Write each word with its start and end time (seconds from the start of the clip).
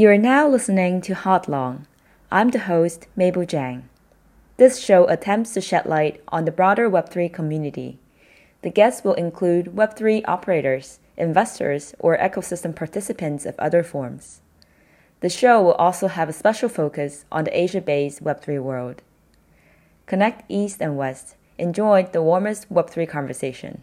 You 0.00 0.08
are 0.08 0.16
now 0.16 0.48
listening 0.48 1.02
to 1.02 1.14
Hodlong. 1.14 1.84
I'm 2.32 2.48
the 2.48 2.60
host, 2.60 3.06
Mable 3.16 3.42
Jiang. 3.42 3.82
This 4.56 4.80
show 4.80 5.04
attempts 5.08 5.52
to 5.52 5.60
shed 5.60 5.84
light 5.84 6.22
on 6.28 6.46
the 6.46 6.50
broader 6.50 6.88
Web3 6.88 7.30
community. 7.30 7.98
The 8.62 8.70
guests 8.70 9.04
will 9.04 9.12
include 9.12 9.76
Web3 9.76 10.22
operators, 10.26 11.00
investors, 11.18 11.94
or 11.98 12.16
ecosystem 12.16 12.74
participants 12.74 13.44
of 13.44 13.58
other 13.58 13.82
forms. 13.82 14.40
The 15.20 15.28
show 15.28 15.60
will 15.60 15.74
also 15.74 16.08
have 16.08 16.30
a 16.30 16.32
special 16.32 16.70
focus 16.70 17.26
on 17.30 17.44
the 17.44 17.54
Asia 17.54 17.82
based 17.82 18.24
Web3 18.24 18.58
world. 18.62 19.02
Connect 20.06 20.50
East 20.50 20.80
and 20.80 20.96
West. 20.96 21.36
Enjoy 21.58 22.04
the 22.04 22.22
warmest 22.22 22.72
Web3 22.72 23.06
conversation. 23.06 23.82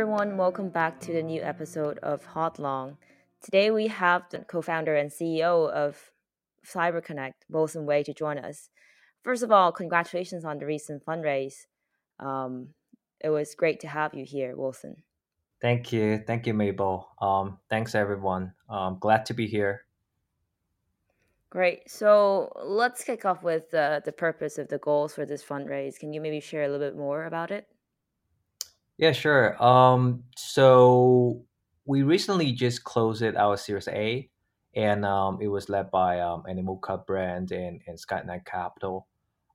Everyone. 0.00 0.38
Welcome 0.38 0.70
back 0.70 0.98
to 1.00 1.12
the 1.12 1.22
new 1.22 1.42
episode 1.42 1.98
of 1.98 2.26
Hodlong. 2.28 2.96
Today, 3.42 3.70
we 3.70 3.88
have 3.88 4.22
the 4.30 4.38
co 4.38 4.62
founder 4.62 4.96
and 4.96 5.10
CEO 5.10 5.70
of 5.70 6.10
CyberConnect, 6.66 7.34
Wilson 7.50 7.84
Wei, 7.84 8.02
to 8.04 8.14
join 8.14 8.38
us. 8.38 8.70
First 9.22 9.42
of 9.42 9.52
all, 9.52 9.72
congratulations 9.72 10.42
on 10.46 10.58
the 10.58 10.64
recent 10.64 11.04
fundraise. 11.04 11.66
Um, 12.18 12.68
it 13.22 13.28
was 13.28 13.54
great 13.54 13.78
to 13.80 13.88
have 13.88 14.14
you 14.14 14.24
here, 14.24 14.56
Wilson. 14.56 15.02
Thank 15.60 15.92
you. 15.92 16.24
Thank 16.26 16.46
you, 16.46 16.54
Mable. 16.54 17.10
Um, 17.20 17.58
thanks, 17.68 17.94
everyone. 17.94 18.54
Um, 18.70 18.96
glad 18.98 19.26
to 19.26 19.34
be 19.34 19.48
here. 19.48 19.84
Great. 21.50 21.90
So 21.90 22.50
let's 22.64 23.04
kick 23.04 23.26
off 23.26 23.42
with 23.42 23.74
uh, 23.74 24.00
the 24.02 24.12
purpose 24.12 24.56
of 24.56 24.68
the 24.68 24.78
goals 24.78 25.12
for 25.12 25.26
this 25.26 25.44
fundraise. 25.44 25.98
Can 25.98 26.14
you 26.14 26.22
maybe 26.22 26.40
share 26.40 26.62
a 26.62 26.68
little 26.68 26.88
bit 26.88 26.96
more 26.96 27.26
about 27.26 27.50
it? 27.50 27.68
Yeah, 29.00 29.12
sure. 29.12 29.60
Um, 29.62 30.24
so 30.36 31.46
we 31.86 32.02
recently 32.02 32.52
just 32.52 32.84
closed 32.84 33.22
our 33.22 33.56
Series 33.56 33.88
A, 33.88 34.28
and 34.76 35.06
um, 35.06 35.38
it 35.40 35.48
was 35.48 35.70
led 35.70 35.90
by 35.90 36.20
um, 36.20 36.42
Animoca 36.46 37.06
Brand 37.06 37.50
and, 37.50 37.80
and 37.86 37.96
Sky9 37.96 38.44
Capital. 38.44 39.08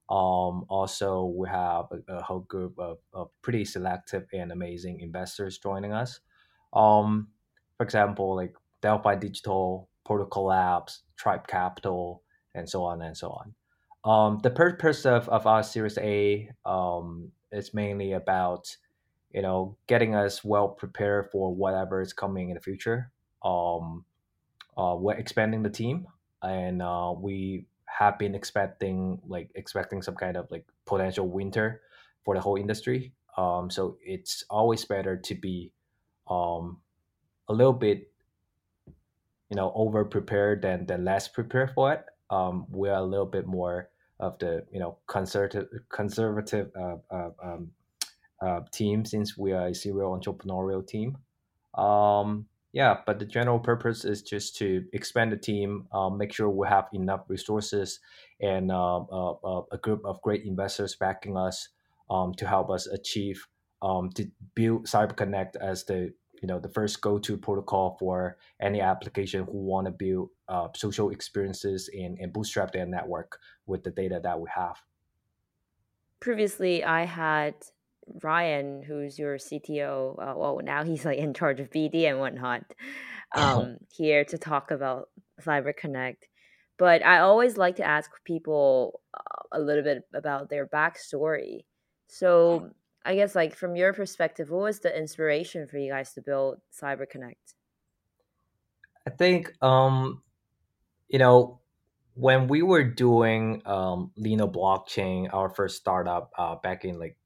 Um, 0.09 0.65
also, 0.67 1.25
we 1.25 1.47
have 1.47 1.85
a, 1.91 2.13
a 2.15 2.23
whole 2.23 2.39
group 2.39 2.73
of, 2.79 2.97
of 3.13 3.29
pretty 3.43 3.65
selective 3.65 4.25
and 4.33 4.51
amazing 4.51 5.01
investors 5.01 5.59
joining 5.59 5.93
us. 5.93 6.21
Um, 6.73 7.27
for 7.77 7.83
example, 7.83 8.35
like 8.35 8.55
Delphi 8.81 9.13
Digital, 9.13 9.89
Protocol 10.07 10.45
Labs, 10.45 11.03
Tribe 11.17 11.47
Capital, 11.47 12.23
and 12.55 12.67
so 12.67 12.83
on 12.83 13.03
and 13.03 13.15
so 13.15 13.29
on. 13.29 13.53
Um, 14.11 14.39
the 14.41 14.49
purpose 14.49 15.05
of, 15.05 15.29
of 15.29 15.45
our 15.45 15.61
Series 15.61 15.99
A 15.99 16.49
um, 16.65 17.31
is 17.51 17.75
mainly 17.75 18.13
about 18.13 18.75
you 19.35 19.41
know, 19.41 19.75
getting 19.87 20.15
us 20.15 20.45
well 20.45 20.69
prepared 20.69 21.29
for 21.29 21.53
whatever 21.53 22.01
is 22.01 22.13
coming 22.13 22.49
in 22.49 22.55
the 22.55 22.61
future. 22.61 23.11
Um, 23.43 24.05
uh, 24.77 24.95
we're 24.97 25.15
expanding 25.15 25.61
the 25.61 25.69
team, 25.69 26.07
and 26.41 26.81
uh, 26.81 27.13
we 27.15 27.65
have 27.85 28.17
been 28.17 28.33
expecting 28.33 29.19
like 29.27 29.49
expecting 29.55 30.01
some 30.01 30.15
kind 30.15 30.37
of 30.37 30.49
like 30.51 30.65
potential 30.85 31.27
winter 31.27 31.81
for 32.23 32.33
the 32.33 32.39
whole 32.39 32.55
industry. 32.55 33.11
Um, 33.35 33.69
so 33.69 33.97
it's 34.01 34.45
always 34.49 34.85
better 34.85 35.17
to 35.17 35.35
be 35.35 35.73
um, 36.29 36.79
a 37.49 37.53
little 37.53 37.73
bit, 37.73 38.09
you 38.87 39.57
know, 39.57 39.73
over 39.75 40.05
prepared 40.05 40.61
than 40.61 40.85
than 40.85 41.03
less 41.03 41.27
prepared 41.27 41.71
for 41.75 41.91
it. 41.91 42.05
Um, 42.29 42.67
we're 42.69 42.93
a 42.93 43.03
little 43.03 43.25
bit 43.25 43.45
more 43.45 43.89
of 44.17 44.39
the 44.39 44.65
you 44.71 44.79
know 44.79 44.97
conservative 45.07 45.67
conservative 45.89 46.71
uh, 46.79 46.95
uh, 47.11 47.31
um, 47.43 47.71
uh, 48.41 48.61
team 48.71 49.05
since 49.05 49.37
we 49.37 49.51
are 49.51 49.67
a 49.67 49.75
serial 49.75 50.17
entrepreneurial 50.17 50.85
team. 50.85 51.17
Um, 51.75 52.47
yeah, 52.73 52.97
but 53.05 53.19
the 53.19 53.25
general 53.25 53.59
purpose 53.59 54.03
is 54.03 54.21
just 54.21 54.57
to 54.57 54.83
expand 54.91 55.31
the 55.31 55.37
team, 55.37 55.87
uh, 55.93 56.09
make 56.09 56.33
sure 56.33 56.49
we 56.49 56.67
have 56.67 56.89
enough 56.93 57.21
resources 57.29 57.99
and 58.41 58.69
uh, 58.71 58.99
a 59.71 59.77
group 59.81 60.01
of 60.03 60.21
great 60.21 60.43
investors 60.43 60.95
backing 60.95 61.37
us 61.37 61.69
um, 62.09 62.33
to 62.33 62.45
help 62.45 62.69
us 62.69 62.87
achieve 62.87 63.47
um, 63.81 64.09
to 64.11 64.29
build 64.55 64.85
CyberConnect 64.87 65.55
as 65.55 65.85
the 65.85 66.13
you 66.41 66.47
know 66.47 66.59
the 66.59 66.69
first 66.69 67.01
go-to 67.01 67.37
protocol 67.37 67.95
for 67.97 68.37
any 68.61 68.81
application 68.81 69.45
who 69.45 69.57
want 69.57 69.85
to 69.85 69.91
build 69.91 70.29
uh, 70.49 70.67
social 70.75 71.09
experiences 71.11 71.89
and, 71.97 72.19
and 72.19 72.33
bootstrap 72.33 72.71
their 72.71 72.85
network 72.85 73.39
with 73.67 73.83
the 73.83 73.91
data 73.91 74.19
that 74.21 74.39
we 74.39 74.49
have. 74.53 74.75
Previously, 76.19 76.83
I 76.83 77.05
had 77.05 77.55
Ryan, 78.23 78.83
who's 78.83 79.17
your 79.17 79.37
CTO, 79.37 80.13
uh, 80.19 80.33
well, 80.37 80.59
now 80.63 80.83
he's 80.83 81.05
like 81.05 81.17
in 81.17 81.33
charge 81.33 81.59
of 81.59 81.69
BD 81.69 82.09
and 82.09 82.19
whatnot, 82.19 82.63
um, 83.35 83.77
here 83.91 84.23
to 84.25 84.37
talk 84.37 84.71
about 84.71 85.09
CyberConnect. 85.41 86.17
But 86.77 87.05
I 87.05 87.19
always 87.19 87.57
like 87.57 87.77
to 87.77 87.83
ask 87.85 88.11
people 88.25 89.01
uh, 89.13 89.57
a 89.57 89.59
little 89.59 89.83
bit 89.83 90.03
about 90.13 90.49
their 90.49 90.67
backstory. 90.67 91.65
So 92.07 92.71
I 93.05 93.15
guess, 93.15 93.35
like 93.35 93.55
from 93.55 93.75
your 93.75 93.93
perspective, 93.93 94.49
what 94.49 94.63
was 94.63 94.79
the 94.79 94.95
inspiration 94.95 95.67
for 95.67 95.77
you 95.77 95.91
guys 95.91 96.13
to 96.13 96.21
build 96.21 96.59
CyberConnect? 96.81 97.53
I 99.07 99.11
think, 99.11 99.53
um, 99.61 100.21
you 101.07 101.19
know, 101.19 101.59
when 102.15 102.47
we 102.47 102.61
were 102.61 102.83
doing 102.83 103.61
um, 103.65 104.11
Lino 104.17 104.47
blockchain, 104.47 105.31
our 105.33 105.49
first 105.49 105.77
startup 105.77 106.31
uh, 106.37 106.55
back 106.55 106.85
in 106.85 106.97
like 106.97 107.17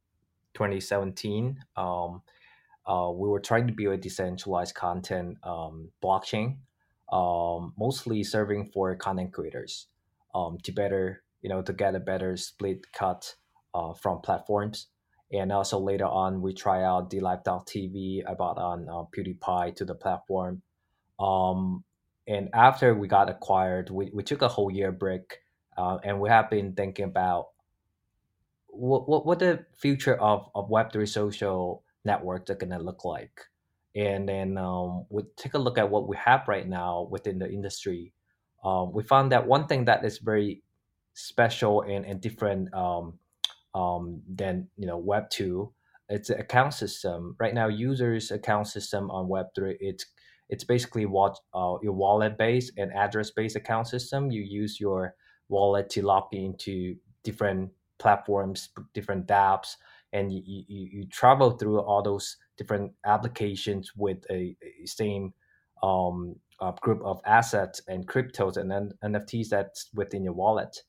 2017, 0.53 1.59
um, 1.75 2.21
uh, 2.85 3.11
we 3.11 3.29
were 3.29 3.39
trying 3.39 3.67
to 3.67 3.73
build 3.73 3.93
a 3.93 3.97
decentralized 3.97 4.73
content 4.73 5.37
um, 5.43 5.89
blockchain, 6.03 6.57
um, 7.11 7.73
mostly 7.77 8.23
serving 8.23 8.65
for 8.65 8.95
content 8.95 9.31
creators 9.31 9.87
um, 10.33 10.57
to 10.63 10.71
better, 10.71 11.23
you 11.41 11.49
know, 11.49 11.61
to 11.61 11.73
get 11.73 11.95
a 11.95 11.99
better 11.99 12.35
split 12.35 12.91
cut 12.91 13.35
uh, 13.73 13.93
from 13.93 14.21
platforms. 14.21 14.87
And 15.31 15.51
also 15.51 15.79
later 15.79 16.05
on, 16.05 16.41
we 16.41 16.53
try 16.53 16.83
out 16.83 17.11
DLive.tv. 17.11 18.23
I 18.27 18.33
brought 18.33 18.57
on 18.57 18.89
uh, 18.89 19.03
PewDiePie 19.15 19.75
to 19.75 19.85
the 19.85 19.93
platform. 19.93 20.63
Um, 21.19 21.83
and 22.27 22.49
after 22.53 22.95
we 22.95 23.07
got 23.07 23.29
acquired, 23.29 23.91
we, 23.91 24.09
we 24.13 24.23
took 24.23 24.41
a 24.41 24.47
whole 24.47 24.71
year 24.71 24.91
break. 24.91 25.39
Uh, 25.77 25.97
and 26.03 26.19
we 26.19 26.29
have 26.29 26.49
been 26.49 26.73
thinking 26.73 27.05
about 27.05 27.49
what 28.71 29.07
what, 29.09 29.25
what 29.25 29.39
the 29.39 29.65
future 29.77 30.15
of, 30.15 30.49
of 30.55 30.69
Web3 30.69 31.07
social 31.07 31.83
networks 32.05 32.49
are 32.49 32.55
going 32.55 32.71
to 32.71 32.79
look 32.79 33.05
like. 33.05 33.41
And 33.95 34.29
then 34.29 34.57
um, 34.57 35.05
we 35.09 35.23
take 35.35 35.55
a 35.55 35.57
look 35.57 35.77
at 35.77 35.89
what 35.89 36.07
we 36.07 36.15
have 36.17 36.47
right 36.47 36.67
now 36.67 37.07
within 37.09 37.39
the 37.39 37.49
industry. 37.49 38.13
Um, 38.63 38.93
we 38.93 39.03
found 39.03 39.31
that 39.31 39.47
one 39.47 39.67
thing 39.67 39.85
that 39.85 40.05
is 40.05 40.19
very 40.19 40.63
special 41.13 41.81
and, 41.81 42.05
and 42.05 42.21
different 42.21 42.73
um, 42.73 43.19
um, 43.73 44.21
than 44.33 44.67
you 44.77 44.87
know 44.87 44.97
Web 44.97 45.29
two, 45.29 45.73
it's 46.09 46.29
an 46.29 46.39
account 46.39 46.73
system. 46.73 47.35
Right 47.39 47.53
now, 47.53 47.67
users 47.67 48.31
account 48.31 48.67
system 48.67 49.09
on 49.11 49.27
Web 49.27 49.47
three, 49.55 49.77
it's 49.79 50.05
it's 50.49 50.63
basically 50.63 51.05
what 51.05 51.37
uh, 51.53 51.75
your 51.81 51.93
wallet 51.93 52.37
based 52.37 52.73
and 52.77 52.91
address 52.93 53.31
based 53.31 53.55
account 53.55 53.87
system. 53.87 54.31
You 54.31 54.41
use 54.41 54.79
your 54.79 55.15
wallet 55.47 55.89
to 55.91 56.01
log 56.01 56.25
into 56.31 56.95
different 57.23 57.71
platforms, 57.99 58.69
different 58.93 59.27
dApps, 59.27 59.75
and 60.13 60.31
you, 60.31 60.41
you, 60.45 60.89
you 60.91 61.07
travel 61.07 61.51
through 61.51 61.79
all 61.79 62.01
those 62.01 62.37
different 62.57 62.91
applications 63.05 63.91
with 63.95 64.25
a, 64.31 64.55
a 64.81 64.85
same 64.85 65.33
um, 65.83 66.35
group 66.81 67.01
of 67.03 67.21
assets 67.25 67.81
and 67.87 68.07
cryptos 68.07 68.57
and 68.57 68.69
then 68.69 68.91
NFTs 69.03 69.49
that's 69.49 69.89
within 69.93 70.23
your 70.23 70.33
wallet. 70.33 70.81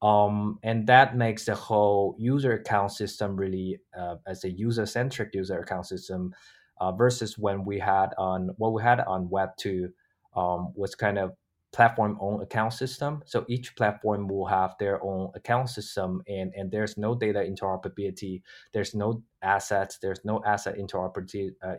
Um, 0.00 0.58
and 0.64 0.86
that 0.88 1.16
makes 1.16 1.44
the 1.44 1.54
whole 1.54 2.16
user 2.18 2.54
account 2.54 2.90
system 2.90 3.36
really 3.36 3.78
uh, 3.96 4.16
as 4.26 4.42
a 4.44 4.50
user-centric 4.50 5.32
user 5.32 5.60
account 5.60 5.86
system 5.86 6.34
uh, 6.80 6.90
versus 6.90 7.38
when 7.38 7.64
we 7.64 7.78
had 7.78 8.08
on 8.18 8.50
what 8.56 8.72
we 8.72 8.82
had 8.82 8.98
on 9.00 9.30
Web 9.30 9.50
two 9.56 9.90
um, 10.34 10.72
was 10.74 10.96
kind 10.96 11.18
of 11.18 11.34
platform 11.72 12.18
own 12.20 12.42
account 12.42 12.72
system. 12.72 13.22
So 13.24 13.44
each 13.48 13.74
platform 13.76 14.28
will 14.28 14.46
have 14.46 14.74
their 14.78 15.02
own 15.02 15.30
account 15.34 15.70
system 15.70 16.22
and, 16.28 16.52
and 16.54 16.70
there's 16.70 16.98
no 16.98 17.14
data 17.14 17.40
interoperability. 17.40 18.42
There's 18.72 18.94
no 18.94 19.22
assets. 19.42 19.98
There's 19.98 20.20
no 20.24 20.42
asset 20.44 20.76
interoperability, 20.76 21.54
uh, 21.62 21.76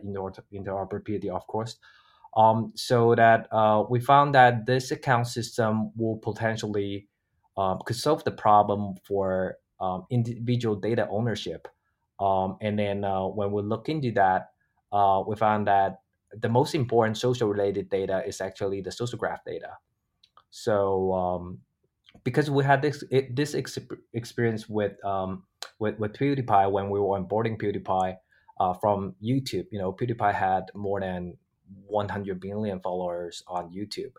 interoperability 0.52 1.28
of 1.28 1.46
course. 1.46 1.76
Um, 2.36 2.72
so 2.74 3.14
that 3.14 3.46
uh, 3.52 3.84
we 3.88 4.00
found 4.00 4.34
that 4.34 4.66
this 4.66 4.90
account 4.90 5.28
system 5.28 5.92
will 5.96 6.16
potentially 6.16 7.06
um, 7.56 7.78
could 7.86 7.96
solve 7.96 8.24
the 8.24 8.32
problem 8.32 8.96
for 9.04 9.58
um, 9.80 10.06
individual 10.10 10.74
data 10.74 11.06
ownership. 11.08 11.68
Um, 12.18 12.56
and 12.60 12.76
then 12.76 13.04
uh, 13.04 13.26
when 13.26 13.52
we 13.52 13.62
look 13.62 13.88
into 13.88 14.10
that, 14.12 14.50
uh, 14.92 15.22
we 15.26 15.36
found 15.36 15.68
that 15.68 16.00
the 16.40 16.48
most 16.48 16.74
important 16.74 17.16
social 17.18 17.48
related 17.48 17.88
data 17.88 18.22
is 18.26 18.40
actually 18.40 18.80
the 18.80 18.92
social 18.92 19.18
graph 19.18 19.44
data. 19.44 19.78
So 20.50 21.12
um, 21.12 21.60
because 22.22 22.50
we 22.50 22.64
had 22.64 22.82
this 22.82 23.04
it, 23.10 23.34
this 23.34 23.54
ex- 23.54 23.78
experience 24.12 24.68
with 24.68 25.02
um, 25.04 25.44
with 25.78 25.98
with 25.98 26.12
PewDiePie 26.12 26.70
when 26.70 26.90
we 26.90 27.00
were 27.00 27.18
onboarding 27.18 27.60
PewDiePie 27.60 28.16
uh, 28.60 28.74
from 28.74 29.14
YouTube. 29.22 29.66
You 29.70 29.78
know, 29.78 29.92
PewDiePie 29.92 30.34
had 30.34 30.64
more 30.74 31.00
than 31.00 31.36
100 31.86 32.42
million 32.44 32.80
followers 32.80 33.42
on 33.46 33.72
YouTube. 33.72 34.12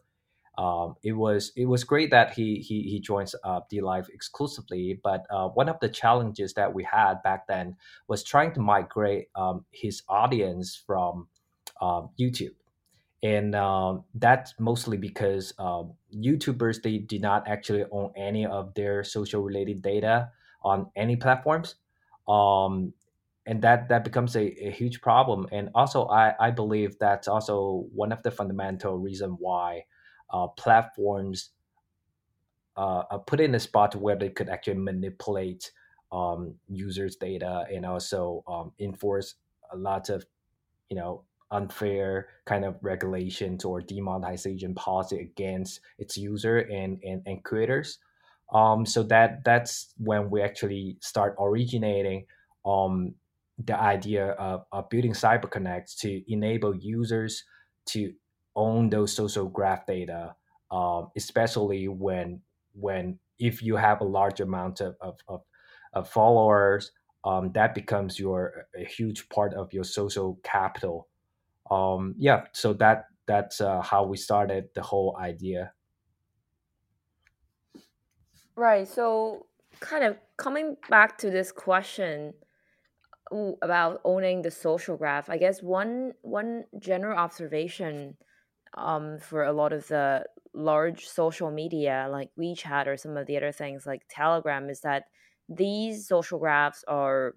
Um, 0.58 0.96
it 1.04 1.14
was 1.14 1.52
it 1.58 1.66
was 1.66 1.84
great 1.84 2.12
that 2.12 2.34
he 2.34 2.60
he 2.60 2.84
he 2.84 3.00
joins 3.00 3.36
uh, 3.44 3.62
DLive 3.72 4.10
exclusively. 4.10 5.00
But 5.04 5.26
uh, 5.30 5.50
one 5.50 5.68
of 5.68 5.80
the 5.82 5.90
challenges 5.90 6.54
that 6.54 6.74
we 6.74 6.84
had 6.84 7.22
back 7.24 7.48
then 7.48 7.76
was 8.08 8.24
trying 8.24 8.54
to 8.54 8.62
migrate 8.62 9.28
um, 9.36 9.66
his 9.72 10.04
audience 10.08 10.76
from 10.76 11.28
um, 11.82 12.10
YouTube 12.20 12.56
and 13.26 13.56
um, 13.56 14.04
that's 14.14 14.54
mostly 14.60 14.98
because 14.98 15.52
um, 15.58 15.94
YouTubers 16.14 16.84
they 16.84 17.00
do 17.00 17.18
not 17.18 17.48
actually 17.48 17.84
own 17.92 18.12
any 18.16 18.46
of 18.46 18.74
their 18.76 19.04
social 19.04 19.42
related 19.42 19.82
data 19.82 20.32
on 20.64 20.92
any 20.96 21.16
platforms, 21.16 21.76
um, 22.28 22.94
and 23.48 23.64
that 23.64 23.90
that 23.90 24.04
becomes 24.04 24.36
a, 24.36 24.68
a 24.68 24.70
huge 24.70 25.02
problem. 25.02 25.48
And 25.52 25.70
also, 25.74 26.06
I 26.06 26.36
I 26.40 26.52
believe 26.52 27.00
that's 27.00 27.28
also 27.28 27.88
one 27.94 28.12
of 28.12 28.22
the 28.22 28.30
fundamental 28.30 28.98
reason 28.98 29.32
why 29.40 29.86
uh, 30.30 30.48
platforms 30.50 31.50
uh, 32.78 33.04
are 33.10 33.20
put 33.20 33.40
in 33.40 33.56
a 33.56 33.60
spot 33.60 33.96
where 33.96 34.16
they 34.16 34.30
could 34.30 34.50
actually 34.50 34.76
manipulate 34.76 35.72
um, 36.12 36.56
users' 36.68 37.16
data 37.16 37.66
and 37.74 37.86
also 37.88 38.44
um, 38.48 38.74
enforce 38.80 39.36
a 39.72 39.78
lot 39.78 40.10
of 40.10 40.26
you 40.90 40.96
know 40.96 41.24
unfair 41.52 42.28
kind 42.46 42.66
of 42.66 42.76
regulations 42.82 43.64
or 43.66 43.82
demonetization 43.82 44.76
policy 44.76 45.20
against 45.20 45.80
its 45.98 46.18
user 46.18 46.60
and 46.60 47.00
and, 47.04 47.22
and 47.26 47.44
creators. 47.44 48.00
Um, 48.54 48.86
so 48.86 49.04
that 49.04 49.44
that's 49.44 49.94
when 49.98 50.30
we 50.30 50.42
actually 50.42 50.98
start 51.02 51.36
originating 51.40 52.26
um, 52.66 53.16
the 53.64 53.80
idea 53.80 54.32
of, 54.32 54.66
of 54.72 54.90
building 54.90 55.14
cyberconnects 55.14 55.98
to 56.00 56.22
enable 56.32 56.76
users 56.76 57.44
to 57.88 58.14
own 58.56 58.90
those 58.90 59.14
social 59.14 59.48
graph 59.48 59.86
data 59.86 60.36
um, 60.72 61.10
especially 61.16 61.88
when 61.88 62.42
when 62.74 63.20
if 63.40 63.62
you 63.62 63.76
have 63.76 64.02
a 64.02 64.06
large 64.06 64.40
amount 64.40 64.82
of, 64.82 64.96
of, 65.02 65.18
of, 65.28 65.42
of 65.94 66.10
followers 66.10 66.92
um, 67.24 67.52
that 67.54 67.74
becomes 67.74 68.20
your 68.20 68.68
a 68.76 68.84
huge 68.84 69.28
part 69.30 69.54
of 69.54 69.72
your 69.74 69.84
social 69.84 70.40
capital 70.44 71.08
um, 71.72 72.16
yeah, 72.18 72.46
so 72.52 72.74
that 72.74 73.06
that's 73.28 73.62
uh, 73.62 73.82
how 73.82 74.04
we 74.06 74.18
started 74.18 74.70
the 74.76 74.82
whole 74.82 75.18
idea. 75.20 75.72
Right. 78.56 78.88
So, 78.88 79.48
kind 79.80 80.04
of 80.04 80.18
coming 80.38 80.78
back 80.90 81.18
to 81.20 81.30
this 81.30 81.52
question 81.52 82.34
about 83.62 84.02
owning 84.04 84.42
the 84.42 84.52
social 84.52 84.96
graph, 84.98 85.30
I 85.30 85.38
guess 85.38 85.62
one 85.62 86.14
one 86.22 86.66
general 86.80 87.18
observation 87.18 88.16
um, 88.76 89.18
for 89.20 89.44
a 89.44 89.54
lot 89.54 89.74
of 89.74 89.88
the 89.88 90.26
large 90.54 91.06
social 91.06 91.52
media 91.52 92.08
like 92.10 92.30
WeChat 92.40 92.88
or 92.88 92.96
some 92.96 93.18
of 93.18 93.28
the 93.28 93.36
other 93.36 93.52
things 93.52 93.86
like 93.86 94.04
Telegram 94.10 94.70
is 94.70 94.82
that 94.82 95.06
these 95.50 96.08
social 96.08 96.40
graphs 96.40 96.84
are 96.88 97.36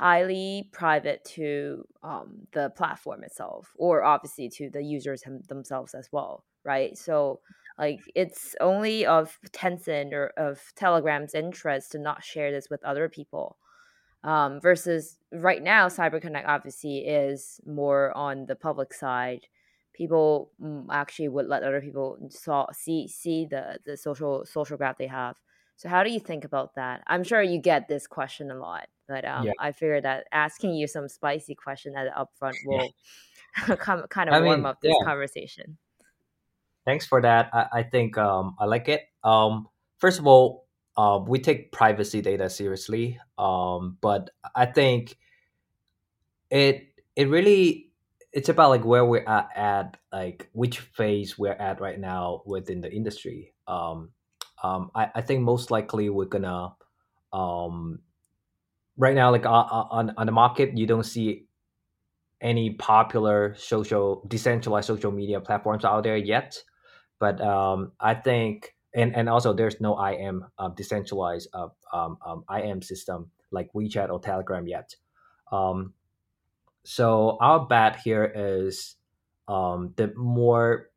highly 0.00 0.68
private 0.72 1.22
to 1.24 1.84
um, 2.02 2.46
the 2.52 2.70
platform 2.70 3.22
itself 3.22 3.74
or 3.76 4.02
obviously 4.02 4.48
to 4.48 4.70
the 4.70 4.82
users 4.82 5.22
themselves 5.48 5.94
as 5.94 6.08
well 6.10 6.44
right? 6.64 6.96
So 6.96 7.40
like 7.78 8.00
it's 8.14 8.54
only 8.60 9.06
of 9.06 9.38
tencent 9.52 10.12
or 10.12 10.32
of 10.36 10.60
telegram's 10.76 11.34
interest 11.34 11.92
to 11.92 11.98
not 11.98 12.22
share 12.22 12.50
this 12.50 12.68
with 12.70 12.84
other 12.84 13.08
people 13.08 13.56
um, 14.22 14.60
versus 14.60 15.16
right 15.32 15.62
now 15.62 15.88
cyberconnect 15.88 16.46
obviously 16.46 16.98
is 16.98 17.60
more 17.66 18.16
on 18.16 18.46
the 18.46 18.56
public 18.56 18.92
side. 18.92 19.46
People 19.94 20.50
mm, 20.62 20.84
actually 20.90 21.28
would 21.28 21.46
let 21.46 21.62
other 21.62 21.80
people 21.80 22.18
saw, 22.28 22.66
see 22.72 23.08
see 23.08 23.46
the 23.50 23.78
the 23.84 23.96
social 23.96 24.44
social 24.44 24.76
graph 24.76 24.98
they 24.98 25.06
have 25.06 25.36
so 25.80 25.88
how 25.88 26.04
do 26.04 26.10
you 26.10 26.20
think 26.20 26.44
about 26.44 26.74
that? 26.74 27.02
I'm 27.06 27.24
sure 27.24 27.40
you 27.40 27.58
get 27.58 27.88
this 27.88 28.06
question 28.06 28.50
a 28.50 28.54
lot, 28.54 28.86
but 29.08 29.24
um, 29.24 29.46
yeah. 29.46 29.52
I 29.58 29.72
figured 29.72 30.04
that 30.04 30.26
asking 30.30 30.74
you 30.74 30.86
some 30.86 31.08
spicy 31.08 31.54
question 31.54 31.94
at 31.96 32.04
the 32.04 32.10
upfront 32.20 32.52
will 32.66 33.76
come 33.78 34.04
kind 34.10 34.28
of 34.28 34.34
I 34.34 34.42
warm 34.42 34.60
mean, 34.60 34.66
up 34.66 34.82
this 34.82 34.94
yeah. 35.00 35.06
conversation. 35.06 35.78
Thanks 36.84 37.06
for 37.06 37.22
that. 37.22 37.48
I, 37.54 37.66
I 37.72 37.82
think 37.84 38.18
um, 38.18 38.56
I 38.58 38.66
like 38.66 38.90
it. 38.90 39.04
Um, 39.24 39.68
first 39.96 40.18
of 40.18 40.26
all, 40.26 40.66
uh, 40.98 41.18
we 41.26 41.38
take 41.38 41.72
privacy 41.72 42.20
data 42.20 42.50
seriously, 42.50 43.18
um, 43.38 43.96
but 44.02 44.28
I 44.54 44.66
think 44.66 45.16
it 46.50 46.88
it 47.16 47.30
really 47.30 47.90
it's 48.34 48.50
about 48.50 48.68
like 48.68 48.84
where 48.84 49.06
we're 49.06 49.24
at, 49.26 49.48
at 49.56 49.96
like 50.12 50.50
which 50.52 50.80
phase 50.80 51.38
we're 51.38 51.52
at 51.52 51.80
right 51.80 51.98
now 51.98 52.42
within 52.44 52.82
the 52.82 52.92
industry. 52.92 53.54
Um, 53.66 54.10
um, 54.62 54.90
I, 54.94 55.08
I 55.16 55.20
think 55.22 55.42
most 55.42 55.70
likely 55.70 56.08
we're 56.10 56.26
gonna 56.26 56.74
um, 57.32 58.00
right 58.96 59.14
now 59.14 59.30
like 59.30 59.46
uh, 59.46 59.48
on 59.48 60.12
on 60.16 60.26
the 60.26 60.32
market 60.32 60.76
you 60.76 60.86
don't 60.86 61.04
see 61.04 61.46
any 62.40 62.70
popular 62.70 63.54
social 63.58 64.24
decentralized 64.26 64.86
social 64.86 65.12
media 65.12 65.40
platforms 65.40 65.84
out 65.84 66.04
there 66.04 66.16
yet. 66.16 66.62
But 67.18 67.40
um, 67.42 67.92
i 68.00 68.14
think 68.14 68.74
and 68.94 69.14
and 69.14 69.28
also 69.28 69.52
there's 69.52 69.80
no 69.80 69.94
im 70.08 70.44
uh, 70.58 70.68
decentralized 70.70 71.48
uh, 71.52 71.68
um, 71.92 72.16
um, 72.24 72.44
im 72.62 72.82
system 72.82 73.30
like 73.50 73.72
wechat 73.72 74.10
or 74.10 74.20
telegram 74.20 74.66
yet. 74.66 74.94
Um, 75.52 75.92
so 76.84 77.36
our 77.40 77.66
bet 77.66 78.00
here 78.00 78.24
is 78.24 78.96
um, 79.48 79.92
the 79.96 80.12
more 80.16 80.90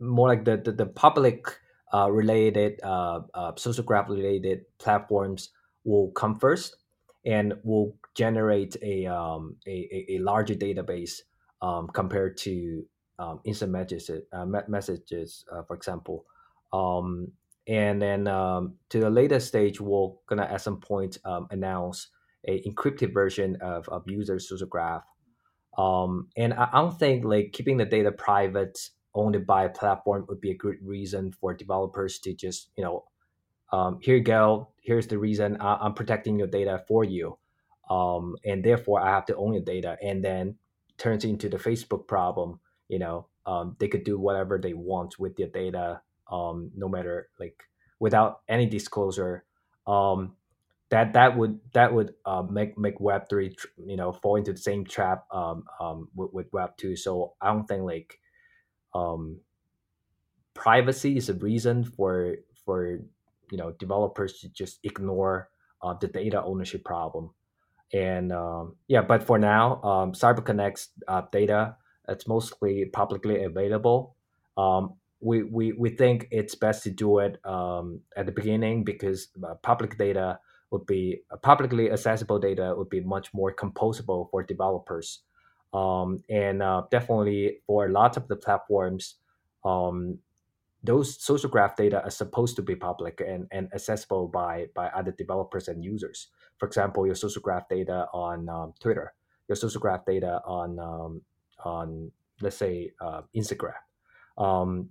more 0.00 0.28
like 0.28 0.44
the 0.44 0.56
the, 0.56 0.72
the 0.72 0.86
public 0.86 1.46
uh, 1.94 2.10
related 2.10 2.80
uh, 2.82 3.20
uh, 3.34 3.52
social 3.56 3.84
graph 3.84 4.08
related 4.08 4.64
platforms 4.78 5.50
will 5.84 6.10
come 6.10 6.34
first 6.34 6.76
and 7.24 7.54
will 7.62 7.96
generate 8.14 8.76
a, 8.82 9.06
um, 9.06 9.56
a, 9.66 10.06
a, 10.10 10.18
larger 10.18 10.54
database 10.54 11.20
um, 11.62 11.86
compared 11.88 12.36
to 12.36 12.84
um, 13.18 13.40
instant 13.44 13.70
messages, 13.70 14.10
uh, 14.32 14.44
messages 14.66 15.44
uh, 15.52 15.62
for 15.62 15.76
example. 15.76 16.24
Um, 16.72 17.28
and 17.68 18.02
then 18.02 18.26
um, 18.26 18.74
to 18.90 18.98
the 18.98 19.08
later 19.08 19.38
stage, 19.38 19.80
we're 19.80 20.10
gonna 20.26 20.42
at 20.42 20.60
some 20.60 20.80
point 20.80 21.18
um, 21.24 21.46
announce 21.50 22.08
a 22.46 22.60
encrypted 22.68 23.14
version 23.14 23.56
of, 23.62 23.88
of 23.88 24.02
user 24.06 24.38
social 24.40 24.66
graph. 24.66 25.04
and 25.78 26.54
I, 26.54 26.68
I 26.72 26.80
don't 26.80 26.98
think 26.98 27.24
like 27.24 27.52
keeping 27.52 27.76
the 27.76 27.84
data 27.84 28.10
private 28.10 28.78
owned 29.14 29.46
by 29.46 29.64
a 29.64 29.68
platform 29.70 30.26
would 30.28 30.40
be 30.40 30.50
a 30.50 30.56
good 30.56 30.76
reason 30.82 31.32
for 31.32 31.54
developers 31.54 32.18
to 32.20 32.34
just 32.34 32.70
you 32.76 32.84
know 32.84 33.04
um, 33.72 33.98
here 34.02 34.16
you 34.16 34.22
go 34.22 34.68
here's 34.82 35.06
the 35.08 35.18
reason 35.18 35.56
I- 35.60 35.84
am 35.86 35.94
protecting 35.94 36.38
your 36.38 36.48
data 36.48 36.84
for 36.88 37.04
you. 37.04 37.38
Um, 37.90 38.36
and 38.44 38.64
therefore 38.64 39.00
i 39.02 39.10
have 39.10 39.26
to 39.26 39.36
own 39.36 39.54
your 39.54 39.62
data. 39.62 39.96
And 40.02 40.24
then 40.24 40.56
turns 40.98 41.24
into 41.24 41.48
the 41.48 41.58
facebook 41.58 42.06
problem 42.06 42.60
you 42.88 42.98
know 42.98 43.28
um, 43.46 43.76
they 43.78 43.88
could 43.88 44.04
do 44.04 44.18
whatever 44.18 44.58
they 44.58 44.74
want 44.74 45.18
with 45.18 45.38
your 45.38 45.48
data 45.48 46.00
um, 46.30 46.70
no 46.76 46.88
matter 46.88 47.28
like 47.40 47.62
without 48.00 48.40
any 48.48 48.66
disclosure. 48.66 49.44
Um, 49.86 50.36
that 50.90 51.14
that 51.14 51.36
would 51.36 51.60
that 51.72 51.92
would 51.92 52.14
uh, 52.26 52.42
make 52.42 52.78
make 52.78 53.00
web 53.00 53.28
3 53.28 53.56
you 53.86 53.96
know 53.96 54.12
fall 54.12 54.36
into 54.36 54.52
the 54.52 54.58
same 54.58 54.84
trap 54.84 55.24
um, 55.32 55.64
with, 56.14 56.32
with 56.32 56.52
web 56.52 56.76
2 56.76 56.96
so 56.96 57.34
i 57.40 57.48
don't 57.52 57.66
think 57.66 57.82
like 57.82 58.18
um, 58.94 59.40
privacy 60.54 61.16
is 61.16 61.28
a 61.28 61.34
reason 61.34 61.84
for 61.84 62.36
for 62.64 63.00
you 63.50 63.58
know 63.58 63.72
developers 63.72 64.40
to 64.40 64.48
just 64.48 64.78
ignore 64.84 65.50
uh, 65.82 65.94
the 65.94 66.08
data 66.08 66.42
ownership 66.42 66.84
problem. 66.84 67.30
And 67.92 68.32
um, 68.32 68.76
yeah 68.88 69.02
but 69.02 69.22
for 69.22 69.38
now 69.38 69.82
um, 69.82 70.12
cyberconnect's 70.12 70.88
uh, 71.06 71.22
data 71.30 71.76
it's 72.08 72.28
mostly 72.28 72.86
publicly 72.86 73.44
available. 73.44 74.16
Um, 74.56 74.94
we, 75.20 75.42
we, 75.42 75.72
we 75.72 75.90
think 75.90 76.28
it's 76.30 76.54
best 76.54 76.82
to 76.82 76.90
do 76.90 77.18
it 77.18 77.44
um, 77.46 78.00
at 78.16 78.26
the 78.26 78.32
beginning 78.32 78.84
because 78.84 79.28
uh, 79.42 79.54
public 79.62 79.96
data 79.96 80.38
would 80.70 80.86
be 80.86 81.22
publicly 81.42 81.90
accessible 81.90 82.38
data 82.38 82.74
would 82.76 82.90
be 82.90 83.00
much 83.00 83.32
more 83.32 83.54
composable 83.54 84.28
for 84.30 84.42
developers 84.42 85.20
um, 85.74 86.22
and 86.30 86.62
uh, 86.62 86.82
definitely 86.90 87.58
for 87.66 87.86
a 87.86 87.92
lot 87.92 88.16
of 88.16 88.28
the 88.28 88.36
platforms 88.36 89.16
um, 89.64 90.18
those 90.82 91.22
social 91.22 91.48
graph 91.48 91.76
data 91.76 92.02
are 92.02 92.10
supposed 92.10 92.56
to 92.56 92.62
be 92.62 92.76
public 92.76 93.22
and, 93.26 93.48
and 93.50 93.68
accessible 93.74 94.28
by 94.28 94.66
by 94.74 94.88
other 94.88 95.12
developers 95.12 95.68
and 95.68 95.82
users. 95.82 96.28
For 96.58 96.66
example 96.66 97.06
your 97.06 97.14
social 97.14 97.42
graph 97.42 97.68
data 97.68 98.06
on 98.12 98.48
um, 98.48 98.74
twitter 98.78 99.14
your 99.48 99.56
social 99.56 99.80
graph 99.80 100.04
data 100.04 100.40
on 100.46 100.78
um, 100.78 101.22
on 101.64 102.12
let's 102.40 102.56
say 102.56 102.92
uh, 103.00 103.22
instagram. 103.34 103.72
Um, 104.36 104.90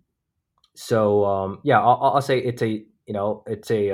so 0.76 1.26
um, 1.26 1.60
yeah 1.64 1.80
I'll, 1.80 2.16
I'll 2.16 2.22
say 2.22 2.40
it's 2.40 2.62
a 2.62 2.84
you 3.06 3.14
know 3.14 3.44
it's 3.48 3.72
a 3.72 3.94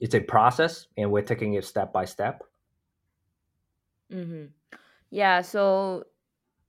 it's 0.00 0.14
a 0.16 0.20
process 0.20 0.88
and 0.96 1.12
we're 1.12 1.22
taking 1.22 1.54
it 1.54 1.64
step 1.64 1.92
by 1.92 2.06
step. 2.06 2.42
Mm-hmm. 4.12 4.46
Yeah, 5.12 5.42
so 5.42 6.04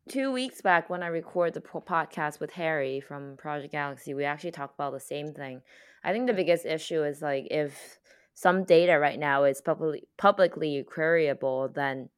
two 0.10 0.34
weeks 0.34 0.60
back 0.60 0.90
when 0.90 1.02
I 1.02 1.08
recorded 1.08 1.54
the 1.54 1.62
po- 1.62 1.80
podcast 1.80 2.42
with 2.42 2.52
Harry 2.52 3.00
from 3.00 3.38
Project 3.38 3.72
Galaxy, 3.72 4.14
we 4.14 4.26
actually 4.26 4.52
talked 4.52 4.76
about 4.76 4.92
the 4.92 5.00
same 5.00 5.34
thing. 5.34 5.62
I 6.04 6.12
think 6.12 6.28
the 6.28 6.34
biggest 6.34 6.66
issue 6.66 7.04
is 7.06 7.22
like 7.22 7.48
if 7.50 8.00
some 8.34 8.66
data 8.66 9.00
right 9.00 9.18
now 9.18 9.46
is 9.46 9.62
publicly 9.62 10.10
publicly 10.18 10.84
queryable, 10.94 11.74
then 11.74 12.10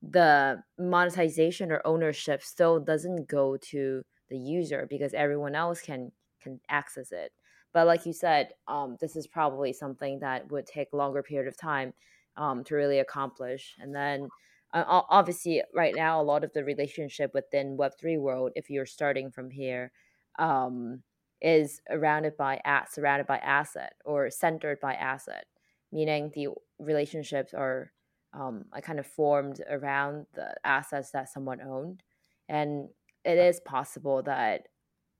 the 0.00 0.62
monetization 0.78 1.72
or 1.72 1.82
ownership 1.84 2.42
still 2.42 2.78
doesn't 2.78 3.28
go 3.28 3.56
to 3.70 4.02
the 4.30 4.38
user 4.38 4.86
because 4.88 5.12
everyone 5.12 5.56
else 5.56 5.80
can 5.80 6.12
can 6.40 6.60
access 6.68 7.10
it. 7.10 7.32
But 7.72 7.88
like 7.88 8.06
you 8.06 8.12
said, 8.12 8.50
um, 8.68 8.96
this 9.00 9.16
is 9.16 9.26
probably 9.26 9.72
something 9.72 10.20
that 10.20 10.52
would 10.52 10.66
take 10.66 10.90
a 10.92 10.96
longer 10.96 11.24
period 11.24 11.48
of 11.48 11.56
time 11.58 11.94
um, 12.36 12.62
to 12.64 12.76
really 12.76 13.00
accomplish, 13.00 13.74
and 13.80 13.92
then 13.92 14.28
uh, 14.74 15.02
obviously 15.08 15.62
right 15.74 15.94
now 15.96 16.20
a 16.20 16.22
lot 16.22 16.44
of 16.44 16.52
the 16.52 16.64
relationship 16.64 17.30
within 17.34 17.76
web3 17.78 18.18
world 18.18 18.52
if 18.56 18.68
you're 18.70 18.86
starting 18.86 19.30
from 19.30 19.50
here 19.50 19.92
um, 20.38 21.02
is 21.40 21.80
surrounded 21.90 22.36
by 22.36 22.60
at 22.64 22.92
surrounded 22.92 23.26
by 23.26 23.38
asset 23.38 23.94
or 24.04 24.30
centered 24.30 24.78
by 24.80 24.94
asset 24.94 25.46
meaning 25.92 26.30
the 26.34 26.48
relationships 26.78 27.54
are 27.54 27.92
um, 28.34 28.64
are 28.72 28.80
kind 28.80 28.98
of 28.98 29.06
formed 29.06 29.60
around 29.70 30.26
the 30.34 30.54
assets 30.64 31.10
that 31.12 31.28
someone 31.28 31.60
owned. 31.62 32.02
And 32.48 32.88
it 33.24 33.38
is 33.38 33.60
possible 33.60 34.22
that 34.24 34.68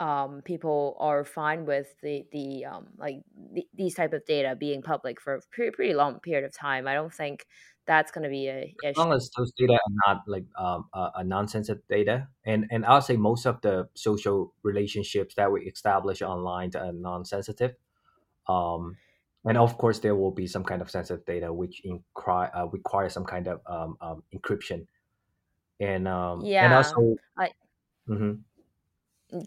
um, 0.01 0.43
people 0.43 0.97
are 1.01 1.25
fine 1.25 1.67
with 1.67 1.95
the 2.03 2.27
the 2.33 2.65
um, 2.67 2.89
like 2.99 3.23
the, 3.53 3.67
these 3.75 3.95
type 3.95 4.13
of 4.13 4.25
data 4.27 4.57
being 4.57 4.83
public 4.83 5.21
for 5.21 5.35
a 5.37 5.41
pretty, 5.53 5.71
pretty 5.73 5.95
long 5.95 6.21
period 6.21 6.45
of 6.45 6.53
time. 6.53 6.87
I 6.89 6.95
don't 6.95 7.13
think 7.15 7.47
that's 7.87 8.11
going 8.13 8.25
to 8.25 8.31
be 8.31 8.49
a 8.49 8.77
as 8.83 8.91
issue. 8.91 9.07
long 9.07 9.13
as 9.13 9.31
those 9.37 9.53
data 9.53 9.75
are 9.75 9.95
not 10.07 10.29
like 10.29 10.45
um, 10.57 10.89
a, 10.93 11.11
a 11.17 11.25
non-sensitive 11.25 11.83
data 11.89 12.29
and 12.45 12.67
and 12.71 12.85
i'll 12.87 13.01
say 13.03 13.17
most 13.17 13.47
of 13.47 13.61
the 13.63 13.89
social 13.95 14.55
relationships 14.63 15.35
that 15.35 15.51
we 15.51 15.63
establish 15.67 16.23
online 16.23 16.71
are 16.77 16.93
non-sensitive 16.93 17.75
um, 18.49 18.99
and 19.45 19.59
of 19.59 19.79
course 19.79 20.01
there 20.01 20.17
will 20.17 20.33
be 20.33 20.47
some 20.47 20.65
kind 20.65 20.83
of 20.83 20.91
sensitive 20.91 21.25
data 21.27 21.53
which 21.53 21.83
incri- 21.85 22.51
uh, 22.57 22.69
require 22.69 23.09
some 23.11 23.25
kind 23.27 23.49
of 23.49 23.61
um, 23.67 23.97
um, 24.01 24.25
encryption 24.35 24.87
and 25.81 26.09
um, 26.09 26.51
and 26.61 26.73
Yeah, 26.73 26.75
also 26.75 27.17
I 27.37 27.53
mhm. 28.09 28.45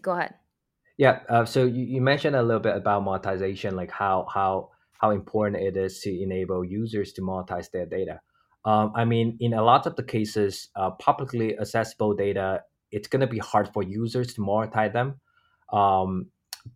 Go 0.02 0.12
ahead. 0.12 0.34
Yeah. 0.96 1.20
Uh, 1.28 1.44
so 1.44 1.64
you, 1.64 1.84
you 1.84 2.00
mentioned 2.00 2.36
a 2.36 2.42
little 2.42 2.60
bit 2.60 2.76
about 2.76 3.04
monetization, 3.04 3.76
like 3.76 3.90
how 3.90 4.26
how 4.32 4.70
how 5.00 5.10
important 5.10 5.62
it 5.62 5.76
is 5.76 6.00
to 6.00 6.22
enable 6.22 6.64
users 6.64 7.12
to 7.14 7.22
monetize 7.22 7.70
their 7.70 7.86
data. 7.86 8.20
Um, 8.64 8.92
I 8.94 9.04
mean, 9.04 9.36
in 9.40 9.54
a 9.54 9.62
lot 9.62 9.86
of 9.86 9.94
the 9.96 10.02
cases, 10.02 10.68
uh, 10.74 10.90
publicly 10.90 11.58
accessible 11.58 12.14
data, 12.14 12.62
it's 12.90 13.08
going 13.08 13.20
to 13.20 13.26
be 13.26 13.38
hard 13.38 13.68
for 13.72 13.82
users 13.82 14.34
to 14.34 14.40
monetize 14.40 14.92
them. 14.92 15.20
Um, 15.72 16.26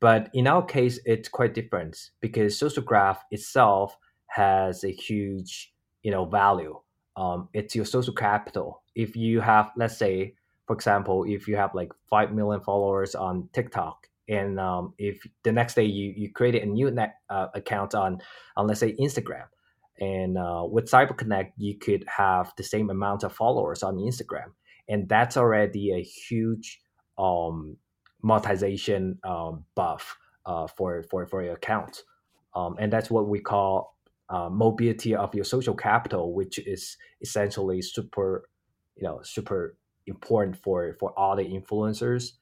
but 0.00 0.30
in 0.32 0.46
our 0.46 0.64
case, 0.64 1.00
it's 1.04 1.28
quite 1.28 1.54
different 1.54 1.98
because 2.20 2.58
social 2.58 2.82
graph 2.82 3.22
itself 3.30 3.96
has 4.28 4.84
a 4.84 4.92
huge, 4.92 5.72
you 6.02 6.10
know, 6.10 6.24
value. 6.24 6.78
Um, 7.16 7.48
it's 7.52 7.74
your 7.74 7.84
social 7.84 8.14
capital. 8.14 8.82
If 8.94 9.16
you 9.16 9.40
have, 9.40 9.70
let's 9.76 9.98
say, 9.98 10.34
for 10.66 10.74
example, 10.74 11.24
if 11.26 11.48
you 11.48 11.56
have 11.56 11.74
like 11.74 11.92
five 12.08 12.32
million 12.32 12.60
followers 12.60 13.14
on 13.14 13.48
TikTok 13.52 14.06
and 14.28 14.60
um, 14.60 14.94
if 14.98 15.26
the 15.42 15.52
next 15.52 15.74
day 15.74 15.84
you 15.84 16.12
you 16.16 16.32
created 16.32 16.62
a 16.62 16.66
new 16.66 16.90
net, 16.90 17.16
uh, 17.28 17.48
account 17.54 17.94
on 17.94 18.18
on 18.56 18.66
let's 18.66 18.80
say 18.80 18.94
Instagram, 19.00 19.46
and 20.00 20.38
uh, 20.38 20.64
with 20.68 20.90
CyberConnect 20.90 21.52
you 21.56 21.78
could 21.78 22.04
have 22.08 22.52
the 22.56 22.62
same 22.62 22.90
amount 22.90 23.24
of 23.24 23.32
followers 23.32 23.82
on 23.82 23.96
Instagram, 23.96 24.52
and 24.88 25.08
that's 25.08 25.36
already 25.36 25.92
a 25.92 26.02
huge 26.02 26.80
um, 27.18 27.76
monetization 28.22 29.18
um, 29.24 29.64
buff 29.74 30.16
uh, 30.46 30.66
for 30.66 31.02
for 31.10 31.26
for 31.26 31.42
your 31.42 31.54
account, 31.54 32.02
um, 32.54 32.76
and 32.78 32.92
that's 32.92 33.10
what 33.10 33.28
we 33.28 33.40
call 33.40 33.96
uh, 34.30 34.48
mobility 34.48 35.14
of 35.14 35.34
your 35.34 35.44
social 35.44 35.74
capital, 35.74 36.32
which 36.32 36.58
is 36.60 36.96
essentially 37.20 37.82
super, 37.82 38.48
you 38.96 39.02
know, 39.02 39.20
super 39.22 39.76
important 40.06 40.56
for 40.56 40.96
for 40.98 41.10
all 41.18 41.36
the 41.36 41.44
influencers 41.44 42.32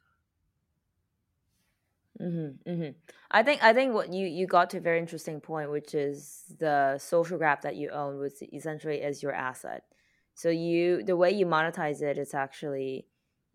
Mm-hmm, 2.21 2.71
mm-hmm. 2.71 2.91
I 3.31 3.43
think 3.43 3.63
I 3.63 3.73
think 3.73 3.95
what 3.95 4.13
you 4.13 4.27
you 4.27 4.47
got 4.47 4.71
to 4.71 4.79
a 4.79 4.81
very 4.81 4.99
interesting 4.99 5.41
point, 5.41 5.71
which 5.71 5.95
is 5.95 6.45
the 6.59 6.99
social 6.99 7.39
graph 7.39 7.63
that 7.63 7.77
you 7.77 7.91
own, 7.91 8.19
which 8.19 8.43
essentially 8.53 8.97
is 9.01 9.23
your 9.23 9.33
asset. 9.33 9.85
So 10.35 10.51
you 10.51 11.03
the 11.03 11.17
way 11.17 11.31
you 11.31 11.47
monetize 11.47 12.03
it 12.03 12.19
is 12.19 12.35
actually, 12.35 13.07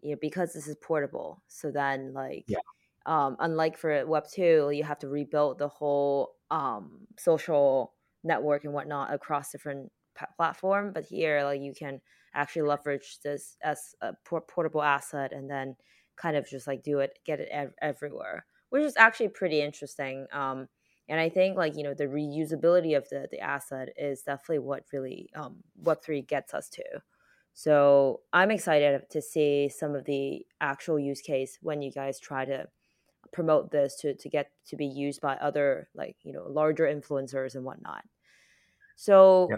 you 0.02 0.12
know, 0.12 0.18
because 0.20 0.54
this 0.54 0.68
is 0.68 0.76
portable. 0.78 1.44
So 1.48 1.72
then 1.72 2.14
like, 2.14 2.46
yeah 2.48 2.58
um, 3.06 3.36
unlike 3.40 3.78
for 3.78 4.06
Web 4.08 4.26
two, 4.28 4.72
you 4.74 4.84
have 4.84 5.00
to 5.00 5.08
rebuild 5.10 5.60
the 5.60 5.68
whole 5.68 6.36
um 6.50 7.08
social 7.18 7.94
network 8.24 8.64
and 8.64 8.74
whatnot 8.74 9.14
across 9.14 9.52
different 9.52 9.92
platform. 10.38 10.92
But 10.94 11.06
here, 11.06 11.44
like 11.44 11.62
you 11.62 11.74
can 11.74 12.02
actually 12.34 12.64
leverage 12.64 13.20
this 13.24 13.58
as 13.64 13.96
a 14.02 14.14
por- 14.26 14.42
portable 14.42 14.82
asset 14.82 15.32
and 15.34 15.50
then 15.50 15.76
kind 16.16 16.36
of 16.36 16.48
just 16.48 16.68
like 16.68 16.84
do 16.84 17.00
it, 17.00 17.20
get 17.26 17.40
it 17.40 17.50
ev- 17.52 17.74
everywhere 17.82 18.46
which 18.76 18.84
is 18.84 18.98
actually 18.98 19.30
pretty 19.30 19.62
interesting. 19.62 20.28
Um, 20.34 20.68
and 21.08 21.20
I 21.20 21.30
think 21.30 21.56
like 21.56 21.78
you 21.78 21.84
know 21.84 21.94
the 21.94 22.08
reusability 22.08 22.98
of 22.98 23.08
the 23.10 23.28
the 23.32 23.40
asset 23.40 23.90
is 23.98 24.24
definitely 24.24 24.60
what 24.60 24.84
really 24.92 25.30
um, 25.36 25.58
Web 25.78 26.02
three 26.04 26.22
gets 26.22 26.54
us 26.54 26.68
to. 26.72 26.84
So 27.54 28.22
I'm 28.34 28.52
excited 28.52 29.04
to 29.12 29.22
see 29.22 29.70
some 29.70 29.96
of 29.96 30.04
the 30.04 30.46
actual 30.60 31.00
use 31.00 31.22
case 31.22 31.58
when 31.62 31.82
you 31.82 31.90
guys 31.90 32.20
try 32.20 32.44
to 32.44 32.68
promote 33.32 33.72
this 33.72 33.96
to 34.02 34.14
to 34.16 34.30
get 34.30 34.52
to 34.68 34.76
be 34.76 34.88
used 34.88 35.22
by 35.22 35.36
other 35.36 35.88
like 35.96 36.18
you 36.24 36.34
know 36.34 36.46
larger 36.50 36.84
influencers 36.84 37.56
and 37.56 37.64
whatnot. 37.64 38.04
So 38.98 39.48
yeah 39.52 39.58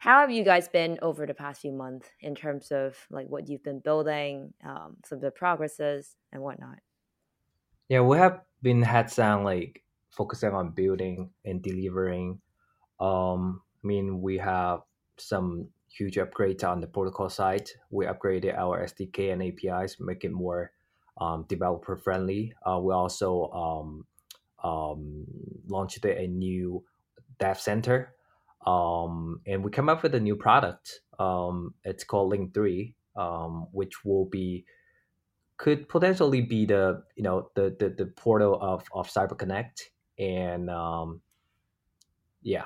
how 0.00 0.20
have 0.20 0.30
you 0.30 0.42
guys 0.42 0.66
been 0.66 0.98
over 1.02 1.26
the 1.26 1.34
past 1.34 1.60
few 1.60 1.72
months 1.72 2.08
in 2.20 2.34
terms 2.34 2.72
of 2.72 2.96
like 3.10 3.28
what 3.28 3.48
you've 3.48 3.62
been 3.62 3.80
building, 3.80 4.54
um, 4.64 4.96
some 5.04 5.16
of 5.16 5.22
the 5.22 5.30
progresses 5.30 6.16
and 6.32 6.42
whatnot? 6.42 6.78
yeah 7.90 8.00
we 8.00 8.16
have 8.16 8.40
been 8.62 8.82
heads 8.82 9.16
down 9.16 9.44
like 9.44 9.82
focusing 10.10 10.52
on 10.52 10.70
building 10.70 11.30
and 11.44 11.62
delivering. 11.62 12.40
Um 12.98 13.60
i 13.84 13.86
mean 13.86 14.22
we 14.22 14.38
have 14.38 14.80
some 15.18 15.68
huge 15.88 16.16
upgrades 16.16 16.64
on 16.64 16.80
the 16.80 16.86
protocol 16.86 17.28
side. 17.28 17.68
We 17.90 18.06
upgraded 18.06 18.56
our 18.56 18.82
sdk 18.86 19.32
and 19.32 19.42
apis 19.42 19.96
make 20.00 20.24
it 20.24 20.32
more 20.32 20.72
um, 21.20 21.44
developer 21.48 21.96
friendly 21.98 22.54
uh, 22.64 22.78
we 22.78 22.94
also 22.94 23.50
um, 23.52 24.06
um, 24.64 25.26
launched 25.68 26.02
a 26.06 26.26
new 26.26 26.82
dev 27.38 27.60
center 27.60 28.14
um, 28.66 29.40
and 29.46 29.64
we 29.64 29.70
come 29.70 29.88
up 29.88 30.02
with 30.02 30.14
a 30.14 30.20
new 30.20 30.36
product 30.36 31.00
um, 31.18 31.74
it's 31.84 32.04
called 32.04 32.30
link 32.30 32.54
3 32.54 32.94
um, 33.16 33.66
which 33.72 34.04
will 34.04 34.24
be 34.26 34.64
could 35.60 35.90
potentially 35.90 36.40
be 36.40 36.64
the 36.64 37.02
you 37.16 37.22
know 37.22 37.50
the 37.54 37.76
the, 37.78 37.90
the 37.90 38.06
portal 38.06 38.58
of 38.62 38.82
of 38.92 39.08
CyberConnect, 39.08 39.82
and 40.18 40.70
um, 40.70 41.20
yeah, 42.42 42.64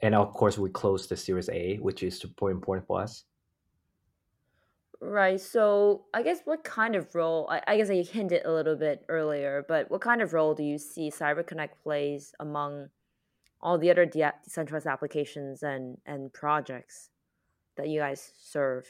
and 0.00 0.14
of 0.14 0.32
course 0.32 0.56
we 0.56 0.70
closed 0.70 1.08
the 1.08 1.16
Series 1.16 1.48
A, 1.48 1.78
which 1.78 2.04
is 2.04 2.16
super 2.18 2.50
important 2.50 2.86
for 2.86 3.00
us. 3.02 3.24
Right. 5.02 5.40
So 5.40 6.04
I 6.14 6.22
guess 6.22 6.42
what 6.44 6.62
kind 6.62 6.94
of 6.94 7.14
role, 7.14 7.48
I, 7.50 7.62
I 7.66 7.76
guess 7.78 7.88
I 7.88 8.02
hinted 8.02 8.44
a 8.44 8.52
little 8.52 8.76
bit 8.76 9.02
earlier, 9.08 9.64
but 9.66 9.90
what 9.90 10.02
kind 10.02 10.20
of 10.20 10.34
role 10.34 10.54
do 10.54 10.62
you 10.62 10.76
see 10.76 11.10
CyberConnect 11.10 11.70
plays 11.82 12.34
among 12.38 12.90
all 13.62 13.78
the 13.78 13.90
other 13.90 14.06
de- 14.06 14.32
decentralized 14.44 14.86
applications 14.86 15.62
and, 15.62 15.98
and 16.06 16.32
projects 16.32 17.10
that 17.76 17.88
you 17.88 18.00
guys 18.00 18.32
serve? 18.38 18.86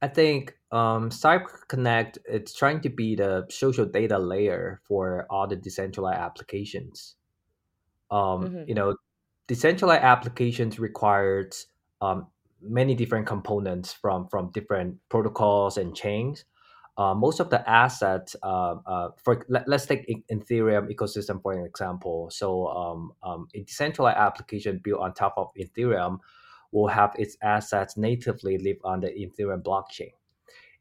I 0.00 0.08
think 0.08 0.56
um, 0.72 1.10
CyberConnect 1.10 2.18
it's 2.24 2.52
trying 2.52 2.80
to 2.80 2.88
be 2.88 3.14
the 3.14 3.46
social 3.50 3.86
data 3.86 4.18
layer 4.18 4.80
for 4.84 5.26
all 5.30 5.46
the 5.46 5.56
decentralized 5.56 6.18
applications. 6.18 7.14
Um, 8.10 8.42
Mm-hmm. 8.42 8.68
you 8.68 8.74
know, 8.74 8.96
decentralized 9.46 10.02
applications 10.02 10.78
requires 10.78 11.66
um, 12.00 12.26
many 12.60 12.94
different 12.94 13.26
components 13.26 13.92
from 13.92 14.28
from 14.28 14.50
different 14.50 14.96
protocols 15.08 15.78
and 15.78 15.94
chains. 15.94 16.44
Uh, 16.98 17.14
most 17.14 17.40
of 17.40 17.48
the 17.48 17.68
assets, 17.68 18.36
uh, 18.42 18.74
uh, 18.86 19.08
for 19.24 19.46
let, 19.48 19.66
us 19.68 19.86
take 19.86 20.06
Ethereum 20.30 20.94
ecosystem 20.94 21.40
for 21.40 21.52
an 21.52 21.64
example. 21.64 22.28
So 22.30 22.66
um, 22.68 23.12
um, 23.22 23.48
a 23.54 23.62
decentralized 23.62 24.18
application 24.18 24.80
built 24.84 25.00
on 25.00 25.14
top 25.14 25.34
of 25.38 25.48
Ethereum 25.58 26.18
will 26.70 26.88
have 26.88 27.14
its 27.18 27.36
assets 27.42 27.96
natively 27.96 28.58
live 28.58 28.76
on 28.84 29.00
the 29.00 29.08
Ethereum 29.08 29.62
blockchain. 29.62 30.12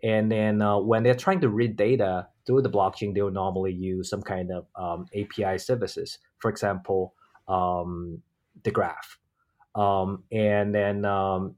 And 0.03 0.31
then 0.31 0.61
uh, 0.61 0.79
when 0.79 1.03
they're 1.03 1.15
trying 1.15 1.41
to 1.41 1.49
read 1.49 1.77
data 1.77 2.27
through 2.45 2.63
the 2.63 2.69
blockchain, 2.69 3.13
they 3.13 3.21
will 3.21 3.31
normally 3.31 3.73
use 3.73 4.09
some 4.09 4.21
kind 4.21 4.51
of 4.51 4.65
um, 4.75 5.05
API 5.15 5.59
services. 5.59 6.17
For 6.39 6.49
example, 6.49 7.13
um, 7.47 8.21
the 8.63 8.71
graph. 8.71 9.17
Um, 9.75 10.23
and 10.31 10.73
then 10.73 11.05
um, 11.05 11.55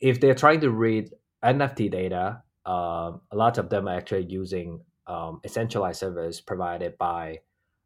if 0.00 0.20
they're 0.20 0.34
trying 0.34 0.60
to 0.60 0.70
read 0.70 1.10
NFT 1.42 1.90
data, 1.90 2.42
uh, 2.66 3.12
a 3.30 3.36
lot 3.36 3.58
of 3.58 3.70
them 3.70 3.88
are 3.88 3.96
actually 3.96 4.26
using 4.26 4.80
um, 5.06 5.40
a 5.44 5.48
centralized 5.48 6.00
service 6.00 6.40
provided 6.40 6.98
by 6.98 7.38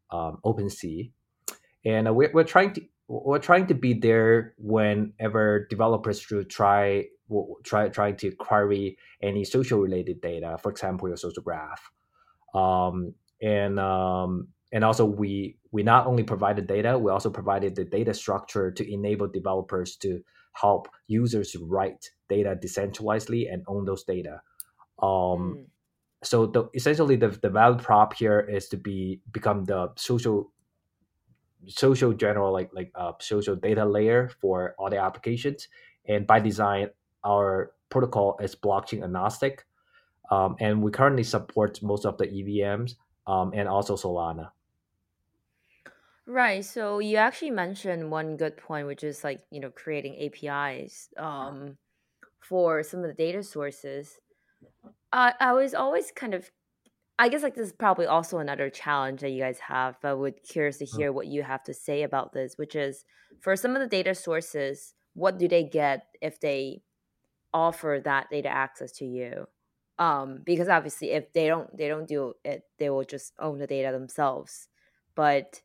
um, 0.09 0.39
OpenSea. 0.43 1.11
And 1.85 2.07
uh, 2.07 2.13
we're, 2.13 2.31
we're 2.33 2.43
trying 2.43 2.73
to 2.73 2.81
we're 3.07 3.39
trying 3.39 3.67
to 3.67 3.73
be 3.73 3.93
there 3.93 4.53
whenever 4.57 5.67
developers 5.69 6.21
should 6.21 6.49
try 6.49 7.05
try 7.63 7.89
trying 7.89 8.15
to 8.17 8.31
query 8.31 8.97
any 9.21 9.43
social 9.43 9.79
related 9.79 10.21
data, 10.21 10.57
for 10.61 10.71
example, 10.71 11.07
your 11.07 11.17
social 11.17 11.43
graph. 11.43 11.91
Um, 12.53 13.13
and 13.41 13.79
um, 13.79 14.47
and 14.71 14.83
also 14.83 15.05
we 15.05 15.57
we 15.71 15.83
not 15.83 16.07
only 16.07 16.23
provide 16.23 16.55
the 16.55 16.61
data, 16.61 16.97
we 16.97 17.11
also 17.11 17.29
provided 17.29 17.75
the 17.75 17.83
data 17.83 18.13
structure 18.13 18.71
to 18.71 18.93
enable 18.93 19.27
developers 19.27 19.95
to 19.97 20.21
help 20.53 20.87
users 21.07 21.55
write 21.61 22.11
data 22.29 22.57
decentralizedly 22.61 23.51
and 23.51 23.63
own 23.67 23.85
those 23.85 24.03
data. 24.03 24.41
Um, 25.01 25.57
mm. 25.57 25.65
So 26.23 26.45
the, 26.45 26.69
essentially, 26.75 27.15
the, 27.15 27.29
the 27.29 27.49
value 27.49 27.79
prop 27.79 28.13
here 28.13 28.39
is 28.39 28.67
to 28.69 28.77
be 28.77 29.21
become 29.31 29.65
the 29.65 29.89
social 29.95 30.51
social 31.67 32.13
general 32.13 32.51
like 32.51 32.69
like 32.73 32.91
uh, 32.95 33.13
social 33.19 33.55
data 33.55 33.85
layer 33.85 34.29
for 34.39 34.75
all 34.77 34.89
the 34.89 34.97
applications. 34.97 35.67
And 36.07 36.25
by 36.25 36.39
design, 36.39 36.89
our 37.23 37.71
protocol 37.89 38.37
is 38.41 38.55
blockchain 38.55 39.03
agnostic, 39.03 39.65
um, 40.29 40.55
and 40.59 40.81
we 40.81 40.91
currently 40.91 41.23
support 41.23 41.81
most 41.81 42.05
of 42.05 42.17
the 42.17 42.27
EVMs 42.27 42.95
um, 43.27 43.51
and 43.53 43.67
also 43.67 43.95
Solana. 43.95 44.51
Right. 46.25 46.63
So 46.63 46.99
you 46.99 47.17
actually 47.17 47.51
mentioned 47.51 48.11
one 48.11 48.37
good 48.37 48.57
point, 48.57 48.87
which 48.87 49.03
is 49.03 49.23
like 49.23 49.41
you 49.51 49.59
know 49.59 49.71
creating 49.71 50.17
APIs 50.21 51.09
um, 51.17 51.77
for 52.39 52.83
some 52.83 53.01
of 53.01 53.07
the 53.07 53.13
data 53.13 53.43
sources. 53.43 54.17
I 55.11 55.33
I 55.39 55.53
was 55.53 55.73
always 55.73 56.11
kind 56.11 56.33
of 56.33 56.49
I 57.19 57.29
guess 57.29 57.43
like 57.43 57.53
this 57.53 57.67
is 57.67 57.73
probably 57.73 58.07
also 58.07 58.39
another 58.39 58.69
challenge 58.71 59.21
that 59.21 59.29
you 59.29 59.41
guys 59.41 59.59
have, 59.59 59.97
but 60.01 60.09
I 60.09 60.13
would 60.15 60.41
curious 60.43 60.77
to 60.77 60.85
hear 60.85 61.11
what 61.11 61.27
you 61.27 61.43
have 61.43 61.63
to 61.65 61.73
say 61.73 62.01
about 62.01 62.33
this, 62.33 62.57
which 62.57 62.75
is 62.75 63.05
for 63.41 63.55
some 63.55 63.75
of 63.75 63.81
the 63.81 63.87
data 63.87 64.15
sources, 64.15 64.95
what 65.13 65.37
do 65.37 65.47
they 65.47 65.63
get 65.63 66.07
if 66.21 66.39
they 66.39 66.81
offer 67.53 68.01
that 68.03 68.31
data 68.31 68.49
access 68.49 68.91
to 68.93 69.05
you? 69.05 69.45
Um, 69.99 70.39
because 70.43 70.67
obviously 70.67 71.11
if 71.11 71.31
they 71.33 71.47
don't 71.47 71.75
they 71.77 71.87
don't 71.87 72.07
do 72.07 72.33
it, 72.43 72.63
they 72.79 72.89
will 72.89 73.03
just 73.03 73.33
own 73.39 73.59
the 73.59 73.67
data 73.67 73.91
themselves. 73.91 74.67
But 75.13 75.61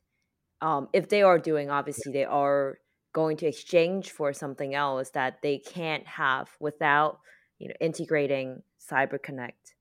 um, 0.61 0.89
if 0.93 1.09
they 1.09 1.23
are 1.23 1.39
doing 1.39 1.71
obviously 1.71 2.11
they 2.11 2.25
are 2.25 2.77
going 3.13 3.37
to 3.37 3.47
exchange 3.47 4.11
for 4.11 4.31
something 4.31 4.75
else 4.75 5.09
that 5.11 5.41
they 5.41 5.57
can't 5.57 6.05
have 6.05 6.49
without 6.59 7.19
you 7.57 7.69
know 7.69 7.73
integrating 7.81 8.61
CyberConnect. 8.89 9.73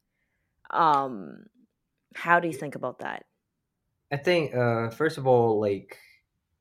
Um, 0.70 1.46
how 2.14 2.40
do 2.40 2.48
you 2.48 2.54
think 2.54 2.74
about 2.74 3.00
that? 3.00 3.24
I 4.12 4.16
think 4.16 4.54
uh, 4.54 4.90
first 4.90 5.18
of 5.18 5.26
all, 5.26 5.60
like 5.60 5.98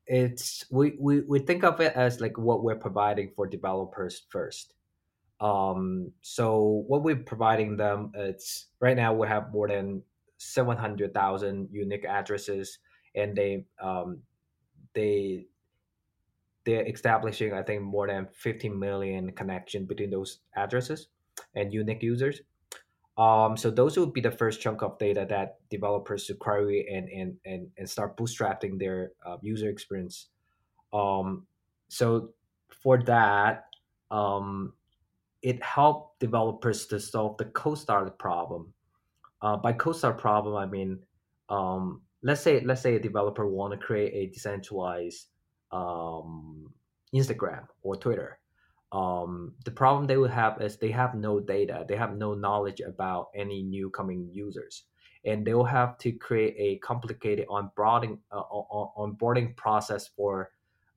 it's 0.07 0.65
we, 0.71 0.95
we 0.99 1.21
we 1.21 1.39
think 1.39 1.63
of 1.63 1.79
it 1.79 1.93
as 1.95 2.21
like 2.21 2.37
what 2.37 2.63
we're 2.63 2.75
providing 2.75 3.31
for 3.35 3.47
developers 3.47 4.23
first. 4.29 4.73
Um, 5.39 6.11
so 6.21 6.83
what 6.87 7.03
we're 7.03 7.17
providing 7.17 7.77
them, 7.77 8.11
it's 8.15 8.67
right 8.79 8.95
now 8.95 9.13
we 9.13 9.27
have 9.27 9.51
more 9.51 9.67
than 9.67 10.01
seven 10.37 10.77
hundred 10.77 11.13
thousand 11.13 11.69
unique 11.71 12.05
addresses, 12.05 12.79
and 13.15 13.35
they 13.35 13.65
um, 13.81 14.21
they 14.93 15.47
they're 16.65 16.87
establishing 16.87 17.53
I 17.53 17.61
think 17.61 17.83
more 17.83 18.07
than 18.07 18.27
15 18.33 18.77
million 18.77 19.31
connection 19.33 19.85
between 19.85 20.09
those 20.09 20.39
addresses 20.55 21.09
and 21.55 21.73
unique 21.73 22.03
users. 22.03 22.41
Um, 23.17 23.55
so 23.55 23.71
those 23.71 23.97
would 23.97 24.13
be 24.13 24.21
the 24.21 24.31
first 24.31 24.59
chunk 24.59 24.81
of 24.81 24.99
data 24.99 25.25
that 25.29 25.59
developers 25.69 26.25
should 26.25 26.39
query 26.39 26.85
and 26.91 27.07
and 27.09 27.37
and, 27.45 27.67
and 27.77 27.89
start 27.89 28.17
bootstrapping 28.17 28.77
their 28.77 29.11
uh, 29.25 29.37
user 29.41 29.69
experience. 29.69 30.27
Um, 30.91 31.47
so 31.87 32.31
for 32.69 33.01
that, 33.03 33.65
um, 34.11 34.73
it 35.41 35.63
helped 35.63 36.19
developers 36.19 36.87
to 36.87 36.99
solve 36.99 37.37
the 37.37 37.45
cold 37.45 37.79
start 37.79 38.19
problem. 38.19 38.73
Uh, 39.41 39.55
by 39.55 39.71
cold 39.71 39.95
start 39.95 40.17
problem, 40.17 40.55
I 40.55 40.65
mean 40.65 40.99
um, 41.47 42.01
let's 42.21 42.41
say 42.41 42.59
let's 42.61 42.81
say 42.81 42.95
a 42.95 42.99
developer 42.99 43.47
want 43.47 43.71
to 43.71 43.77
create 43.77 44.13
a 44.13 44.33
decentralized 44.33 45.27
um, 45.71 46.73
Instagram 47.13 47.65
or 47.81 47.95
Twitter 47.95 48.39
um, 48.91 49.53
the 49.65 49.71
problem 49.71 50.07
they 50.07 50.17
will 50.17 50.29
have 50.29 50.61
is 50.61 50.77
they 50.77 50.91
have 50.91 51.15
no 51.15 51.39
data 51.39 51.85
they 51.87 51.95
have 51.95 52.15
no 52.15 52.33
knowledge 52.33 52.79
about 52.79 53.27
any 53.35 53.63
new 53.63 53.89
coming 53.89 54.29
users. 54.31 54.83
And 55.25 55.45
they 55.45 55.55
will 55.55 55.65
have 55.65 55.97
to 55.99 56.11
create 56.11 56.53
a 56.59 56.77
complicated 56.85 57.47
onboarding 57.47 58.19
uh, 58.31 58.43
onboarding 58.95 59.55
process 59.55 60.07
for 60.07 60.51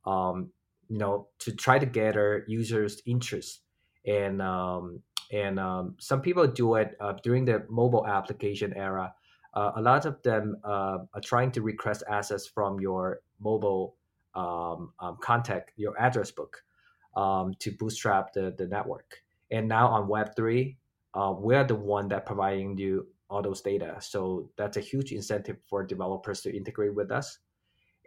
um, 0.05 0.51
you 0.89 0.99
know 0.99 1.29
to 1.39 1.53
try 1.53 1.79
to 1.79 1.87
gather 1.87 2.45
users 2.47 3.01
interest. 3.07 3.63
And 4.05 4.43
um, 4.43 5.03
and 5.33 5.59
um, 5.59 5.97
some 5.99 6.21
people 6.21 6.47
do 6.47 6.75
it 6.75 6.95
uh, 7.01 7.15
during 7.23 7.47
the 7.47 7.65
mobile 7.71 8.07
application 8.07 8.75
era. 8.75 9.15
Uh, 9.55 9.73
a 9.77 9.83
lot 9.83 10.05
of 10.05 10.23
them 10.23 10.57
uh, 10.63 10.99
are 11.15 11.21
trying 11.23 11.51
to 11.53 11.63
request 11.63 12.03
access 12.09 12.47
from 12.47 12.81
your 12.81 13.21
mobile 13.41 13.97
um, 14.35 14.93
um, 15.01 15.17
contact 15.21 15.73
your 15.77 15.99
address 15.99 16.31
book 16.31 16.63
um, 17.19 17.53
to 17.59 17.73
bootstrap 17.73 18.33
the, 18.33 18.55
the 18.57 18.67
network. 18.67 19.17
And 19.51 19.69
now 19.69 19.89
on 19.89 20.09
Web3, 20.09 20.77
uh, 21.15 21.35
we're 21.37 21.65
the 21.65 21.75
one 21.75 22.09
that 22.09 22.25
providing 22.25 22.79
you 22.79 23.09
all 23.29 23.43
those 23.43 23.61
data. 23.61 23.97
So 24.01 24.51
that's 24.57 24.77
a 24.77 24.81
huge 24.81 25.13
incentive 25.13 25.57
for 25.69 25.85
developers 25.85 26.41
to 26.43 26.57
integrate 26.57 26.95
with 26.95 27.11
us. 27.11 27.39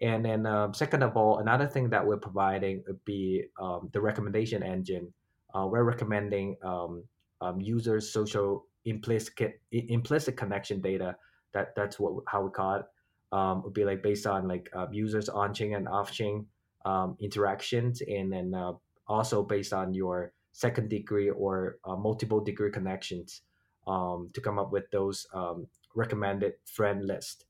And 0.02 0.26
then 0.26 0.45
um, 0.45 0.74
second 0.74 1.04
of 1.04 1.15
all, 1.15 1.39
another 1.39 1.67
thing 1.67 1.89
that 1.89 2.06
we're 2.06 2.17
providing 2.17 2.84
would 2.88 3.04
be 3.06 3.43
um, 3.62 3.89
the 3.93 4.02
recommendation 4.02 4.63
engine. 4.63 5.13
Uh, 5.54 5.67
we're 5.67 5.84
recommending 5.84 6.56
um, 6.63 7.04
um 7.41 7.60
users' 7.60 8.13
social 8.13 8.65
implicit 8.86 9.60
implicit 9.71 10.38
connection 10.38 10.82
data. 10.82 11.15
That 11.54 11.76
that's 11.76 12.00
what 12.00 12.24
how 12.28 12.41
we 12.43 12.50
call 12.50 12.76
it. 12.76 12.86
Um, 13.32 13.63
would 13.63 13.74
be 13.74 13.86
like 13.86 14.02
based 14.02 14.26
on 14.26 14.47
like 14.47 14.69
uh, 14.74 14.88
users 14.91 15.30
on 15.30 15.54
chain 15.54 15.76
and 15.76 15.88
off 15.88 16.12
chain 16.12 16.47
um, 16.86 17.15
interactions, 17.19 18.02
and 18.02 18.32
then 18.32 18.54
uh, 18.54 18.74
also 19.08 19.44
based 19.44 19.74
on 19.74 19.94
your 19.94 20.34
second 20.52 20.90
degree 20.90 21.30
or 21.30 21.78
uh, 21.86 21.96
multiple 21.96 22.42
degree 22.42 22.72
connections 22.72 23.42
um, 23.88 24.28
to 24.34 24.42
come 24.42 24.60
up 24.60 24.72
with 24.72 24.90
those 24.92 25.26
um, 25.34 25.68
recommended 25.96 26.54
friend 26.66 27.06
list. 27.06 27.46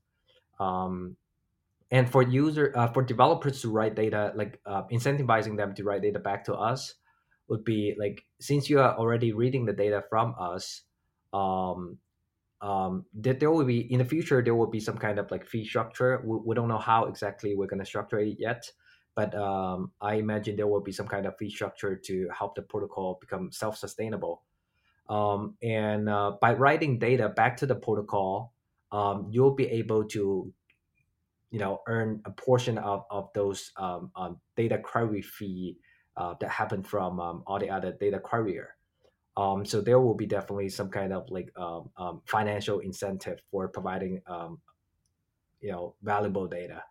Um, 0.58 1.16
and 1.90 2.08
for 2.10 2.22
user 2.22 2.72
uh, 2.74 2.88
for 2.88 3.02
developers 3.02 3.60
to 3.62 3.70
write 3.70 3.94
data, 3.94 4.32
like 4.34 4.60
uh, 4.64 4.82
incentivizing 4.90 5.56
them 5.56 5.74
to 5.74 5.84
write 5.84 6.02
data 6.02 6.18
back 6.18 6.44
to 6.46 6.54
us 6.54 6.94
would 7.48 7.64
be 7.64 7.94
like 7.98 8.24
since 8.40 8.70
you 8.70 8.80
are 8.80 8.96
already 8.96 9.32
reading 9.32 9.66
the 9.66 9.74
data 9.74 10.02
from 10.08 10.34
us, 10.40 10.82
um, 11.34 11.98
um, 12.62 13.04
that 13.20 13.40
there 13.40 13.50
will 13.50 13.64
be 13.64 13.80
in 13.92 13.98
the 13.98 14.04
future 14.04 14.40
there 14.40 14.54
will 14.54 14.70
be 14.70 14.80
some 14.80 14.96
kind 14.96 15.18
of 15.18 15.30
like 15.30 15.44
fee 15.44 15.66
structure. 15.66 16.22
We, 16.24 16.38
we 16.46 16.54
don't 16.54 16.68
know 16.68 16.78
how 16.78 17.04
exactly 17.04 17.54
we're 17.54 17.66
going 17.66 17.80
to 17.80 17.86
structure 17.86 18.20
it 18.20 18.36
yet, 18.38 18.70
but 19.14 19.34
um, 19.34 19.92
I 20.00 20.14
imagine 20.14 20.56
there 20.56 20.66
will 20.66 20.80
be 20.80 20.92
some 20.92 21.06
kind 21.06 21.26
of 21.26 21.36
fee 21.36 21.50
structure 21.50 21.96
to 21.96 22.28
help 22.36 22.54
the 22.54 22.62
protocol 22.62 23.18
become 23.20 23.52
self-sustainable. 23.52 24.42
Um, 25.08 25.56
and 25.62 26.08
uh, 26.08 26.32
by 26.40 26.54
writing 26.54 26.98
data 26.98 27.28
back 27.28 27.56
to 27.58 27.66
the 27.66 27.74
protocol, 27.74 28.54
um, 28.90 29.26
you'll 29.30 29.54
be 29.54 29.66
able 29.66 30.04
to, 30.04 30.52
you 31.50 31.58
know, 31.58 31.82
earn 31.86 32.22
a 32.24 32.30
portion 32.30 32.78
of, 32.78 33.04
of 33.10 33.28
those 33.34 33.72
um, 33.76 34.10
um, 34.16 34.38
data 34.56 34.78
query 34.78 35.20
fee 35.20 35.76
uh, 36.16 36.34
that 36.40 36.50
happen 36.50 36.82
from 36.82 37.20
um, 37.20 37.42
all 37.46 37.58
the 37.58 37.68
other 37.68 37.92
data 37.92 38.18
querier. 38.18 38.68
so 39.64 39.80
there 39.80 40.00
will 40.00 40.14
be 40.14 40.26
definitely 40.26 40.68
some 40.68 40.88
kind 40.88 41.12
of 41.12 41.28
like 41.28 41.50
financial 42.26 42.80
incentive 42.80 43.40
for 43.50 43.68
providing, 43.68 44.20
you 45.60 45.70
know, 45.70 45.94
valuable 46.02 46.46
data 46.46 46.82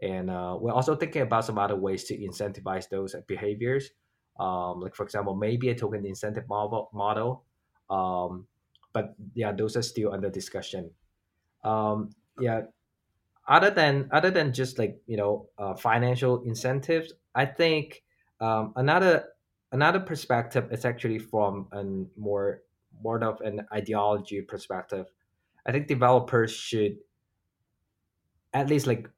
and 0.00 0.30
uh, 0.30 0.56
we're 0.60 0.72
also 0.72 0.94
thinking 0.96 1.22
about 1.22 1.44
some 1.44 1.58
other 1.58 1.76
ways 1.76 2.04
to 2.04 2.16
incentivize 2.16 2.88
those 2.88 3.14
behaviors. 3.26 3.90
Um, 4.38 4.80
like 4.80 4.94
for 4.94 5.02
example 5.02 5.34
maybe 5.34 5.68
a 5.70 5.74
token 5.74 6.06
incentive 6.06 6.48
model 6.48 6.90
model 6.94 7.42
um, 7.90 8.46
but 8.92 9.16
yeah 9.34 9.50
those 9.50 9.76
are 9.76 9.82
still 9.82 10.12
under 10.12 10.30
discussion. 10.30 10.90
Um, 11.64 12.10
yeah 12.38 12.62
other 13.48 13.70
than 13.70 14.08
other 14.12 14.30
than 14.30 14.52
just 14.52 14.78
like 14.78 15.00
you 15.06 15.16
know 15.16 15.48
uh, 15.58 15.74
financial 15.74 16.42
incentives 16.42 17.12
i 17.34 17.44
think 17.44 18.02
um, 18.40 18.72
another 18.76 19.24
another 19.72 20.00
perspective 20.00 20.68
is 20.70 20.84
actually 20.84 21.18
from 21.18 21.66
a 21.72 21.84
more 22.18 22.62
more 23.02 23.22
of 23.22 23.40
an 23.40 23.66
ideology 23.72 24.40
perspective. 24.42 25.06
I 25.66 25.72
think 25.72 25.86
developers 25.86 26.52
should 26.52 26.98
at 28.52 28.68
least 28.68 28.86
like 28.86 29.08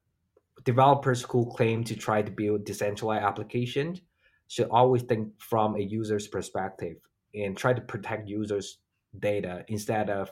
developers 0.63 1.23
who 1.23 1.45
claim 1.51 1.83
to 1.83 1.95
try 1.95 2.21
to 2.21 2.31
build 2.31 2.65
decentralized 2.65 3.23
applications 3.23 4.01
should 4.47 4.67
always 4.69 5.01
think 5.03 5.29
from 5.39 5.75
a 5.75 5.79
user's 5.79 6.27
perspective 6.27 6.97
and 7.33 7.55
try 7.55 7.73
to 7.73 7.81
protect 7.81 8.27
users 8.27 8.79
data 9.19 9.63
instead 9.67 10.09
of 10.09 10.31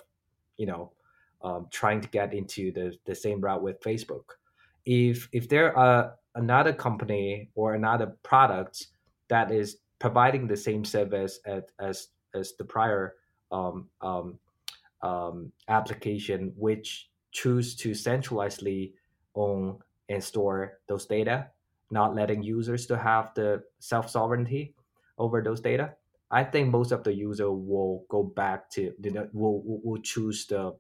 you 0.58 0.66
know 0.66 0.92
um, 1.42 1.68
trying 1.72 2.02
to 2.02 2.08
get 2.10 2.34
into 2.34 2.72
the, 2.74 2.98
the 3.06 3.16
same 3.16 3.40
route 3.40 3.64
with 3.64 3.82
facebook. 3.82 4.26
If 4.86 5.30
if 5.32 5.48
there 5.48 5.78
are 5.78 6.16
another 6.36 6.74
company 6.74 7.50
or 7.56 7.74
another 7.74 8.18
product 8.24 8.88
that 9.30 9.52
is 9.52 9.78
providing 10.00 10.48
the 10.48 10.58
same 10.58 10.84
service 10.84 11.40
as 11.46 11.64
as, 11.80 12.08
as 12.34 12.54
the 12.58 12.66
prior 12.66 13.16
um, 13.52 13.88
um, 14.02 14.38
um, 15.02 15.52
application 15.68 16.54
which 16.56 17.10
choose 17.32 17.76
to 17.76 17.92
centralizedly 17.92 18.94
own 19.36 19.78
and 20.10 20.24
store 20.24 20.80
those 20.88 21.06
data, 21.06 21.52
not 21.92 22.16
letting 22.16 22.44
users 22.44 22.86
to 22.88 22.98
have 22.98 23.34
the 23.36 23.64
self 23.80 24.10
sovereignty 24.10 24.76
over 25.18 25.42
those 25.42 25.62
data. 25.62 25.96
I 26.32 26.44
think 26.44 26.70
most 26.70 26.92
of 26.92 27.04
the 27.04 27.14
user 27.14 27.52
will 27.52 28.06
go 28.10 28.24
back 28.24 28.70
to 28.72 28.94
you 29.02 29.12
know, 29.12 29.30
will 29.34 29.62
will 29.66 30.02
choose 30.02 30.46
the 30.48 30.78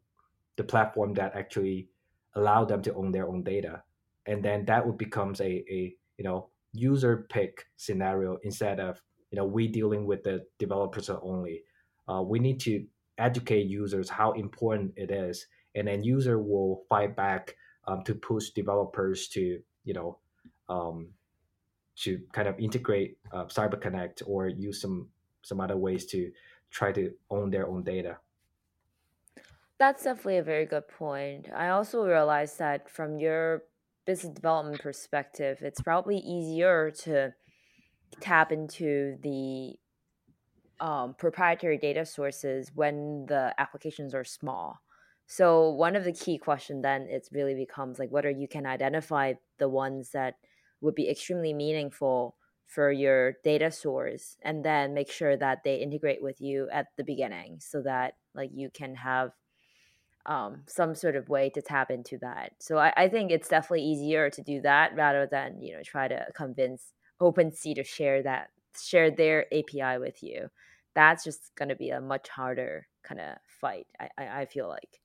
the 0.57 0.63
platform 0.63 1.13
that 1.15 1.35
actually 1.35 1.89
allow 2.35 2.65
them 2.65 2.81
to 2.83 2.93
own 2.93 3.11
their 3.11 3.27
own 3.27 3.43
data, 3.43 3.83
and 4.25 4.43
then 4.43 4.65
that 4.65 4.85
would 4.85 4.97
becomes 4.97 5.41
a 5.41 5.65
a 5.71 5.95
you 6.17 6.23
know 6.23 6.49
user 6.73 7.27
pick 7.29 7.65
scenario 7.77 8.37
instead 8.43 8.79
of 8.79 9.01
you 9.31 9.37
know 9.37 9.45
we 9.45 9.67
dealing 9.67 10.05
with 10.05 10.23
the 10.23 10.45
developers 10.57 11.09
only. 11.09 11.63
Uh, 12.07 12.21
we 12.23 12.39
need 12.39 12.59
to 12.59 12.85
educate 13.17 13.67
users 13.67 14.09
how 14.09 14.31
important 14.33 14.93
it 14.95 15.11
is, 15.11 15.47
and 15.75 15.87
then 15.87 16.03
user 16.03 16.39
will 16.39 16.85
fight 16.89 17.15
back 17.15 17.55
um, 17.89 18.03
to 18.03 18.13
push 18.13 18.49
developers 18.51 19.27
to 19.29 19.59
you 19.83 19.93
know 19.93 20.17
um, 20.69 21.07
to 21.95 22.19
kind 22.31 22.47
of 22.47 22.59
integrate 22.59 23.17
uh, 23.33 23.45
CyberConnect 23.45 24.21
or 24.25 24.47
use 24.47 24.81
some 24.81 25.09
some 25.41 25.59
other 25.59 25.77
ways 25.77 26.05
to 26.05 26.31
try 26.69 26.91
to 26.91 27.11
own 27.31 27.49
their 27.49 27.67
own 27.67 27.83
data. 27.83 28.17
That's 29.79 30.03
definitely 30.03 30.37
a 30.37 30.43
very 30.43 30.65
good 30.65 30.87
point. 30.87 31.47
I 31.55 31.69
also 31.69 32.05
realized 32.05 32.59
that 32.59 32.89
from 32.89 33.17
your 33.17 33.63
business 34.05 34.33
development 34.33 34.81
perspective, 34.81 35.59
it's 35.61 35.81
probably 35.81 36.17
easier 36.17 36.91
to 37.05 37.33
tap 38.19 38.51
into 38.51 39.17
the 39.23 39.75
um, 40.85 41.15
proprietary 41.17 41.77
data 41.77 42.05
sources 42.05 42.71
when 42.75 43.25
the 43.27 43.53
applications 43.57 44.13
are 44.13 44.25
small. 44.25 44.81
So 45.31 45.69
one 45.69 45.95
of 45.95 46.05
the 46.05 46.11
key 46.11 46.39
question 46.39 46.81
then 46.81 47.03
it 47.03 47.29
really 47.31 47.53
becomes 47.53 47.99
like 47.99 48.09
whether 48.09 48.31
you 48.31 48.47
can 48.47 48.65
identify 48.65 49.33
the 49.59 49.69
ones 49.69 50.09
that 50.13 50.37
would 50.81 50.95
be 50.95 51.07
extremely 51.07 51.53
meaningful 51.53 52.35
for 52.65 52.91
your 52.91 53.33
data 53.43 53.69
source 53.69 54.37
and 54.41 54.65
then 54.65 54.95
make 54.95 55.11
sure 55.11 55.37
that 55.37 55.59
they 55.63 55.75
integrate 55.75 56.23
with 56.23 56.41
you 56.41 56.67
at 56.73 56.87
the 56.97 57.03
beginning 57.03 57.59
so 57.59 57.83
that 57.83 58.15
like 58.33 58.49
you 58.55 58.71
can 58.73 58.95
have 58.95 59.29
um, 60.25 60.63
some 60.65 60.95
sort 60.95 61.15
of 61.15 61.29
way 61.29 61.51
to 61.51 61.61
tap 61.61 61.91
into 61.91 62.17
that. 62.21 62.53
So 62.57 62.79
I, 62.79 62.91
I 62.97 63.07
think 63.07 63.29
it's 63.29 63.49
definitely 63.49 63.83
easier 63.83 64.31
to 64.31 64.41
do 64.41 64.61
that 64.61 64.95
rather 64.95 65.27
than 65.29 65.61
you 65.61 65.75
know 65.75 65.83
try 65.83 66.07
to 66.07 66.25
convince 66.33 66.93
OpenSea 67.21 67.75
to 67.75 67.83
share 67.83 68.23
that 68.23 68.49
share 68.83 69.11
their 69.11 69.45
API 69.53 69.99
with 69.99 70.23
you. 70.23 70.47
That's 70.95 71.23
just 71.23 71.51
going 71.55 71.69
to 71.69 71.75
be 71.75 71.91
a 71.91 72.01
much 72.01 72.29
harder 72.29 72.87
kind 73.03 73.21
of 73.21 73.37
fight. 73.61 73.85
I, 73.99 74.09
I, 74.17 74.41
I 74.41 74.45
feel 74.47 74.67
like. 74.67 74.99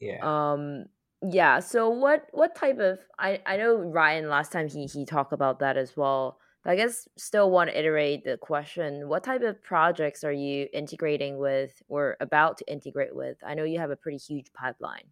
Yeah. 0.00 0.18
Um 0.22 0.86
yeah, 1.22 1.60
so 1.60 1.88
what 1.88 2.26
what 2.32 2.54
type 2.54 2.78
of 2.78 2.98
I 3.18 3.40
I 3.46 3.56
know 3.56 3.76
Ryan 3.76 4.28
last 4.28 4.52
time 4.52 4.68
he 4.68 4.86
he 4.86 5.04
talked 5.06 5.32
about 5.32 5.60
that 5.60 5.76
as 5.76 5.96
well. 5.96 6.38
But 6.62 6.72
I 6.72 6.76
guess 6.76 7.08
still 7.16 7.50
want 7.50 7.70
to 7.70 7.78
iterate 7.78 8.24
the 8.24 8.36
question, 8.36 9.08
what 9.08 9.22
type 9.24 9.42
of 9.42 9.62
projects 9.62 10.24
are 10.24 10.32
you 10.32 10.68
integrating 10.72 11.38
with 11.38 11.80
or 11.88 12.16
about 12.20 12.58
to 12.58 12.70
integrate 12.70 13.14
with? 13.14 13.38
I 13.46 13.54
know 13.54 13.64
you 13.64 13.78
have 13.78 13.90
a 13.90 13.96
pretty 13.96 14.18
huge 14.18 14.52
pipeline. 14.52 15.10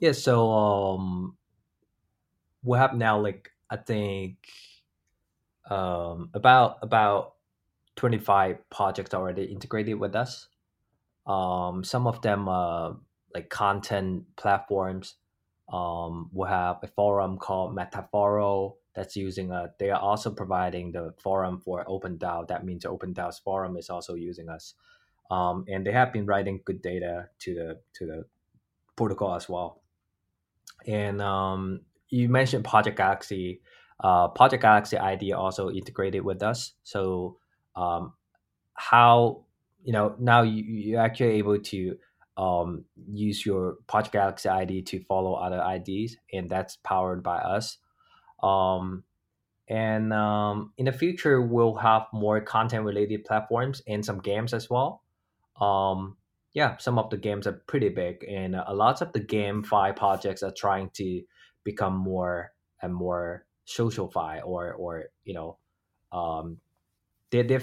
Yeah, 0.00 0.12
so 0.12 0.50
um 0.50 1.36
we 2.62 2.78
have 2.78 2.94
now 2.94 3.18
like 3.18 3.50
I 3.70 3.76
think 3.76 4.48
um 5.70 6.30
about 6.34 6.78
about 6.82 7.34
25 7.96 8.68
projects 8.70 9.14
already 9.14 9.44
integrated 9.44 9.98
with 9.98 10.14
us. 10.14 10.48
Um 11.26 11.84
some 11.84 12.06
of 12.06 12.22
them 12.22 12.48
uh 12.48 12.94
like 13.36 13.50
content 13.50 14.24
platforms. 14.36 15.16
Um, 15.70 16.30
we 16.32 16.48
have 16.48 16.78
a 16.82 16.86
forum 16.86 17.36
called 17.36 17.76
Metaforo 17.76 18.76
that's 18.94 19.14
using 19.14 19.50
a. 19.50 19.70
They 19.78 19.90
are 19.90 20.00
also 20.00 20.30
providing 20.30 20.92
the 20.92 21.12
forum 21.22 21.60
for 21.60 21.84
OpenDAO. 21.84 22.48
That 22.48 22.64
means 22.64 22.84
OpenDAO's 22.84 23.38
forum 23.38 23.76
is 23.76 23.90
also 23.90 24.14
using 24.14 24.48
us, 24.48 24.74
um, 25.30 25.66
and 25.68 25.86
they 25.86 25.92
have 25.92 26.14
been 26.14 26.24
writing 26.24 26.60
good 26.64 26.80
data 26.80 27.28
to 27.40 27.54
the 27.54 27.80
to 27.98 28.06
the 28.06 28.24
protocol 28.96 29.34
as 29.34 29.48
well. 29.50 29.82
And 30.86 31.20
um, 31.20 31.82
you 32.08 32.28
mentioned 32.30 32.64
Project 32.64 32.96
Galaxy. 32.96 33.60
Uh, 34.00 34.28
Project 34.28 34.62
Galaxy 34.62 34.96
ID 34.96 35.32
also 35.32 35.70
integrated 35.70 36.22
with 36.22 36.42
us. 36.42 36.72
So 36.84 37.38
um, 37.74 38.12
how 38.74 39.44
you 39.84 39.92
know 39.92 40.14
now 40.18 40.42
you, 40.42 40.62
you're 40.62 41.00
actually 41.00 41.38
able 41.38 41.58
to 41.58 41.98
um, 42.36 42.84
use 43.10 43.44
your 43.44 43.76
Project 43.86 44.12
Galaxy 44.12 44.48
ID 44.48 44.82
to 44.82 45.00
follow 45.04 45.34
other 45.34 45.62
IDs, 45.74 46.16
and 46.32 46.50
that's 46.50 46.76
powered 46.76 47.22
by 47.22 47.36
us. 47.36 47.78
Um, 48.42 49.04
and 49.68 50.12
um, 50.12 50.72
in 50.78 50.84
the 50.84 50.92
future, 50.92 51.40
we'll 51.40 51.74
have 51.76 52.06
more 52.12 52.40
content 52.40 52.84
related 52.84 53.24
platforms 53.24 53.82
and 53.86 54.04
some 54.04 54.20
games 54.20 54.54
as 54.54 54.70
well. 54.70 55.02
Um, 55.60 56.16
yeah, 56.52 56.76
some 56.76 56.98
of 56.98 57.10
the 57.10 57.16
games 57.16 57.46
are 57.46 57.62
pretty 57.66 57.88
big, 57.88 58.24
and 58.28 58.54
a 58.54 58.72
lot 58.72 59.02
of 59.02 59.12
the 59.12 59.20
GameFi 59.20 59.96
projects 59.96 60.42
are 60.42 60.52
trying 60.52 60.90
to 60.94 61.22
become 61.64 61.96
more 61.96 62.52
and 62.80 62.94
more 62.94 63.44
socialfi 63.66 64.40
or 64.44 64.72
or 64.72 65.04
you 65.24 65.34
know 65.34 65.58
um, 66.12 66.58
they, 67.30 67.42
they 67.42 67.58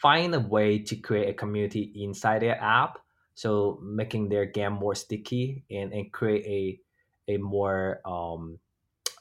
find 0.00 0.34
a 0.34 0.40
way 0.40 0.78
to 0.78 0.96
create 0.96 1.28
a 1.28 1.34
community 1.34 1.92
inside 1.96 2.42
their 2.42 2.60
app 2.62 2.98
so 3.38 3.78
making 3.80 4.28
their 4.28 4.46
game 4.46 4.72
more 4.72 4.96
sticky 4.96 5.62
and, 5.70 5.92
and 5.92 6.10
create 6.10 6.44
a 7.28 7.32
a 7.32 7.36
more 7.36 8.00
um, 8.04 8.58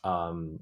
um, 0.04 0.58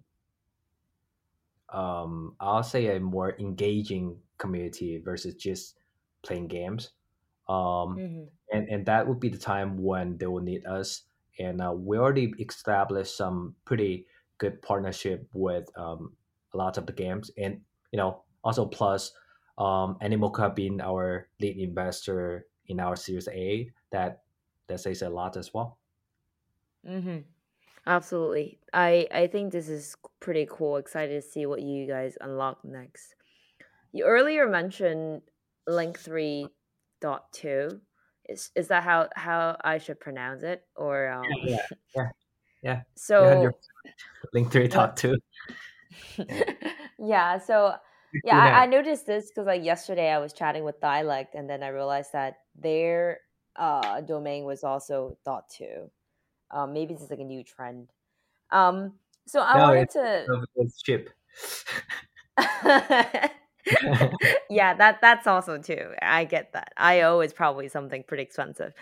um, 1.70 2.36
I'll 2.42 2.64
say 2.64 2.98
a 2.98 3.00
more 3.00 3.34
engaging 3.40 4.18
community 4.38 5.02
versus 5.06 5.36
just 5.36 5.78
playing 6.22 6.50
games. 6.50 6.90
Um, 7.48 7.96
mm-hmm. 7.96 8.24
and, 8.52 8.68
and 8.68 8.86
that 8.88 9.08
would 9.08 9.22
be 9.22 9.30
the 9.30 9.38
time 9.38 9.78
when 9.82 10.18
they 10.18 10.28
will 10.28 10.42
need 10.42 10.66
us. 10.66 11.04
And 11.40 11.62
uh, 11.62 11.72
we 11.72 11.98
already 11.98 12.34
established 12.38 13.16
some 13.16 13.56
pretty 13.64 14.06
good 14.38 14.62
partnership 14.64 15.30
with 15.32 15.70
um, 15.78 16.12
a 16.54 16.58
lot 16.58 16.78
of 16.78 16.88
the 16.88 16.94
games. 16.94 17.32
And, 17.38 17.62
you 17.94 17.98
know, 17.98 18.24
also 18.44 18.66
plus 18.66 19.14
um, 19.58 19.96
Animoca 20.04 20.54
being 20.54 20.82
our 20.82 21.30
lead 21.40 21.56
investor 21.56 22.48
in 22.68 22.80
our 22.80 22.96
Series 22.96 23.28
A, 23.30 23.70
that 23.92 24.24
that 24.68 24.80
says 24.80 25.02
a 25.02 25.10
lot 25.10 25.38
as 25.38 25.54
well. 25.54 25.78
Mm-hmm. 26.88 27.20
Absolutely. 27.88 28.60
I 28.74 29.08
I 29.14 29.28
think 29.28 29.52
this 29.52 29.70
is 29.70 29.96
pretty 30.20 30.48
cool. 30.50 30.78
Excited 30.78 31.22
to 31.22 31.28
see 31.28 31.46
what 31.46 31.62
you 31.62 31.88
guys 31.88 32.18
unlock 32.22 32.64
next. 32.64 33.16
You 33.92 34.06
earlier 34.06 34.48
mentioned 34.48 35.22
link 35.68 36.00
three 36.00 36.48
dot 37.00 37.32
two. 37.32 37.82
Is 38.28 38.50
is 38.56 38.70
that 38.70 38.84
how 38.84 39.10
how 39.16 39.58
I 39.64 39.78
should 39.78 40.00
pronounce 40.00 40.42
it 40.42 40.64
or 40.76 41.10
um... 41.10 41.26
yeah, 41.44 41.66
yeah 41.96 42.10
yeah 42.64 42.82
so 42.96 43.52
link 44.34 44.52
three 44.52 44.68
dot 44.68 44.98
two. 44.98 45.18
yeah. 46.98 47.38
So 47.38 47.76
yeah, 48.24 48.38
I, 48.38 48.64
I, 48.64 48.66
noticed 48.66 49.06
this 49.06 49.28
because 49.28 49.46
like 49.46 49.64
yesterday 49.64 50.12
I 50.12 50.20
was 50.20 50.34
chatting 50.34 50.64
with 50.64 50.80
Dialect 50.80 51.36
and 51.36 51.50
then 51.50 51.64
I 51.64 51.70
realized 51.70 52.14
that 52.14 52.38
their 52.56 53.20
uh, 53.56 54.02
domain 54.02 54.46
was 54.46 54.64
also 54.64 55.18
thought 55.26 55.50
to. 55.58 55.90
Um, 56.52 56.74
maybe 56.74 56.94
this 56.94 57.04
is 57.04 57.10
like 57.10 57.20
a 57.20 57.24
new 57.24 57.44
trend. 57.44 57.90
Um, 58.52 58.94
so 59.28 59.42
I 59.42 59.58
no, 59.58 59.64
wanted 59.68 59.90
to 59.92 60.68
chip. 60.84 61.10
yeah, 64.50 64.76
that 64.76 65.00
that's 65.02 65.26
also 65.26 65.58
too. 65.58 65.94
I 66.02 66.26
get 66.26 66.54
that. 66.54 66.74
IO 66.78 67.22
is 67.22 67.34
probably 67.34 67.68
something 67.68 68.04
pretty 68.04 68.24
expensive. 68.24 68.74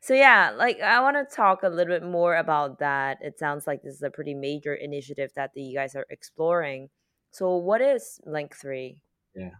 So 0.00 0.14
yeah, 0.14 0.52
like 0.56 0.80
I 0.80 1.00
want 1.00 1.16
to 1.16 1.34
talk 1.34 1.64
a 1.64 1.68
little 1.68 1.92
bit 1.92 2.04
more 2.04 2.36
about 2.36 2.78
that. 2.78 3.18
It 3.20 3.38
sounds 3.38 3.66
like 3.66 3.82
this 3.82 3.94
is 3.94 4.02
a 4.02 4.10
pretty 4.10 4.34
major 4.34 4.74
initiative 4.74 5.32
that 5.34 5.54
the, 5.54 5.62
you 5.62 5.76
guys 5.76 5.96
are 5.96 6.06
exploring. 6.10 6.88
So 7.30 7.56
what 7.56 7.80
is 7.80 8.20
Link 8.26 8.54
3? 8.56 9.00
Yeah. 9.34 9.50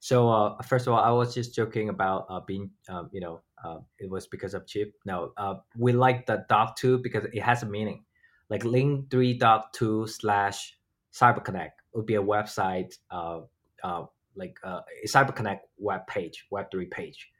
So 0.00 0.28
uh, 0.30 0.62
first 0.62 0.86
of 0.86 0.92
all, 0.92 1.00
I 1.00 1.10
was 1.10 1.34
just 1.34 1.54
joking 1.54 1.88
about 1.88 2.26
uh, 2.28 2.40
being, 2.40 2.70
um, 2.88 3.08
you 3.12 3.20
know, 3.20 3.42
uh, 3.64 3.80
it 3.98 4.10
was 4.10 4.26
because 4.26 4.54
of 4.54 4.66
chip. 4.66 4.94
No, 5.06 5.32
uh, 5.36 5.56
we 5.76 5.92
like 5.92 6.26
the 6.26 6.44
dot 6.48 6.76
two 6.76 6.98
because 6.98 7.24
it 7.24 7.40
has 7.40 7.62
a 7.62 7.66
meaning. 7.66 8.04
Like 8.50 8.64
link 8.64 9.10
three 9.10 9.34
dot 9.38 9.72
two 9.72 10.06
slash 10.06 10.78
CyberConnect 11.12 11.72
would 11.94 12.06
be 12.06 12.16
a 12.16 12.22
website, 12.22 12.94
uh, 13.10 13.42
uh, 13.82 14.06
like 14.34 14.58
uh, 14.62 14.82
a 15.02 15.06
CyberConnect 15.08 15.60
web 15.78 16.06
page, 16.06 16.46
web 16.50 16.70
three 16.70 16.86
page. 16.86 17.30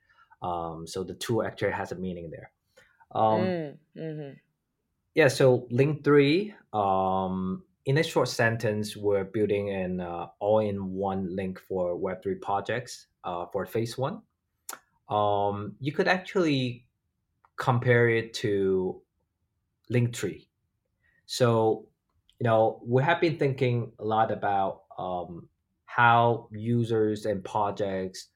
Um, 0.42 0.86
so 0.86 1.04
the 1.04 1.14
two 1.14 1.42
actually 1.42 1.72
has 1.72 1.92
a 1.92 1.96
meaning 1.96 2.30
there. 2.30 2.50
Um, 3.12 3.40
Mm, 3.40 3.78
hmm 3.94 4.32
yeah, 5.14 5.28
so 5.28 5.66
link 5.70 6.02
three, 6.04 6.54
um, 6.72 7.64
in 7.86 7.98
a 7.98 8.02
short 8.02 8.28
sentence, 8.28 8.96
we're 8.96 9.24
building 9.24 9.70
an 9.70 10.00
uh, 10.00 10.26
all-in-one 10.40 11.34
link 11.36 11.60
for 11.60 11.98
Web3 11.98 12.40
projects 12.40 13.08
uh, 13.24 13.46
for 13.52 13.66
phase 13.66 13.98
one. 13.98 14.22
Um, 15.08 15.76
you 15.80 15.92
could 15.92 16.08
actually 16.08 16.86
compare 17.56 18.08
it 18.08 18.32
to 18.34 19.02
Linktree. 19.92 20.46
So, 21.26 21.86
you 22.40 22.44
know, 22.44 22.80
we 22.86 23.02
have 23.02 23.20
been 23.20 23.38
thinking 23.38 23.92
a 23.98 24.04
lot 24.04 24.32
about 24.32 24.82
um, 24.98 25.48
how 25.84 26.48
users 26.52 27.26
and 27.26 27.44
projects 27.44 28.28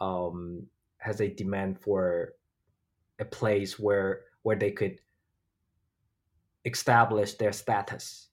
um, 0.00 0.66
has 0.96 1.20
a 1.20 1.28
demand 1.28 1.78
for 1.78 2.32
a 3.18 3.24
place 3.24 3.78
where 3.78 4.22
where 4.42 4.56
they 4.56 4.70
could 4.70 4.98
establish 6.64 7.34
their 7.34 7.52
status 7.52 8.28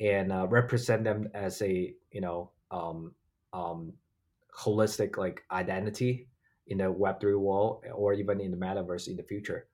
and 0.00 0.32
uh, 0.32 0.46
represent 0.48 1.04
them 1.04 1.28
as 1.34 1.62
a 1.62 1.94
you 2.10 2.20
know 2.20 2.50
um, 2.70 3.12
um, 3.52 3.92
holistic 4.56 5.16
like 5.16 5.42
identity 5.50 6.28
in 6.68 6.78
the 6.78 6.90
web 6.90 7.20
3 7.20 7.34
world 7.34 7.84
or 7.94 8.14
even 8.14 8.40
in 8.40 8.50
the 8.50 8.56
metaverse 8.56 9.08
in 9.08 9.16
the 9.16 9.22
future. 9.22 9.66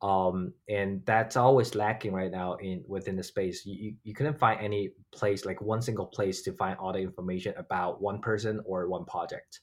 Um, 0.00 0.52
and 0.68 1.02
that's 1.06 1.36
always 1.36 1.74
lacking 1.74 2.12
right 2.12 2.30
now 2.30 2.54
in 2.54 2.84
within 2.86 3.16
the 3.16 3.22
space. 3.22 3.66
You, 3.66 3.74
you, 3.74 3.94
you 4.04 4.14
couldn't 4.14 4.38
find 4.38 4.60
any 4.60 4.92
place 5.10 5.44
like 5.44 5.60
one 5.60 5.82
single 5.82 6.06
place 6.06 6.42
to 6.42 6.52
find 6.52 6.78
all 6.78 6.92
the 6.92 7.00
information 7.00 7.54
about 7.56 8.00
one 8.00 8.20
person 8.20 8.60
or 8.64 8.88
one 8.88 9.04
project. 9.06 9.60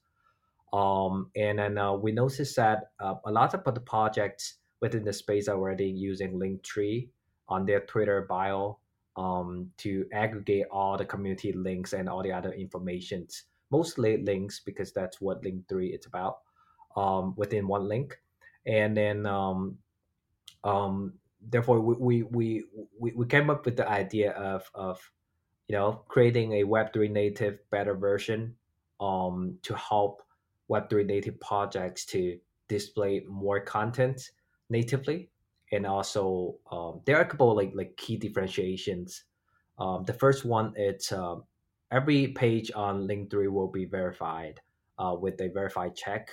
Um, 0.73 1.31
and 1.37 1.59
then 1.59 1.77
uh, 1.77 1.93
we 1.93 2.11
noticed 2.11 2.55
that 2.57 2.89
uh, 2.99 3.15
a 3.25 3.31
lot 3.31 3.53
of 3.53 3.63
the 3.73 3.79
projects 3.79 4.55
within 4.81 5.05
the 5.05 5.13
space 5.13 5.47
are 5.47 5.55
already 5.55 5.87
using 5.87 6.33
Linktree 6.33 7.07
on 7.47 7.65
their 7.65 7.81
Twitter 7.81 8.25
bio 8.27 8.79
um, 9.17 9.71
to 9.77 10.05
aggregate 10.13 10.65
all 10.71 10.97
the 10.97 11.05
community 11.05 11.53
links 11.53 11.93
and 11.93 12.09
all 12.09 12.21
the 12.21 12.31
other 12.31 12.51
informations, 12.51 13.43
mostly 13.71 14.17
links 14.17 14.59
because 14.59 14.91
that's 14.91 15.21
what 15.21 15.43
Link3 15.43 15.97
is 15.97 16.05
about 16.05 16.39
um, 16.95 17.33
within 17.37 17.67
one 17.67 17.87
link. 17.87 18.19
And 18.65 18.95
then 18.95 19.25
um, 19.25 19.77
um, 20.63 21.13
therefore 21.49 21.79
we, 21.79 21.95
we, 21.95 22.23
we, 22.23 22.63
we, 22.99 23.11
we 23.11 23.25
came 23.25 23.49
up 23.49 23.65
with 23.65 23.77
the 23.77 23.87
idea 23.87 24.31
of, 24.31 24.69
of 24.73 24.99
you 25.67 25.75
know 25.75 26.03
creating 26.07 26.53
a 26.53 26.63
web3 26.63 27.09
native 27.09 27.59
better 27.71 27.95
version 27.95 28.55
um, 28.99 29.57
to 29.63 29.75
help 29.75 30.21
web3 30.69 31.05
native 31.05 31.39
projects 31.39 32.05
to 32.05 32.37
display 32.67 33.23
more 33.27 33.59
content 33.59 34.31
natively 34.69 35.29
and 35.71 35.85
also 35.85 36.55
um, 36.71 37.01
there 37.05 37.17
are 37.17 37.21
a 37.21 37.25
couple 37.25 37.55
like 37.55 37.71
like 37.73 37.95
key 37.97 38.17
differentiations. 38.17 39.23
Um, 39.77 40.03
the 40.05 40.13
first 40.13 40.45
one 40.45 40.73
it's 40.75 41.11
um, 41.11 41.43
every 41.91 42.27
page 42.27 42.71
on 42.75 43.07
link3 43.07 43.51
will 43.51 43.71
be 43.71 43.85
verified 43.85 44.61
uh, 44.97 45.15
with 45.19 45.39
a 45.41 45.49
verified 45.49 45.95
check. 45.95 46.29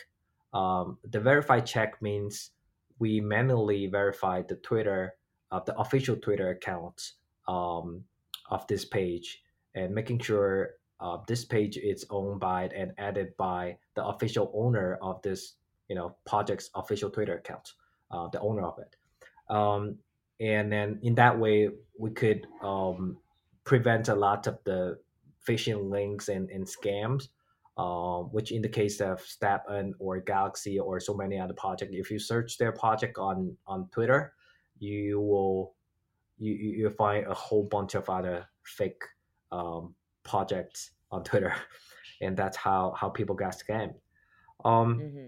Um, 0.54 0.98
the 1.10 1.20
verified 1.20 1.66
check 1.66 2.00
means 2.02 2.50
we 3.02 3.20
manually 3.20 3.88
verify 3.88 4.42
the 4.42 4.56
twitter 4.56 5.14
uh, 5.50 5.60
the 5.66 5.76
official 5.76 6.16
twitter 6.16 6.50
accounts 6.50 7.14
um, 7.48 8.04
of 8.50 8.66
this 8.68 8.84
page 8.84 9.42
and 9.74 9.92
making 9.92 10.20
sure 10.20 10.74
uh, 11.00 11.18
this 11.26 11.44
page 11.44 11.76
is 11.76 12.06
owned 12.10 12.38
by 12.38 12.68
and 12.76 12.92
added 12.98 13.36
by 13.36 13.76
the 13.96 14.04
official 14.04 14.52
owner 14.54 14.98
of 15.02 15.20
this 15.22 15.54
you 15.88 15.96
know 15.96 16.14
project's 16.24 16.70
official 16.76 17.10
twitter 17.10 17.38
account 17.38 17.72
uh, 18.12 18.28
the 18.28 18.40
owner 18.40 18.62
of 18.62 18.78
it 18.78 18.94
um, 19.48 19.96
and 20.40 20.72
then 20.72 20.98
in 21.02 21.14
that 21.14 21.38
way 21.38 21.68
we 21.98 22.10
could 22.10 22.46
um, 22.62 23.16
prevent 23.64 24.08
a 24.08 24.14
lot 24.14 24.46
of 24.46 24.58
the 24.64 24.98
phishing 25.46 25.90
links 25.90 26.28
and, 26.28 26.50
and 26.50 26.66
scams 26.66 27.28
um, 27.78 28.28
which 28.32 28.52
in 28.52 28.60
the 28.60 28.68
case 28.68 29.00
of 29.00 29.18
StepN 29.20 29.92
or 29.98 30.20
Galaxy 30.20 30.78
or 30.78 31.00
so 31.00 31.14
many 31.14 31.38
other 31.38 31.54
projects, 31.54 31.92
if 31.94 32.10
you 32.10 32.18
search 32.18 32.58
their 32.58 32.72
project 32.72 33.16
on 33.18 33.56
on 33.66 33.88
Twitter, 33.92 34.34
you 34.78 35.20
will 35.20 35.74
you 36.38 36.52
you 36.52 36.90
find 36.90 37.26
a 37.26 37.34
whole 37.34 37.64
bunch 37.64 37.94
of 37.94 38.10
other 38.10 38.46
fake 38.62 39.02
um, 39.52 39.94
projects 40.22 40.90
on 41.10 41.24
Twitter, 41.24 41.54
and 42.20 42.36
that's 42.36 42.56
how 42.56 42.92
how 42.96 43.08
people 43.08 43.34
got 43.34 43.56
scammed. 43.56 43.94
Um, 44.64 44.98
hmm 44.98 45.26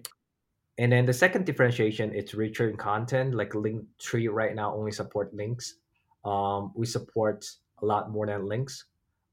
and 0.79 0.93
then 0.93 1.07
the 1.07 1.13
second 1.13 1.47
differentiation, 1.47 2.13
it's 2.15 2.35
richer 2.35 2.69
in 2.69 2.77
content. 2.77 3.35
Like 3.35 3.51
Linktree 3.51 4.29
right 4.31 4.55
now 4.55 4.75
only 4.75 4.93
support 4.93 5.33
links. 5.33 5.77
Um, 6.25 6.73
we 6.75 6.87
support 6.87 7.47
a 7.83 7.87
lot 7.87 8.11
more 8.11 8.27
than 8.27 8.47
links. 8.49 8.85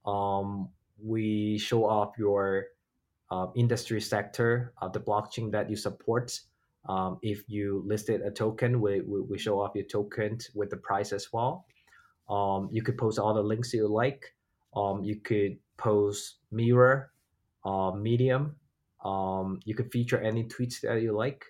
Um, 0.05 0.69
we 1.03 1.57
show 1.57 1.85
off 1.85 2.13
your 2.17 2.67
uh, 3.31 3.47
industry 3.55 4.01
sector 4.01 4.73
of 4.81 4.93
the 4.93 4.99
blockchain 4.99 5.51
that 5.51 5.69
you 5.69 5.75
support. 5.75 6.39
Um, 6.87 7.17
if 7.21 7.43
you 7.47 7.83
listed 7.85 8.21
a 8.21 8.31
token, 8.31 8.81
we, 8.81 9.01
we, 9.01 9.21
we 9.21 9.37
show 9.37 9.61
off 9.61 9.71
your 9.73 9.85
token 9.85 10.37
with 10.53 10.69
the 10.69 10.77
price 10.77 11.11
as 11.11 11.31
well. 11.31 11.65
Um, 12.29 12.69
you 12.71 12.81
could 12.83 12.97
post 12.97 13.19
all 13.19 13.33
the 13.33 13.41
links 13.41 13.73
you 13.73 13.87
like. 13.87 14.33
Um, 14.75 15.03
you 15.03 15.17
could 15.17 15.57
post 15.77 16.37
Mirror, 16.51 17.11
uh, 17.65 17.91
Medium. 17.91 18.55
Um, 19.03 19.59
you 19.65 19.75
could 19.75 19.91
feature 19.91 20.19
any 20.19 20.43
tweets 20.43 20.81
that 20.81 21.01
you 21.01 21.13
like. 21.13 21.45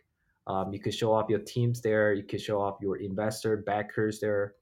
Um, 0.47 0.73
you 0.73 0.79
could 0.79 0.93
show 0.93 1.13
off 1.13 1.29
your 1.29 1.39
teams 1.39 1.81
there. 1.81 2.13
You 2.13 2.23
could 2.23 2.41
show 2.41 2.61
off 2.61 2.77
your 2.81 2.97
investor 2.97 3.57
backers 3.57 4.19
there. 4.19 4.55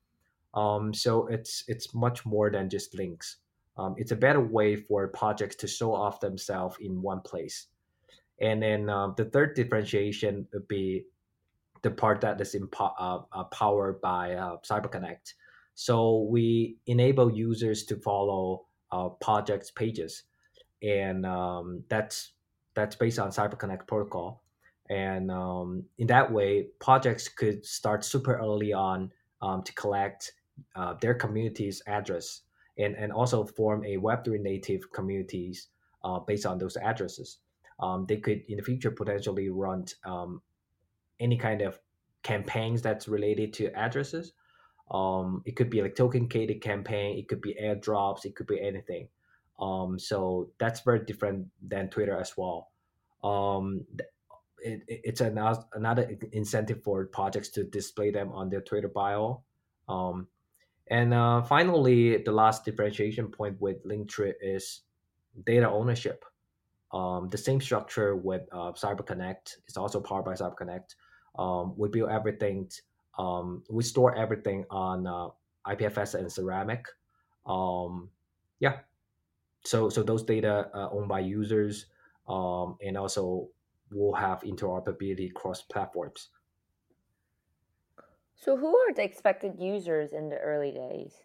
Um, 0.53 0.93
so 0.93 1.27
it's 1.27 1.63
it's 1.67 1.93
much 1.93 2.25
more 2.25 2.49
than 2.49 2.69
just 2.69 2.95
links. 2.95 3.37
Um, 3.77 3.95
it's 3.97 4.11
a 4.11 4.15
better 4.15 4.41
way 4.41 4.75
for 4.75 5.07
projects 5.07 5.55
to 5.57 5.67
show 5.67 5.93
off 5.93 6.19
themselves 6.19 6.75
in 6.81 7.01
one 7.01 7.21
place. 7.21 7.67
And 8.41 8.61
then 8.61 8.89
um, 8.89 9.13
the 9.15 9.25
third 9.25 9.55
differentiation 9.55 10.47
would 10.53 10.67
be 10.67 11.05
the 11.81 11.91
part 11.91 12.21
that 12.21 12.41
is 12.41 12.55
empo- 12.55 12.93
uh, 12.99 13.19
uh, 13.31 13.43
powered 13.45 14.01
by 14.01 14.33
uh, 14.33 14.57
CyberConnect. 14.69 15.33
So 15.75 16.27
we 16.29 16.77
enable 16.87 17.31
users 17.31 17.85
to 17.85 17.95
follow 17.95 18.65
uh, 18.91 19.09
projects 19.21 19.71
pages, 19.71 20.23
and 20.83 21.25
um, 21.25 21.83
that's 21.89 22.33
that's 22.79 22.95
based 22.95 23.19
on 23.19 23.29
CyberConnect 23.29 23.87
protocol. 23.87 24.41
And 24.89 25.29
um, 25.29 25.83
in 25.97 26.07
that 26.07 26.31
way, 26.31 26.67
projects 26.79 27.27
could 27.27 27.65
start 27.65 28.03
super 28.03 28.37
early 28.37 28.73
on 28.73 29.11
um, 29.41 29.61
to 29.63 29.73
collect 29.73 30.31
uh, 30.75 30.95
their 31.01 31.13
community's 31.13 31.81
address 31.87 32.41
and, 32.77 32.95
and 32.95 33.11
also 33.11 33.45
form 33.45 33.83
a 33.85 33.97
Web3 33.97 34.41
native 34.41 34.91
communities 34.91 35.67
uh, 36.03 36.19
based 36.19 36.45
on 36.45 36.57
those 36.57 36.77
addresses. 36.77 37.39
Um, 37.81 38.05
they 38.07 38.17
could 38.17 38.41
in 38.47 38.57
the 38.57 38.63
future 38.63 38.91
potentially 38.91 39.49
run 39.49 39.85
um, 40.05 40.41
any 41.19 41.37
kind 41.37 41.61
of 41.61 41.79
campaigns 42.23 42.81
that's 42.81 43.07
related 43.07 43.53
to 43.53 43.71
addresses. 43.77 44.33
Um, 44.91 45.43
it 45.45 45.55
could 45.55 45.69
be 45.69 45.81
like 45.81 45.95
token 45.95 46.27
gated 46.27 46.61
campaign, 46.61 47.19
it 47.19 47.27
could 47.27 47.41
be 47.41 47.55
airdrops, 47.61 48.25
it 48.25 48.35
could 48.35 48.47
be 48.47 48.59
anything. 48.59 49.07
Um, 49.59 49.99
so 49.99 50.51
that's 50.57 50.81
very 50.81 50.99
different 51.05 51.47
than 51.61 51.89
Twitter 51.89 52.17
as 52.17 52.33
well. 52.37 52.71
Um, 53.23 53.85
it, 54.61 54.83
it's 54.87 55.21
another 55.21 56.17
incentive 56.31 56.83
for 56.83 57.05
projects 57.05 57.49
to 57.49 57.63
display 57.63 58.11
them 58.11 58.31
on 58.31 58.49
their 58.49 58.61
Twitter 58.61 58.87
bio. 58.87 59.43
Um, 59.87 60.27
and 60.89 61.13
uh, 61.13 61.41
finally, 61.43 62.17
the 62.17 62.31
last 62.31 62.65
differentiation 62.65 63.27
point 63.27 63.59
with 63.61 63.85
Linktree 63.85 64.33
is 64.41 64.81
data 65.45 65.69
ownership. 65.69 66.25
Um, 66.91 67.29
the 67.29 67.37
same 67.37 67.61
structure 67.61 68.15
with 68.15 68.41
uh, 68.51 68.71
CyberConnect 68.71 69.57
is 69.67 69.77
also 69.77 70.01
powered 70.01 70.25
by 70.25 70.33
CyberConnect. 70.33 70.95
Um, 71.37 71.73
we 71.77 71.89
build 71.89 72.09
everything. 72.09 72.69
Um, 73.17 73.63
we 73.69 73.83
store 73.83 74.15
everything 74.15 74.65
on 74.71 75.05
uh, 75.05 75.27
IPFS 75.67 76.15
and 76.15 76.31
Ceramic. 76.31 76.85
Um, 77.45 78.09
yeah. 78.59 78.79
So 79.65 79.89
so 79.89 80.03
those 80.03 80.23
data 80.23 80.69
are 80.73 80.91
owned 80.93 81.07
by 81.09 81.19
users 81.19 81.87
um, 82.27 82.77
and 82.81 82.97
also 82.97 83.49
will 83.91 84.13
have 84.13 84.41
interoperability 84.41 85.29
across 85.29 85.61
platforms 85.63 86.29
So, 88.35 88.57
who 88.57 88.75
are 88.75 88.93
the 88.93 89.03
expected 89.03 89.59
users 89.59 90.13
in 90.13 90.29
the 90.29 90.37
early 90.39 90.71
days? 90.71 91.23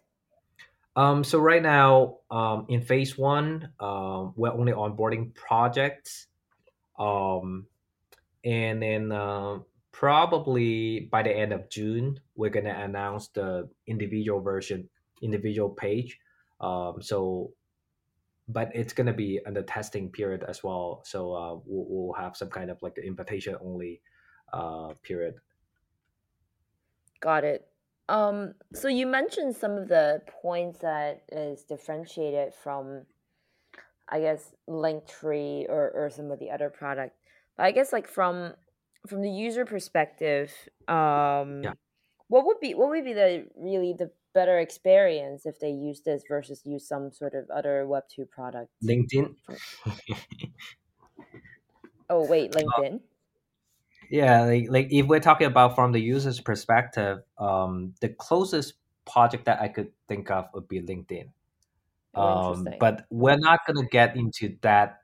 um, 0.95 1.23
so 1.23 1.39
right 1.39 1.61
now 1.61 2.17
um, 2.31 2.65
in 2.69 2.81
phase 2.81 3.17
one 3.17 3.69
um, 3.79 4.33
we're 4.35 4.51
only 4.51 4.71
onboarding 4.71 5.33
projects 5.35 6.27
um, 6.97 7.67
and 8.43 8.81
then 8.81 9.11
uh, 9.11 9.59
probably 9.91 11.01
by 11.11 11.23
the 11.23 11.31
end 11.31 11.53
of 11.53 11.69
june 11.69 12.19
we're 12.35 12.49
going 12.49 12.65
to 12.65 12.79
announce 12.79 13.27
the 13.29 13.67
individual 13.87 14.39
version 14.41 14.87
individual 15.21 15.69
page 15.69 16.19
um, 16.61 17.01
so 17.01 17.51
but 18.47 18.71
it's 18.75 18.93
going 18.93 19.07
to 19.07 19.13
be 19.13 19.39
under 19.45 19.63
testing 19.63 20.09
period 20.09 20.43
as 20.47 20.63
well 20.63 21.01
so 21.03 21.33
uh, 21.33 21.53
we'll, 21.65 21.85
we'll 21.89 22.13
have 22.13 22.37
some 22.37 22.49
kind 22.49 22.69
of 22.69 22.81
like 22.81 22.95
the 22.95 23.05
invitation 23.05 23.55
only 23.61 24.01
uh, 24.53 24.93
period 25.03 25.35
Got 27.25 27.43
it. 27.43 27.67
Um, 28.07 28.53
so 28.73 28.87
you 28.87 29.07
mentioned 29.07 29.55
some 29.55 29.71
of 29.71 29.87
the 29.87 30.21
points 30.41 30.77
that 30.79 31.23
is 31.31 31.63
differentiated 31.63 32.53
from, 32.53 33.01
I 34.07 34.19
guess, 34.19 34.53
Linktree 34.69 35.67
or, 35.67 35.89
or 35.89 36.11
some 36.11 36.29
of 36.29 36.37
the 36.37 36.51
other 36.51 36.69
product. 36.69 37.15
But 37.57 37.65
I 37.65 37.71
guess 37.71 37.91
like 37.91 38.07
from 38.07 38.53
from 39.07 39.21
the 39.21 39.29
user 39.29 39.65
perspective, 39.65 40.51
um, 40.87 41.63
yeah 41.63 41.73
what 42.27 42.45
would 42.45 42.59
be 42.59 42.73
what 42.73 42.89
would 42.89 43.05
be 43.05 43.13
the 43.13 43.45
really 43.55 43.93
the 43.97 44.11
better 44.35 44.59
experience 44.59 45.45
if 45.47 45.59
they 45.59 45.71
use 45.71 46.01
this 46.01 46.23
versus 46.27 46.61
use 46.65 46.87
some 46.87 47.11
sort 47.11 47.33
of 47.33 47.49
other 47.49 47.87
Web 47.87 48.03
two 48.13 48.25
product? 48.25 48.69
linkedin 48.83 49.33
oh 52.09 52.27
wait, 52.27 52.51
LinkedIn. 52.59 52.99
yeah 54.11 54.43
like, 54.43 54.67
like 54.69 54.87
if 54.91 55.07
we're 55.07 55.19
talking 55.19 55.47
about 55.47 55.73
from 55.75 55.91
the 55.91 55.99
user's 55.99 56.39
perspective 56.39 57.19
um, 57.39 57.93
the 58.01 58.09
closest 58.09 58.73
project 59.05 59.45
that 59.45 59.59
i 59.61 59.67
could 59.67 59.91
think 60.07 60.29
of 60.29 60.45
would 60.53 60.67
be 60.67 60.81
linkedin 60.81 61.29
Oh, 62.17 62.53
um, 62.53 62.67
but 62.79 63.05
we're 63.09 63.35
not 63.37 63.59
going 63.67 63.75
to 63.83 63.89
get 63.91 64.15
into 64.15 64.55
that 64.61 64.99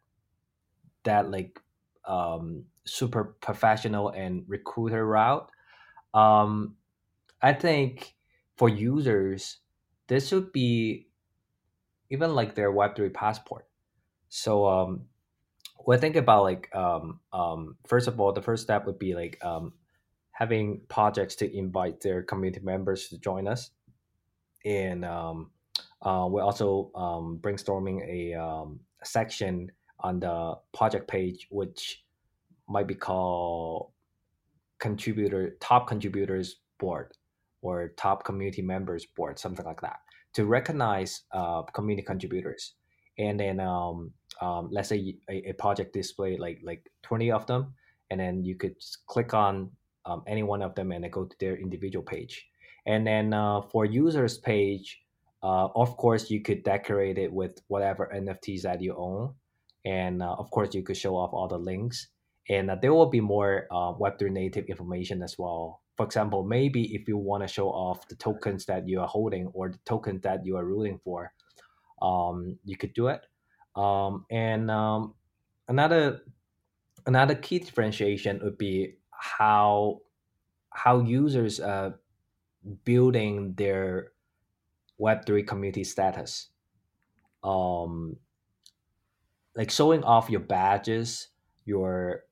that 1.03 1.29
like 1.29 1.59
um, 2.07 2.63
super 2.85 3.35
professional 3.41 4.09
and 4.09 4.45
recruiter 4.47 5.05
route 5.05 5.51
um, 6.13 6.75
I 7.41 7.53
think 7.53 8.15
for 8.61 8.69
users, 8.69 9.57
this 10.05 10.31
would 10.31 10.51
be 10.51 11.07
even 12.11 12.35
like 12.35 12.53
their 12.53 12.71
Web3 12.71 13.11
passport. 13.11 13.65
So 14.29 14.67
um, 14.67 15.07
I 15.91 15.97
think 15.97 16.15
about 16.15 16.43
like 16.43 16.69
um, 16.75 17.21
um, 17.33 17.77
first 17.87 18.07
of 18.07 18.19
all, 18.19 18.33
the 18.33 18.41
first 18.43 18.61
step 18.61 18.85
would 18.85 18.99
be 18.99 19.15
like 19.15 19.43
um, 19.43 19.73
having 20.31 20.81
projects 20.89 21.33
to 21.37 21.57
invite 21.57 22.01
their 22.01 22.21
community 22.21 22.63
members 22.63 23.07
to 23.07 23.17
join 23.17 23.47
us, 23.47 23.71
and 24.63 25.03
um, 25.05 25.49
uh, 26.03 26.27
we're 26.29 26.43
also 26.43 26.91
um, 26.93 27.39
brainstorming 27.41 28.07
a, 28.07 28.39
um, 28.39 28.79
a 29.01 29.05
section 29.07 29.71
on 30.01 30.19
the 30.19 30.53
project 30.71 31.07
page, 31.07 31.47
which 31.49 32.03
might 32.69 32.85
be 32.85 32.93
called 32.93 33.89
contributor 34.77 35.57
top 35.59 35.87
contributors 35.87 36.57
board 36.77 37.11
or 37.61 37.93
top 37.97 38.23
community 38.23 38.61
members 38.61 39.05
board 39.05 39.39
something 39.39 39.65
like 39.65 39.81
that 39.81 39.99
to 40.33 40.45
recognize 40.45 41.23
uh, 41.31 41.61
community 41.73 42.05
contributors. 42.05 42.73
And 43.17 43.39
then 43.39 43.59
um, 43.59 44.11
um, 44.41 44.69
let's 44.71 44.89
say 44.89 45.15
a, 45.29 45.49
a 45.49 45.53
project 45.53 45.93
display 45.93 46.37
like 46.37 46.59
like 46.63 46.89
20 47.03 47.31
of 47.31 47.45
them 47.45 47.73
and 48.09 48.19
then 48.19 48.43
you 48.43 48.55
could 48.55 48.75
click 49.07 49.33
on 49.33 49.71
um, 50.05 50.23
any 50.27 50.43
one 50.43 50.61
of 50.61 50.75
them 50.75 50.91
and 50.91 51.03
then 51.03 51.11
go 51.11 51.25
to 51.25 51.35
their 51.39 51.55
individual 51.55 52.03
page. 52.03 52.47
And 52.85 53.05
then 53.05 53.33
uh, 53.33 53.61
for 53.61 53.85
users 53.85 54.37
page 54.37 55.01
uh, 55.43 55.67
of 55.75 55.97
course 55.97 56.29
you 56.29 56.41
could 56.41 56.63
decorate 56.63 57.17
it 57.17 57.31
with 57.31 57.61
whatever 57.67 58.11
nfts 58.13 58.61
that 58.61 58.81
you 58.81 58.95
own. 58.95 59.33
And 59.85 60.21
uh, 60.21 60.35
of 60.37 60.49
course 60.51 60.73
you 60.73 60.83
could 60.83 60.97
show 60.97 61.15
off 61.15 61.33
all 61.33 61.47
the 61.47 61.57
links. 61.57 62.07
And 62.49 62.71
uh, 62.71 62.75
there 62.81 62.93
will 62.93 63.09
be 63.09 63.21
more 63.21 63.67
uh, 63.71 63.93
Web3 63.93 64.31
native 64.31 64.65
information 64.65 65.21
as 65.21 65.37
well. 65.37 65.81
For 66.01 66.05
example, 66.05 66.43
maybe 66.43 66.95
if 66.95 67.07
you 67.07 67.15
want 67.15 67.43
to 67.43 67.47
show 67.47 67.67
off 67.67 68.07
the 68.07 68.15
tokens 68.15 68.65
that 68.65 68.89
you 68.89 69.01
are 69.01 69.07
holding 69.07 69.45
or 69.53 69.69
the 69.69 69.77
token 69.85 70.19
that 70.21 70.43
you 70.43 70.57
are 70.57 70.65
rooting 70.65 70.99
for, 71.03 71.31
um, 72.01 72.57
you 72.65 72.75
could 72.75 72.95
do 72.95 73.05
it. 73.09 73.21
Um, 73.75 74.25
and 74.31 74.71
um, 74.71 75.13
another 75.67 76.21
another 77.05 77.35
key 77.35 77.59
differentiation 77.59 78.39
would 78.41 78.57
be 78.57 78.95
how 79.11 79.99
how 80.71 81.01
users 81.01 81.59
are 81.59 81.99
building 82.83 83.53
their 83.53 84.13
Web3 84.99 85.45
community 85.45 85.83
status. 85.83 86.49
Um, 87.43 88.15
like 89.55 89.69
showing 89.69 90.03
off 90.03 90.31
your 90.31 90.39
badges, 90.39 91.27
your 91.63 92.23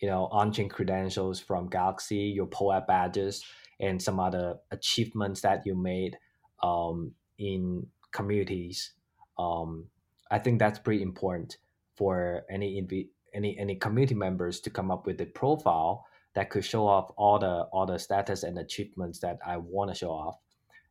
you 0.00 0.08
know 0.08 0.26
on-chain 0.30 0.68
credentials 0.68 1.40
from 1.40 1.68
Galaxy, 1.68 2.16
your 2.16 2.46
POAP 2.46 2.86
badges, 2.86 3.44
and 3.80 4.00
some 4.00 4.20
other 4.20 4.56
achievements 4.70 5.40
that 5.42 5.62
you 5.64 5.74
made 5.74 6.16
um, 6.62 7.12
in 7.38 7.86
communities. 8.12 8.92
Um, 9.38 9.86
I 10.30 10.38
think 10.38 10.58
that's 10.58 10.78
pretty 10.78 11.02
important 11.02 11.58
for 11.96 12.44
any 12.50 12.86
any 13.34 13.58
any 13.58 13.76
community 13.76 14.14
members 14.14 14.60
to 14.60 14.70
come 14.70 14.90
up 14.90 15.06
with 15.06 15.20
a 15.20 15.26
profile 15.26 16.06
that 16.34 16.50
could 16.50 16.64
show 16.64 16.86
off 16.86 17.10
all 17.16 17.38
the 17.38 17.62
all 17.72 17.86
the 17.86 17.98
status 17.98 18.42
and 18.42 18.58
achievements 18.58 19.18
that 19.20 19.38
I 19.46 19.56
want 19.56 19.90
to 19.90 19.96
show 19.96 20.10
off, 20.10 20.36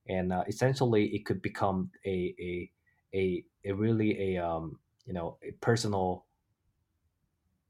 and 0.08 0.34
uh, 0.34 0.44
essentially 0.48 1.06
it 1.16 1.26
could 1.26 1.42
become 1.42 1.92
a 2.06 2.36
a 2.40 2.72
a, 3.14 3.44
a 3.66 3.72
really 3.74 4.36
a 4.36 4.46
um, 4.46 4.80
you 5.06 5.14
know 5.14 5.38
a 5.44 5.52
personal 5.62 6.26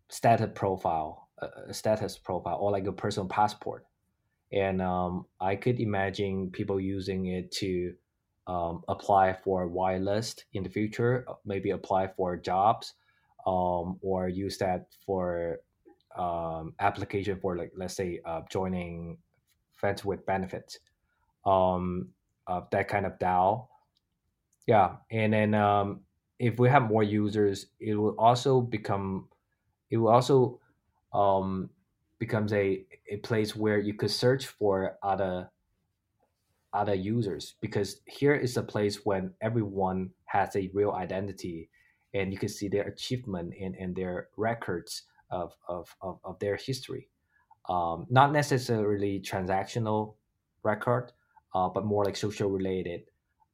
status 0.10 0.50
profile, 0.56 1.25
a 1.40 1.74
status 1.74 2.18
profile, 2.18 2.58
or 2.60 2.72
like 2.72 2.88
a 2.88 2.92
personal 2.92 3.28
passport. 3.28 3.86
And 4.52 4.82
um, 4.82 5.26
I 5.42 5.56
could 5.56 5.80
imagine 5.80 6.52
people 6.52 6.80
using 6.80 7.26
it 7.28 7.52
to 7.54 7.94
um, 8.48 8.84
apply 8.88 9.34
for 9.44 9.64
a 9.64 9.70
whitelist 9.70 10.44
in 10.54 10.64
the 10.64 10.70
future, 10.70 11.26
uh, 11.28 11.34
maybe 11.46 11.72
apply 11.72 12.08
for 12.08 12.38
jobs, 12.38 12.94
um, 13.46 13.98
or 14.02 14.30
use 14.30 14.58
that 14.60 14.88
for 15.06 15.60
um, 16.18 16.74
application 16.80 17.40
for 17.40 17.58
like 17.58 17.72
let's 17.76 17.96
say 17.96 18.22
uh, 18.26 18.42
joining 18.50 19.18
friends 19.74 20.06
with 20.06 20.26
benefits, 20.26 20.80
um, 21.46 22.10
uh, 22.48 22.62
that 22.72 22.88
kind 22.88 23.06
of 23.06 23.18
DAO. 23.20 23.68
Yeah, 24.68 24.96
and 25.12 25.34
then 25.34 25.54
um, 25.54 26.02
if 26.40 26.60
we 26.60 26.70
have 26.70 26.84
more 26.84 27.04
users, 27.04 27.68
it 27.80 27.96
will 27.96 28.16
also 28.18 28.62
become 28.62 29.28
it 29.90 29.98
will 29.98 30.10
also 30.10 30.60
um, 31.16 31.70
becomes 32.20 32.52
a, 32.54 32.86
a 33.10 33.18
place 33.18 33.56
where 33.56 33.80
you 33.80 33.94
could 33.94 34.12
search 34.12 34.48
for 34.48 34.98
other 35.02 35.50
other 36.74 36.94
users. 36.94 37.56
Because 37.62 38.02
here 38.06 38.36
is 38.36 38.58
a 38.58 38.64
place 38.64 39.06
when 39.06 39.34
everyone 39.42 40.10
has 40.26 40.56
a 40.56 40.70
real 40.74 40.92
identity 40.92 41.70
and 42.14 42.34
you 42.34 42.38
can 42.38 42.50
see 42.50 42.68
their 42.68 42.84
achievement 42.84 43.54
and, 43.60 43.76
and 43.76 43.96
their 43.96 44.28
records 44.36 45.04
of, 45.32 45.54
of, 45.70 45.96
of, 46.02 46.20
of 46.26 46.38
their 46.40 46.58
history. 46.58 47.08
Um, 47.70 48.06
not 48.10 48.34
necessarily 48.34 49.22
transactional 49.22 50.16
record 50.64 51.14
uh, 51.56 51.70
but 51.70 51.86
more 51.86 52.04
like 52.04 52.18
social 52.18 52.50
related. 52.50 53.04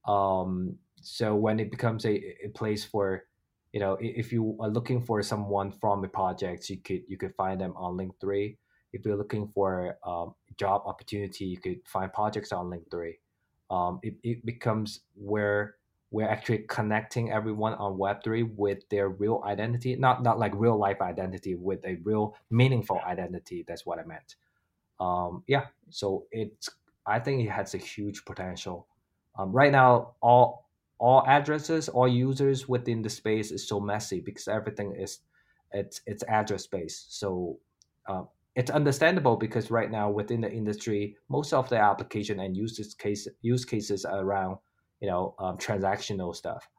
Um, 0.05 0.75
so 1.01 1.35
when 1.35 1.59
it 1.59 1.69
becomes 1.69 2.05
a, 2.05 2.35
a 2.43 2.49
place 2.49 2.83
for 2.83 3.25
you 3.73 3.79
know 3.79 3.97
if 3.99 4.31
you 4.31 4.57
are 4.59 4.69
looking 4.69 5.01
for 5.01 5.21
someone 5.21 5.71
from 5.71 6.03
a 6.03 6.07
project 6.07 6.69
you 6.69 6.77
could 6.77 7.03
you 7.07 7.17
could 7.17 7.33
find 7.35 7.59
them 7.59 7.73
on 7.75 7.97
link3 7.97 8.55
if 8.93 9.05
you're 9.05 9.15
looking 9.15 9.47
for 9.53 9.97
um, 10.05 10.33
job 10.57 10.81
opportunity 10.85 11.45
you 11.45 11.57
could 11.57 11.79
find 11.85 12.11
projects 12.13 12.51
on 12.51 12.69
link3 12.69 13.13
um, 13.69 13.99
it, 14.03 14.15
it 14.23 14.45
becomes 14.45 15.01
where 15.15 15.75
we're 16.11 16.27
actually 16.27 16.65
connecting 16.67 17.31
everyone 17.31 17.73
on 17.75 17.97
web3 17.97 18.53
with 18.55 18.87
their 18.89 19.09
real 19.09 19.41
identity 19.45 19.95
not 19.95 20.21
not 20.21 20.37
like 20.37 20.51
real 20.55 20.77
life 20.77 21.01
identity 21.01 21.55
with 21.55 21.83
a 21.85 21.95
real 22.03 22.35
meaningful 22.49 22.99
identity. 23.07 23.63
That's 23.67 23.85
what 23.85 23.97
i 23.97 24.03
meant. 24.03 24.35
Um, 24.99 25.43
yeah. 25.47 25.67
So 25.89 26.25
it's 26.31 26.69
i 27.07 27.17
think 27.17 27.41
it 27.41 27.49
has 27.49 27.73
a 27.73 27.77
huge 27.77 28.23
potential. 28.25 28.87
Um, 29.39 29.53
right 29.53 29.71
now 29.71 30.15
all 30.21 30.69
all 31.01 31.23
addresses 31.27 31.89
all 31.89 32.07
users 32.07 32.69
within 32.69 33.01
the 33.03 33.09
space 33.09 33.51
is 33.51 33.67
so 33.67 33.79
messy 33.81 34.21
because 34.21 34.47
everything 34.47 34.95
is 34.95 35.19
it's 35.71 36.01
it's 36.05 36.23
address 36.23 36.67
based 36.67 37.19
so 37.19 37.59
um, 38.07 38.27
it's 38.55 38.71
understandable 38.71 39.37
because 39.37 39.71
right 39.71 39.91
now 39.91 40.09
within 40.09 40.41
the 40.41 40.51
industry 40.51 41.17
most 41.29 41.53
of 41.53 41.69
the 41.69 41.77
application 41.77 42.39
and 42.39 42.57
use 42.57 42.95
case 42.95 43.27
use 43.41 43.65
cases 43.65 44.05
are 44.05 44.21
around 44.21 44.57
you 45.01 45.07
know 45.09 45.35
um, 45.39 45.57
transactional 45.57 46.35
stuff 46.35 46.69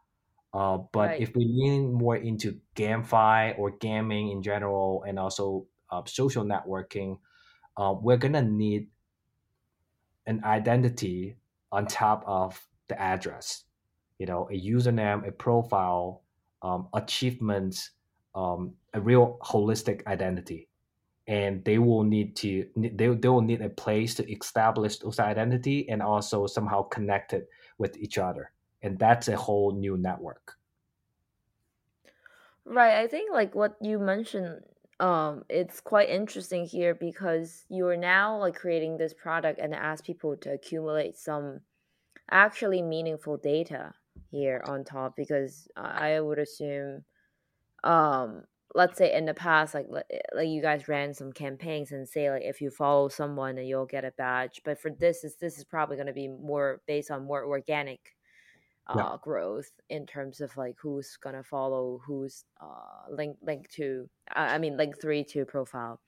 Uh, 0.55 0.79
but 0.93 1.11
Right. 1.11 1.19
if 1.19 1.35
we 1.37 1.45
lean 1.47 1.93
more 1.93 2.17
into 2.17 2.61
GameFi 2.77 3.59
or 3.59 3.71
gaming 3.71 4.31
in 4.31 4.43
general, 4.43 5.05
and 5.09 5.19
also 5.19 5.67
uh, 5.91 6.03
social 6.07 6.45
networking, 6.45 7.21
uh, 7.77 7.95
we're 7.99 8.19
gonna 8.19 8.43
need 8.43 8.89
an 10.27 10.43
identity 10.45 11.37
on 11.71 11.87
top 11.87 12.23
of 12.27 12.69
the 12.89 13.01
address. 13.01 13.65
You 14.23 14.27
know, 14.27 14.49
a 14.53 14.55
username, 14.55 15.27
a 15.27 15.33
profile, 15.33 16.23
um, 16.63 16.87
achievements, 16.95 17.91
um, 18.37 18.75
a 18.95 19.01
real 19.01 19.37
holistic 19.43 20.07
identity. 20.07 20.69
And 21.27 21.65
they 21.65 21.79
will 21.79 22.05
need 22.05 22.37
to 22.37 22.69
they, 22.77 23.09
they 23.09 23.29
will 23.29 23.41
need 23.41 23.63
a 23.63 23.69
place 23.69 24.15
to 24.15 24.31
establish 24.31 24.99
those 24.99 25.19
identity 25.19 25.89
and 25.89 26.01
also 26.01 26.47
somehow 26.47 26.83
connect 26.83 27.33
it 27.33 27.49
with 27.79 27.97
each 27.97 28.17
other. 28.17 28.53
And 28.81 28.97
that's 28.97 29.27
a 29.27 29.37
whole 29.37 29.73
new 29.73 29.97
network. 29.97 30.55
Right. 32.65 33.03
I 33.03 33.09
think 33.09 33.33
like 33.33 33.57
what 33.57 33.75
you 33.81 33.99
mentioned, 33.99 34.61
um, 35.01 35.45
it's 35.49 35.81
quite 35.81 36.11
interesting 36.11 36.65
here 36.65 36.95
because 36.95 37.65
you 37.69 37.89
are 37.89 37.97
now 37.97 38.39
like 38.39 38.55
creating 38.55 38.99
this 38.99 39.15
product 39.15 39.59
and 39.59 39.75
ask 39.75 40.05
people 40.05 40.37
to 40.37 40.53
accumulate 40.53 41.17
some 41.19 41.63
actually 42.31 42.83
meaningful 42.83 43.37
data 43.37 43.95
here 44.33 44.63
on 44.67 44.85
top 44.85 45.17
because 45.17 45.69
I 45.77 46.21
would 46.21 46.41
assume 46.41 47.05
um 47.85 48.45
let's 48.75 48.99
say 48.99 49.13
in 49.15 49.27
the 49.27 49.35
past 49.35 49.75
like 49.75 49.87
like 50.35 50.49
you 50.49 50.63
guys 50.63 50.89
ran 50.89 51.15
some 51.15 51.33
campaigns 51.33 51.93
and 51.93 52.09
say 52.09 52.31
like 52.31 52.43
if 52.45 52.61
you 52.61 52.71
follow 52.71 53.09
someone 53.09 53.59
and 53.59 53.69
you'll 53.69 53.87
get 53.87 54.05
a 54.05 54.13
badge 54.13 54.63
but 54.65 54.81
for 54.81 54.91
this 54.91 55.25
is 55.25 55.37
this 55.37 55.59
is 55.59 55.65
probably 55.65 55.97
going 55.97 56.07
to 56.07 56.13
be 56.15 56.29
more 56.29 56.81
based 56.87 57.11
on 57.11 57.25
more 57.25 57.45
organic 57.45 58.17
Yeah. 58.95 59.11
uh 59.11 59.17
growth 59.19 59.71
in 59.91 60.07
terms 60.07 60.41
of 60.41 60.57
like 60.57 60.77
who's 60.83 61.17
going 61.23 61.37
to 61.37 61.43
follow 61.45 62.01
who's 62.07 62.45
uh 62.61 63.11
link 63.11 63.37
link 63.43 63.69
to 63.71 64.09
i 64.35 64.55
I 64.55 64.59
mean 64.59 64.77
link 64.77 65.01
3 65.01 65.25
to 65.25 65.45
profile 65.45 66.01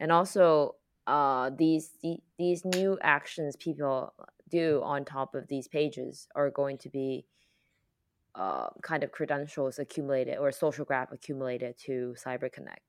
and 0.00 0.12
also 0.12 0.76
uh 1.06 1.50
these 1.56 1.90
the, 2.02 2.18
these 2.38 2.64
new 2.64 2.98
actions 3.02 3.56
people 3.56 4.14
do 4.50 4.82
on 4.84 5.04
top 5.04 5.34
of 5.34 5.48
these 5.48 5.68
pages 5.68 6.28
are 6.36 6.50
going 6.50 6.78
to 6.78 6.90
be 6.90 7.26
uh, 8.34 8.68
kind 8.82 9.04
of 9.04 9.12
credentials 9.12 9.78
accumulated 9.78 10.38
or 10.38 10.50
social 10.52 10.84
graph 10.84 11.12
accumulated 11.12 11.76
to 11.78 12.14
CyberConnect, 12.18 12.84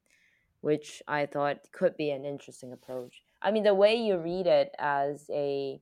which 0.62 1.02
I 1.08 1.26
thought 1.26 1.58
could 1.72 1.98
be 1.98 2.12
an 2.12 2.26
interesting 2.26 2.72
approach. 2.74 3.22
I 3.42 3.52
mean, 3.52 3.64
the 3.64 3.76
way 3.76 3.96
you 3.96 4.18
read 4.18 4.48
it 4.48 4.74
as 4.80 5.30
a 5.30 5.82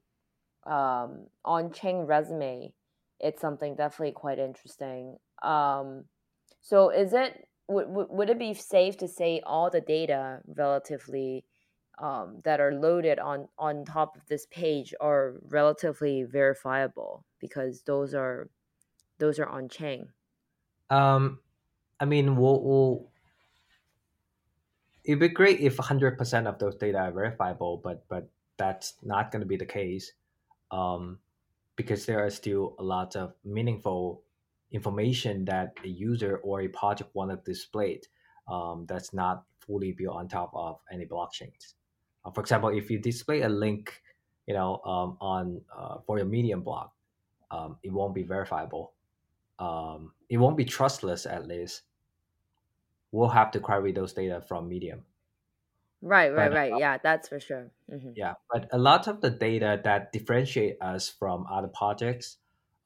um, 0.65 1.27
on-chain 1.45 2.05
resume, 2.05 2.73
it's 3.19 3.41
something 3.41 3.75
definitely 3.75 4.13
quite 4.13 4.39
interesting. 4.39 5.17
Um, 5.43 6.05
so, 6.61 6.89
is 6.89 7.13
it 7.13 7.47
would, 7.67 7.87
would 7.89 8.07
would 8.09 8.29
it 8.29 8.39
be 8.39 8.53
safe 8.53 8.97
to 8.97 9.07
say 9.07 9.41
all 9.45 9.69
the 9.69 9.81
data 9.81 10.39
relatively 10.47 11.45
um, 11.99 12.41
that 12.43 12.59
are 12.59 12.73
loaded 12.73 13.19
on 13.19 13.47
on 13.57 13.85
top 13.85 14.15
of 14.15 14.25
this 14.27 14.47
page 14.47 14.93
are 14.99 15.35
relatively 15.49 16.23
verifiable 16.23 17.25
because 17.39 17.83
those 17.83 18.13
are 18.13 18.49
those 19.21 19.37
are 19.39 19.47
on 19.47 19.69
chain. 19.69 20.09
Um, 20.89 21.39
I 21.99 22.05
mean, 22.05 22.35
we'll, 22.35 22.61
we'll 22.61 23.11
it'd 25.05 25.19
be 25.19 25.29
great 25.29 25.59
if 25.61 25.77
100% 25.77 26.47
of 26.47 26.57
those 26.57 26.75
data 26.75 26.97
are 26.97 27.11
verifiable, 27.11 27.79
but 27.83 28.03
but 28.09 28.29
that's 28.57 28.95
not 29.03 29.31
going 29.31 29.39
to 29.41 29.47
be 29.47 29.57
the 29.57 29.65
case 29.65 30.11
um, 30.71 31.19
because 31.75 32.05
there 32.05 32.25
are 32.25 32.29
still 32.29 32.75
a 32.79 32.83
lot 32.83 33.15
of 33.15 33.33
meaningful 33.45 34.23
information 34.71 35.45
that 35.45 35.73
a 35.83 35.87
user 35.87 36.37
or 36.43 36.61
a 36.61 36.67
project 36.67 37.09
want 37.13 37.29
to 37.31 37.37
display 37.51 38.01
um, 38.47 38.85
that's 38.87 39.13
not 39.13 39.45
fully 39.59 39.91
built 39.91 40.15
on 40.15 40.27
top 40.27 40.51
of 40.55 40.79
any 40.91 41.05
blockchains. 41.05 41.73
Uh, 42.25 42.31
for 42.31 42.41
example, 42.41 42.69
if 42.69 42.89
you 42.89 42.99
display 42.99 43.41
a 43.41 43.49
link, 43.49 44.01
you 44.47 44.53
know, 44.53 44.81
um, 44.85 45.17
on 45.21 45.61
uh, 45.77 45.97
for 46.05 46.17
your 46.17 46.27
Medium 46.27 46.61
block, 46.61 46.91
um, 47.51 47.77
it 47.83 47.91
won't 47.91 48.15
be 48.15 48.23
verifiable. 48.23 48.93
Um, 49.61 50.13
it 50.29 50.37
won't 50.37 50.57
be 50.57 50.65
trustless 50.65 51.25
at 51.25 51.47
least. 51.47 51.83
We'll 53.11 53.29
have 53.29 53.51
to 53.51 53.59
query 53.59 53.91
those 53.93 54.13
data 54.13 54.41
from 54.41 54.67
Medium. 54.67 55.05
Right, 56.01 56.33
right, 56.33 56.49
But 56.49 56.55
right. 56.55 56.73
Yeah, 56.79 56.97
that's 56.97 57.27
for 57.29 57.39
sure. 57.39 57.69
hmm 57.89 58.11
Yeah, 58.15 58.33
but 58.51 58.67
a 58.71 58.77
lot 58.79 59.07
of 59.07 59.21
the 59.21 59.29
data 59.29 59.79
that 59.83 60.11
differentiate 60.11 60.81
us 60.81 61.09
from 61.09 61.45
other 61.49 61.67
projects 61.67 62.37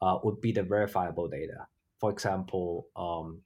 uh, 0.01 0.19
would 0.23 0.41
be 0.41 0.51
the 0.51 0.63
verifiable 0.63 1.30
data. 1.30 1.67
For 1.99 2.11
example, 2.11 2.88
um, 2.95 3.43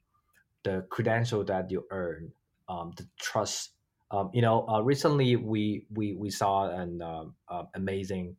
the 0.64 0.86
credential 0.90 1.44
that 1.46 1.72
you 1.72 1.86
earn, 1.92 2.34
um, 2.68 2.94
the 2.98 3.08
trust. 3.20 3.72
Um, 4.12 4.32
you 4.34 4.42
know, 4.42 4.68
uh, 4.68 4.82
recently 4.82 5.36
we 5.36 5.86
we 5.94 6.14
we 6.14 6.32
saw 6.32 6.70
an 6.70 7.02
um, 7.02 7.36
uh, 7.48 7.66
amazing 7.76 8.38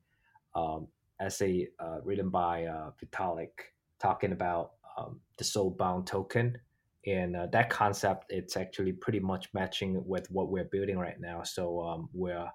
um, 0.55 0.89
essay 1.21 1.69
uh, 1.79 2.01
written 2.05 2.31
by 2.31 2.67
uh, 2.67 2.91
Vitalik 3.01 3.73
talking 4.01 4.33
about 4.33 4.73
um, 4.97 5.21
the 5.39 5.45
soulbound 5.45 6.07
token. 6.07 6.59
And 7.07 7.35
uh, 7.35 7.47
that 7.53 7.71
concept, 7.71 8.27
it's 8.29 8.57
actually 8.57 8.93
pretty 8.93 9.21
much 9.21 9.49
matching 9.55 10.03
with 10.07 10.31
what 10.31 10.51
we're 10.51 10.65
building 10.65 10.99
right 10.99 11.19
now. 11.19 11.43
So 11.43 11.81
um, 11.81 12.09
we're 12.13 12.47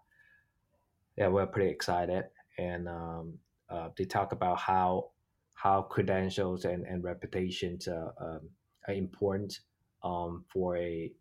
yeah, 1.17 1.29
we're 1.29 1.47
pretty 1.47 1.71
excited, 1.71 2.25
and 2.57 2.89
um, 2.89 3.39
uh, 3.69 3.89
they 3.97 4.03
talk 4.03 4.33
about 4.33 4.59
how 4.59 5.11
how 5.53 5.81
credentials 5.81 6.65
and, 6.65 6.85
and 6.85 7.03
reputations 7.03 7.87
um, 7.87 8.41
are 8.87 8.93
important 8.93 9.61
um, 10.03 10.43
for 10.49 10.75
a 10.77 11.11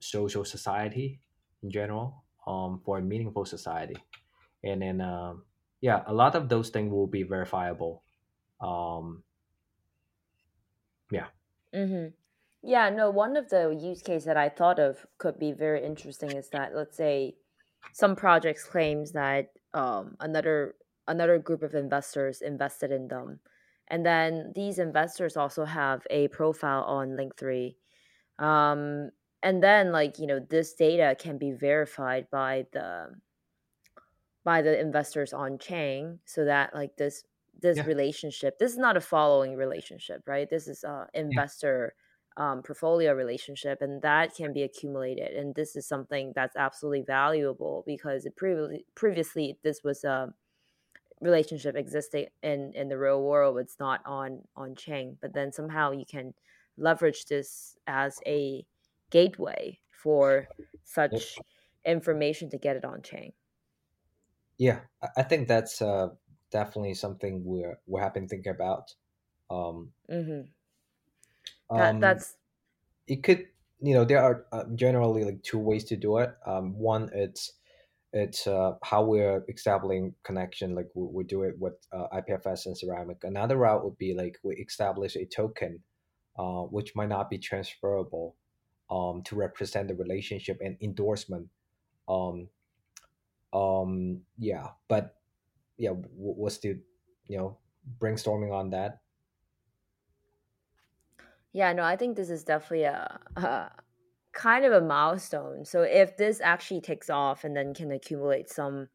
social 0.00 0.44
society 0.44 1.20
in 1.62 1.70
general, 1.70 2.24
um, 2.46 2.80
for 2.84 2.98
a 2.98 3.02
meaningful 3.02 3.44
society, 3.44 3.96
and 4.64 4.82
then 4.82 5.00
um, 5.00 5.44
yeah, 5.80 6.02
a 6.06 6.12
lot 6.12 6.34
of 6.34 6.48
those 6.48 6.70
things 6.70 6.90
will 6.90 7.06
be 7.06 7.22
verifiable. 7.22 8.02
Um, 8.60 9.22
yeah, 11.76 11.86
hmm 11.86 12.06
Yeah, 12.62 12.90
no, 12.90 13.10
one 13.10 13.36
of 13.36 13.50
the 13.50 13.70
use 13.80 14.02
case 14.02 14.24
that 14.24 14.36
I 14.36 14.48
thought 14.50 14.78
of 14.80 15.06
could 15.18 15.38
be 15.38 15.52
very 15.52 15.84
interesting 15.84 16.32
is 16.32 16.50
that 16.50 16.74
let's 16.74 16.96
say 16.96 17.36
some 17.92 18.16
projects 18.16 18.64
claims 18.64 19.12
that 19.12 19.52
um, 19.74 20.16
another 20.20 20.76
another 21.08 21.38
group 21.38 21.62
of 21.62 21.74
investors 21.74 22.42
invested 22.42 22.92
in 22.92 23.08
them, 23.08 23.40
and 23.88 24.06
then 24.06 24.52
these 24.56 24.78
investors 24.80 25.36
also 25.36 25.64
have 25.66 26.06
a 26.10 26.28
profile 26.28 26.84
on 26.84 27.16
Link3. 27.16 27.76
Um, 28.38 29.10
and 29.42 29.62
then 29.62 29.92
like 29.92 30.18
you 30.20 30.26
know 30.28 30.40
this 30.40 30.74
data 30.74 31.16
can 31.18 31.38
be 31.38 31.52
verified 31.52 32.28
by 32.30 32.66
the 32.72 33.10
by 34.44 34.62
the 34.62 34.78
investors 34.78 35.32
on 35.32 35.58
chain 35.58 36.20
so 36.24 36.44
that 36.44 36.74
like 36.74 36.96
this 36.96 37.24
this 37.60 37.78
yeah, 37.78 37.84
relationship 37.84 38.58
this 38.58 38.72
is 38.72 38.78
not 38.78 38.96
a 38.96 39.00
following 39.00 39.56
relationship 39.56 40.22
right? 40.26 40.48
This 40.50 40.68
is 40.68 40.84
a 40.84 41.06
yeah, 41.12 41.20
investor 41.20 41.94
um, 42.36 42.62
portfolio 42.62 43.14
relationship 43.14 43.80
and 43.80 44.02
that 44.02 44.34
can 44.34 44.52
be 44.52 44.62
accumulated 44.62 45.36
and 45.36 45.54
this 45.54 45.74
is 45.74 45.86
something 45.88 46.32
that's 46.34 46.56
absolutely 46.56 47.02
valuable 47.02 47.82
because 47.86 48.26
it 48.26 48.36
previously 48.36 48.84
previously 48.94 49.58
this 49.62 49.82
was 49.82 50.04
a 50.04 50.32
relationship 51.22 51.76
existing 51.76 52.26
in 52.42 52.72
in 52.74 52.88
the 52.88 52.98
real 52.98 53.22
world 53.22 53.56
it's 53.58 53.80
not 53.80 54.00
on 54.04 54.42
on 54.54 54.74
chain 54.74 55.16
but 55.22 55.32
then 55.32 55.50
somehow 55.50 55.90
you 55.90 56.04
can 56.04 56.34
leverage 56.76 57.24
this 57.24 57.76
as 57.86 58.20
a 58.26 58.66
gateway 59.10 59.78
for 59.90 60.46
such 60.84 61.38
information 61.84 62.50
to 62.50 62.58
get 62.58 62.76
it 62.76 62.84
on 62.84 63.02
chain. 63.02 63.32
Yeah. 64.58 64.80
I 65.02 65.08
I 65.18 65.22
think 65.22 65.48
that's 65.48 65.80
uh, 65.80 66.08
definitely 66.50 66.94
something 66.94 67.44
we're 67.44 67.78
we 67.86 68.00
have 68.00 68.14
been 68.14 68.28
thinking 68.28 68.52
about. 68.52 68.94
Um, 69.50 69.92
hmm 70.08 70.46
that 71.74 71.96
um, 71.96 72.00
that's 72.00 72.36
it 73.08 73.22
could 73.22 73.46
you 73.80 73.94
know 73.94 74.04
there 74.04 74.22
are 74.22 74.46
uh, 74.52 74.64
generally 74.74 75.24
like 75.24 75.42
two 75.42 75.58
ways 75.58 75.84
to 75.84 75.96
do 75.96 76.18
it. 76.18 76.34
Um, 76.46 76.78
one 76.78 77.10
it's 77.14 77.52
it's 78.12 78.46
uh, 78.46 78.74
how 78.84 79.04
we're 79.04 79.44
establishing 79.48 80.14
connection 80.24 80.74
like 80.74 80.88
we, 80.94 81.06
we 81.12 81.24
do 81.24 81.42
it 81.42 81.58
with 81.58 81.74
uh, 81.92 82.08
ipfs 82.14 82.66
and 82.66 82.78
ceramic. 82.78 83.24
Another 83.24 83.56
route 83.56 83.84
would 83.84 83.98
be 83.98 84.14
like 84.14 84.38
we 84.42 84.56
establish 84.56 85.16
a 85.16 85.26
token 85.26 85.82
uh, 86.38 86.62
which 86.62 86.94
might 86.96 87.08
not 87.08 87.30
be 87.30 87.38
transferable 87.38 88.36
um, 88.90 89.22
to 89.24 89.36
represent 89.36 89.88
the 89.88 89.94
relationship 89.94 90.58
and 90.62 90.76
endorsement. 90.82 91.50
Um, 92.08 92.48
um, 93.52 94.22
yeah 94.38 94.68
but 94.88 95.15
yeah 95.78 95.90
w- 95.90 96.06
we're 96.16 96.50
still 96.50 96.74
you 97.28 97.38
know 97.38 97.56
brainstorming 98.00 98.52
on 98.52 98.70
that 98.70 99.00
Yeah, 101.56 101.72
no, 101.72 101.84
I 101.84 101.96
think 101.96 102.16
this 102.16 102.28
is 102.28 102.44
definitely 102.44 102.82
a, 102.82 103.18
a 103.36 103.70
kind 104.34 104.66
of 104.66 104.74
a 104.74 104.80
milestone. 104.82 105.64
So 105.64 105.80
if 105.80 106.14
this 106.18 106.42
actually 106.42 106.82
takes 106.82 107.08
off 107.08 107.44
and 107.44 107.56
then 107.56 107.72
can 107.72 107.92
accumulate 107.92 108.50
some 108.50 108.88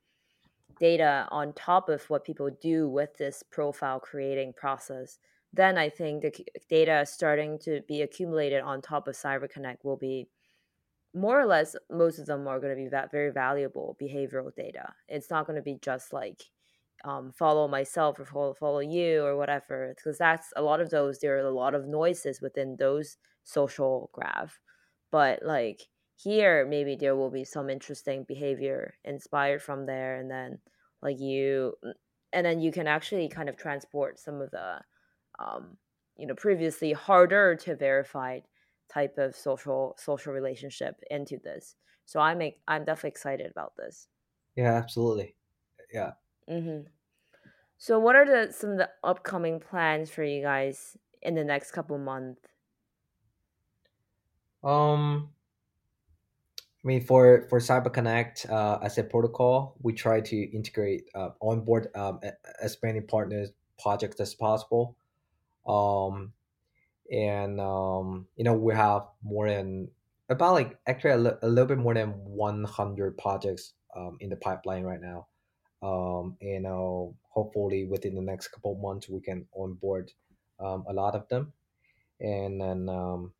data 0.80 1.28
on 1.32 1.54
top 1.54 1.90
of 1.90 2.08
what 2.08 2.24
people 2.24 2.52
do 2.62 2.88
with 2.88 3.18
this 3.18 3.42
profile 3.50 4.00
creating 4.00 4.54
process, 4.54 5.18
then 5.52 5.76
I 5.80 5.90
think 5.90 6.22
the 6.22 6.32
data 6.70 7.04
starting 7.08 7.58
to 7.64 7.82
be 7.88 8.04
accumulated 8.04 8.62
on 8.62 8.80
top 8.80 9.08
of 9.08 9.16
CyberConnect 9.16 9.84
will 9.84 9.98
be 9.98 10.30
more 11.16 11.42
or 11.42 11.48
less 11.48 11.76
most 11.90 12.20
of 12.20 12.28
them 12.28 12.48
are 12.48 12.60
going 12.60 12.76
to 12.78 12.84
be 12.84 12.90
that 12.90 13.10
very 13.10 13.32
valuable 13.32 13.98
behavioral 14.00 14.54
data. 14.56 14.94
It's 15.08 15.32
not 15.32 15.48
going 15.48 15.58
to 15.58 15.64
be 15.64 15.80
just 15.82 16.14
like 16.14 16.44
um, 17.04 17.32
follow 17.32 17.68
myself 17.68 18.20
or 18.20 18.26
follow, 18.26 18.54
follow 18.54 18.80
you 18.80 19.24
or 19.24 19.36
whatever, 19.38 19.94
because 19.96 20.18
that's 20.18 20.54
a 20.56 20.62
lot 20.62 20.82
of 20.82 20.90
those. 20.92 21.20
There 21.20 21.36
are 21.38 21.48
a 21.48 21.52
lot 21.52 21.76
of 21.76 21.88
noises 21.88 22.42
within 22.42 22.78
those 22.78 23.18
social 23.44 24.10
graph, 24.14 24.60
but 25.12 25.44
like 25.44 25.82
here, 26.16 26.66
maybe 26.66 26.96
there 26.96 27.16
will 27.16 27.32
be 27.32 27.44
some 27.44 27.70
interesting 27.70 28.24
behavior 28.24 28.96
inspired 29.04 29.62
from 29.62 29.86
there, 29.88 30.16
and 30.20 30.30
then 30.32 30.60
like 31.02 31.20
you, 31.20 31.76
and 32.34 32.46
then 32.46 32.60
you 32.60 32.72
can 32.72 32.88
actually 32.88 33.28
kind 33.30 33.50
of 33.50 33.58
transport 33.58 34.20
some 34.20 34.42
of 34.42 34.52
the, 34.52 34.82
um, 35.40 35.78
you 36.18 36.28
know, 36.28 36.36
previously 36.36 36.94
harder 36.94 37.56
to 37.56 37.76
verify 37.76 38.40
type 38.90 39.18
of 39.18 39.36
social 39.36 39.96
social 39.98 40.34
relationship 40.34 40.96
into 41.10 41.38
this. 41.38 41.76
So 42.06 42.20
I'm 42.20 42.42
I'm 42.68 42.86
definitely 42.86 43.10
excited 43.12 43.52
about 43.52 43.74
this. 43.78 44.08
Yeah, 44.56 44.74
absolutely. 44.76 45.36
Yeah. 45.94 46.14
Mm-hmm. 46.50 46.88
So 47.78 48.00
what 48.00 48.16
are 48.16 48.26
the 48.26 48.54
some 48.54 48.72
of 48.72 48.78
the 48.78 48.90
upcoming 49.04 49.60
plans 49.60 50.10
for 50.10 50.24
you 50.24 50.42
guys 50.42 50.98
in 51.22 51.36
the 51.36 51.44
next 51.44 51.72
couple 51.72 51.98
months? 51.98 52.42
Um, 54.64 55.30
I 56.84 56.88
mean, 56.88 57.02
for 57.04 57.48
for 57.50 57.60
CyberConnect 57.60 58.50
uh, 58.50 58.80
as 58.84 58.98
a 58.98 59.04
protocol, 59.04 59.76
we 59.82 59.94
try 59.94 60.22
to 60.22 60.38
integrate 60.56 61.10
uh, 61.16 61.30
onboard 61.42 61.88
um, 61.96 62.20
as 62.62 62.78
many 62.84 63.02
partners 63.02 63.50
projects 63.80 64.20
as 64.20 64.36
possible. 64.36 64.96
Um, 65.68 66.34
and 67.12 67.60
um, 67.60 68.28
you 68.38 68.44
know 68.44 68.54
we 68.54 68.74
have 68.74 69.04
more 69.22 69.50
than 69.50 69.90
about 70.30 70.54
like 70.54 70.78
actually 70.88 71.12
a, 71.12 71.18
li- 71.18 71.40
a 71.42 71.48
little 71.48 71.66
bit 71.66 71.78
more 71.78 71.94
than 71.94 72.10
100 72.10 73.18
projects 73.18 73.74
um, 73.96 74.18
in 74.22 74.30
the 74.30 74.36
pipeline 74.38 74.84
right 74.84 75.02
now 75.02 75.28
um, 75.82 76.38
and 76.42 76.66
uh, 76.66 77.06
hopefully 77.30 77.86
within 77.86 78.16
the 78.16 78.22
next 78.22 78.50
couple 78.50 78.76
months 78.76 79.10
we 79.10 79.20
can 79.20 79.46
onboard 79.56 80.12
um, 80.60 80.86
a 80.88 80.94
lot 80.94 81.16
of 81.16 81.28
them. 81.30 81.52
And 82.20 82.62
then 82.62 82.90
um, 82.90 83.32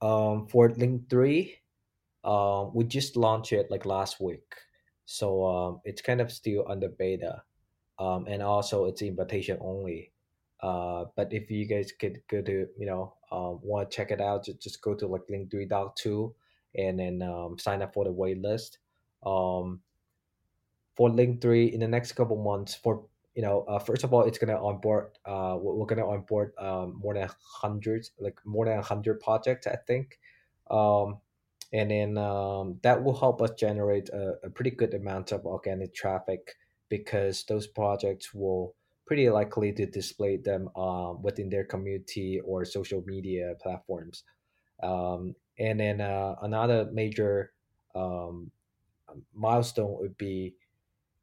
um, 0.00 0.46
for 0.46 0.70
link 0.70 1.08
3 1.10 1.58
uh, 2.24 2.66
we 2.72 2.84
just 2.84 3.16
launched 3.16 3.52
it 3.52 3.70
like 3.70 3.84
last 3.84 4.20
week. 4.20 4.54
So 5.04 5.44
um, 5.44 5.80
it's 5.84 6.00
kind 6.00 6.20
of 6.20 6.32
still 6.32 6.64
under 6.68 6.88
beta. 6.88 7.42
Um, 7.98 8.26
and 8.26 8.42
also 8.42 8.86
it's 8.86 9.02
invitation 9.02 9.58
only. 9.60 10.12
Uh, 10.60 11.04
but 11.16 11.32
if 11.32 11.50
you 11.50 11.66
guys 11.66 11.92
could 11.92 12.22
go 12.28 12.40
to 12.40 12.66
you 12.78 12.86
know 12.86 13.12
um, 13.30 13.58
want 13.62 13.90
to 13.90 13.94
check 13.94 14.10
it 14.10 14.20
out 14.20 14.44
just, 14.46 14.62
just 14.62 14.80
go 14.80 14.94
to 14.94 15.06
like 15.06 15.20
link3.to 15.30 16.34
and 16.76 16.98
then 16.98 17.20
um, 17.20 17.58
sign 17.58 17.82
up 17.82 17.92
for 17.92 18.04
the 18.04 18.10
wait 18.10 18.40
list 18.40 18.78
um, 19.26 19.80
for 20.96 21.10
link 21.10 21.40
3 21.40 21.66
in 21.66 21.80
the 21.80 21.88
next 21.88 22.12
couple 22.12 22.42
months 22.42 22.74
for 22.74 23.04
you 23.34 23.42
know 23.42 23.64
uh, 23.68 23.78
first 23.78 24.04
of 24.04 24.12
all 24.12 24.22
it's 24.22 24.38
gonna 24.38 24.56
onboard 24.64 25.10
uh, 25.26 25.56
we're 25.60 25.86
gonna 25.86 26.06
onboard 26.06 26.52
um, 26.58 26.98
more 27.02 27.14
than 27.14 27.28
hundreds 27.60 28.12
like 28.18 28.38
more 28.44 28.64
than 28.64 28.76
100 28.76 29.20
projects 29.20 29.66
i 29.66 29.76
think 29.86 30.18
um, 30.70 31.18
and 31.72 31.90
then 31.90 32.16
um, 32.18 32.78
that 32.82 33.02
will 33.02 33.18
help 33.18 33.42
us 33.42 33.50
generate 33.58 34.08
a, 34.10 34.34
a 34.44 34.50
pretty 34.50 34.70
good 34.70 34.94
amount 34.94 35.32
of 35.32 35.44
organic 35.44 35.92
traffic 35.94 36.54
because 36.88 37.44
those 37.48 37.66
projects 37.66 38.32
will 38.32 38.74
pretty 39.06 39.28
likely 39.28 39.72
to 39.72 39.86
display 39.86 40.36
them 40.36 40.68
um, 40.76 41.22
within 41.22 41.50
their 41.50 41.64
community 41.64 42.40
or 42.44 42.64
social 42.64 43.02
media 43.06 43.54
platforms. 43.60 44.24
Um, 44.82 45.34
and 45.58 45.80
then 45.80 46.00
uh, 46.00 46.36
another 46.42 46.88
major 46.92 47.52
um, 47.94 48.50
milestone 49.34 49.98
would 49.98 50.16
be 50.16 50.54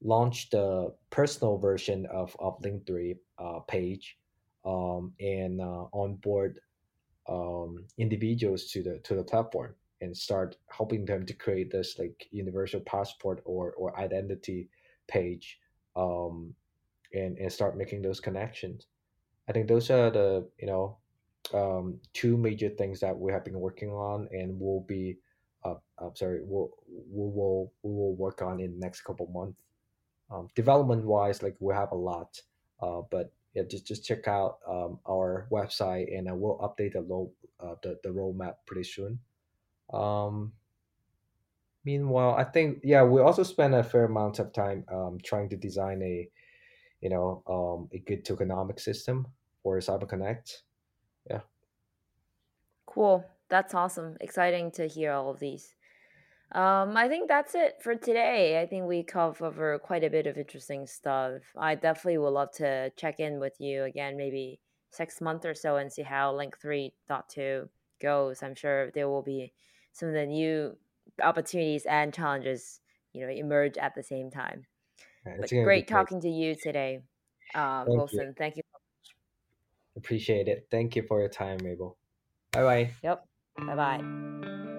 launch 0.02 0.50
the 0.50 0.94
personal 1.10 1.58
version 1.58 2.06
of, 2.08 2.36
of 2.40 2.60
Link3 2.62 3.18
uh, 3.38 3.60
page 3.68 4.18
um, 4.66 5.14
and 5.20 5.62
uh, 5.62 5.86
onboard 5.94 6.60
um, 7.30 7.86
individuals 7.98 8.66
to 8.72 8.82
the 8.84 9.00
to 9.04 9.16
the 9.16 9.24
platform 9.24 9.76
and 10.02 10.16
start 10.16 10.58
helping 10.70 11.06
them 11.06 11.26
to 11.26 11.34
create 11.34 11.72
this 11.72 11.98
like 12.00 12.28
universal 12.32 12.80
passport 12.82 13.42
or 13.46 13.74
or 13.74 13.98
identity 14.00 14.70
page 15.08 15.60
um, 15.96 16.54
and 17.14 17.38
and 17.38 17.52
start 17.52 17.78
making 17.78 18.02
those 18.02 18.20
connections. 18.20 18.88
I 19.48 19.54
think 19.54 19.68
those 19.68 19.90
are 19.90 20.10
the 20.10 20.48
you 20.60 20.68
know 20.68 20.98
um, 21.54 22.00
two 22.14 22.38
major 22.38 22.70
things 22.70 23.00
that 23.00 23.18
we 23.18 23.32
have 23.32 23.46
been 23.46 23.60
working 23.60 23.92
on 23.92 24.28
and 24.32 24.60
will 24.60 24.86
be 24.88 25.18
uh, 25.64 25.76
I'm 26.00 26.16
sorry 26.16 26.42
we'll 26.44 26.72
we 26.88 27.30
will 27.30 27.74
we 27.84 27.94
will 27.94 28.16
work 28.16 28.42
on 28.42 28.60
in 28.60 28.74
the 28.74 28.80
next 28.80 29.02
couple 29.02 29.28
months. 29.28 29.58
Um, 30.32 30.48
development 30.56 31.04
wise, 31.04 31.44
like 31.44 31.58
we 31.60 31.74
have 31.74 31.92
a 31.92 31.96
lot, 31.96 32.42
uh, 32.82 33.02
but 33.12 33.34
yeah, 33.54 33.64
just 33.64 33.86
just 33.86 34.06
check 34.06 34.28
out 34.28 34.60
um, 34.68 35.00
our 35.08 35.48
website 35.52 36.18
and 36.18 36.30
I 36.30 36.32
will 36.32 36.58
update 36.60 36.94
the 36.94 37.02
low 37.02 37.34
uh, 37.60 37.76
the 37.84 38.00
the 38.02 38.10
roadmap 38.10 38.56
pretty 38.66 38.86
soon. 38.86 39.20
Um, 39.92 40.54
meanwhile, 41.84 42.36
I 42.36 42.46
think 42.46 42.80
yeah, 42.84 43.04
we 43.04 43.20
also 43.20 43.44
spend 43.44 43.76
a 43.76 43.84
fair 43.84 44.06
amount 44.06 44.40
of 44.40 44.54
time 44.54 44.86
um, 44.90 45.18
trying 45.22 45.50
to 45.50 45.58
design 45.58 46.02
a 46.02 46.30
you 47.02 47.10
know 47.10 47.44
um, 47.48 47.90
a 47.94 48.00
good 48.00 48.24
tokenomic 48.24 48.80
system 48.80 49.28
for 49.64 49.78
CyberConnect. 49.80 50.62
Yeah. 51.30 51.42
Cool. 52.86 53.26
That's 53.50 53.74
awesome. 53.74 54.16
Exciting 54.22 54.72
to 54.72 54.88
hear 54.88 55.12
all 55.12 55.30
of 55.30 55.40
these. 55.40 55.76
Um, 56.54 56.98
I 56.98 57.08
think 57.08 57.30
that's 57.30 57.56
it 57.56 57.78
for 57.82 57.96
today. 57.96 58.62
I 58.62 58.66
think 58.66 58.86
we 58.86 59.04
cover 59.04 59.80
quite 59.80 60.04
a 60.04 60.10
bit 60.10 60.28
of 60.28 60.38
interesting 60.38 60.86
stuff. 60.86 61.42
I 61.58 61.76
definitely 61.76 62.18
would 62.18 62.30
love 62.32 62.52
to 62.56 62.92
check 62.98 63.20
in 63.20 63.40
with 63.40 63.54
you 63.60 63.84
again, 63.84 64.18
maybe 64.18 64.60
six 64.90 65.22
months 65.22 65.46
or 65.46 65.54
so, 65.54 65.78
and 65.78 65.92
see 65.92 66.02
how 66.02 66.34
Link3.to 66.34 67.70
goes. 68.02 68.44
I'm 68.44 68.56
sure 68.56 68.92
there 68.92 69.08
will 69.08 69.22
be 69.22 69.54
some 69.94 70.10
of 70.10 70.16
the 70.16 70.26
new 70.26 70.76
opportunities 71.24 71.86
and 71.86 72.14
challenges, 72.14 72.82
you 73.14 73.22
know, 73.22 73.32
emerge 73.32 73.78
at 73.78 73.96
the 73.96 74.04
same 74.04 74.30
time. 74.30 74.66
But 75.24 75.44
it's 75.44 75.52
gonna 75.52 75.62
be 75.62 75.66
great 75.66 75.88
talking 75.88 76.20
to 76.22 76.30
you 76.30 76.56
today, 76.56 77.00
uh, 77.56 77.86
Thank 77.86 77.88
you. 77.88 77.98
Wilson. 77.98 78.36
Thank 78.38 78.58
you. 78.58 78.64
Appreciate 79.96 80.48
it. 80.48 80.68
Thank 80.72 80.96
you 80.96 81.04
for 81.04 81.20
your 81.20 81.30
time, 81.30 81.60
Mable. 81.64 81.98
Bye 82.52 82.64
bye. 82.64 82.92
Yep. 83.04 83.26
Bye 83.68 83.76
bye. 83.76 84.71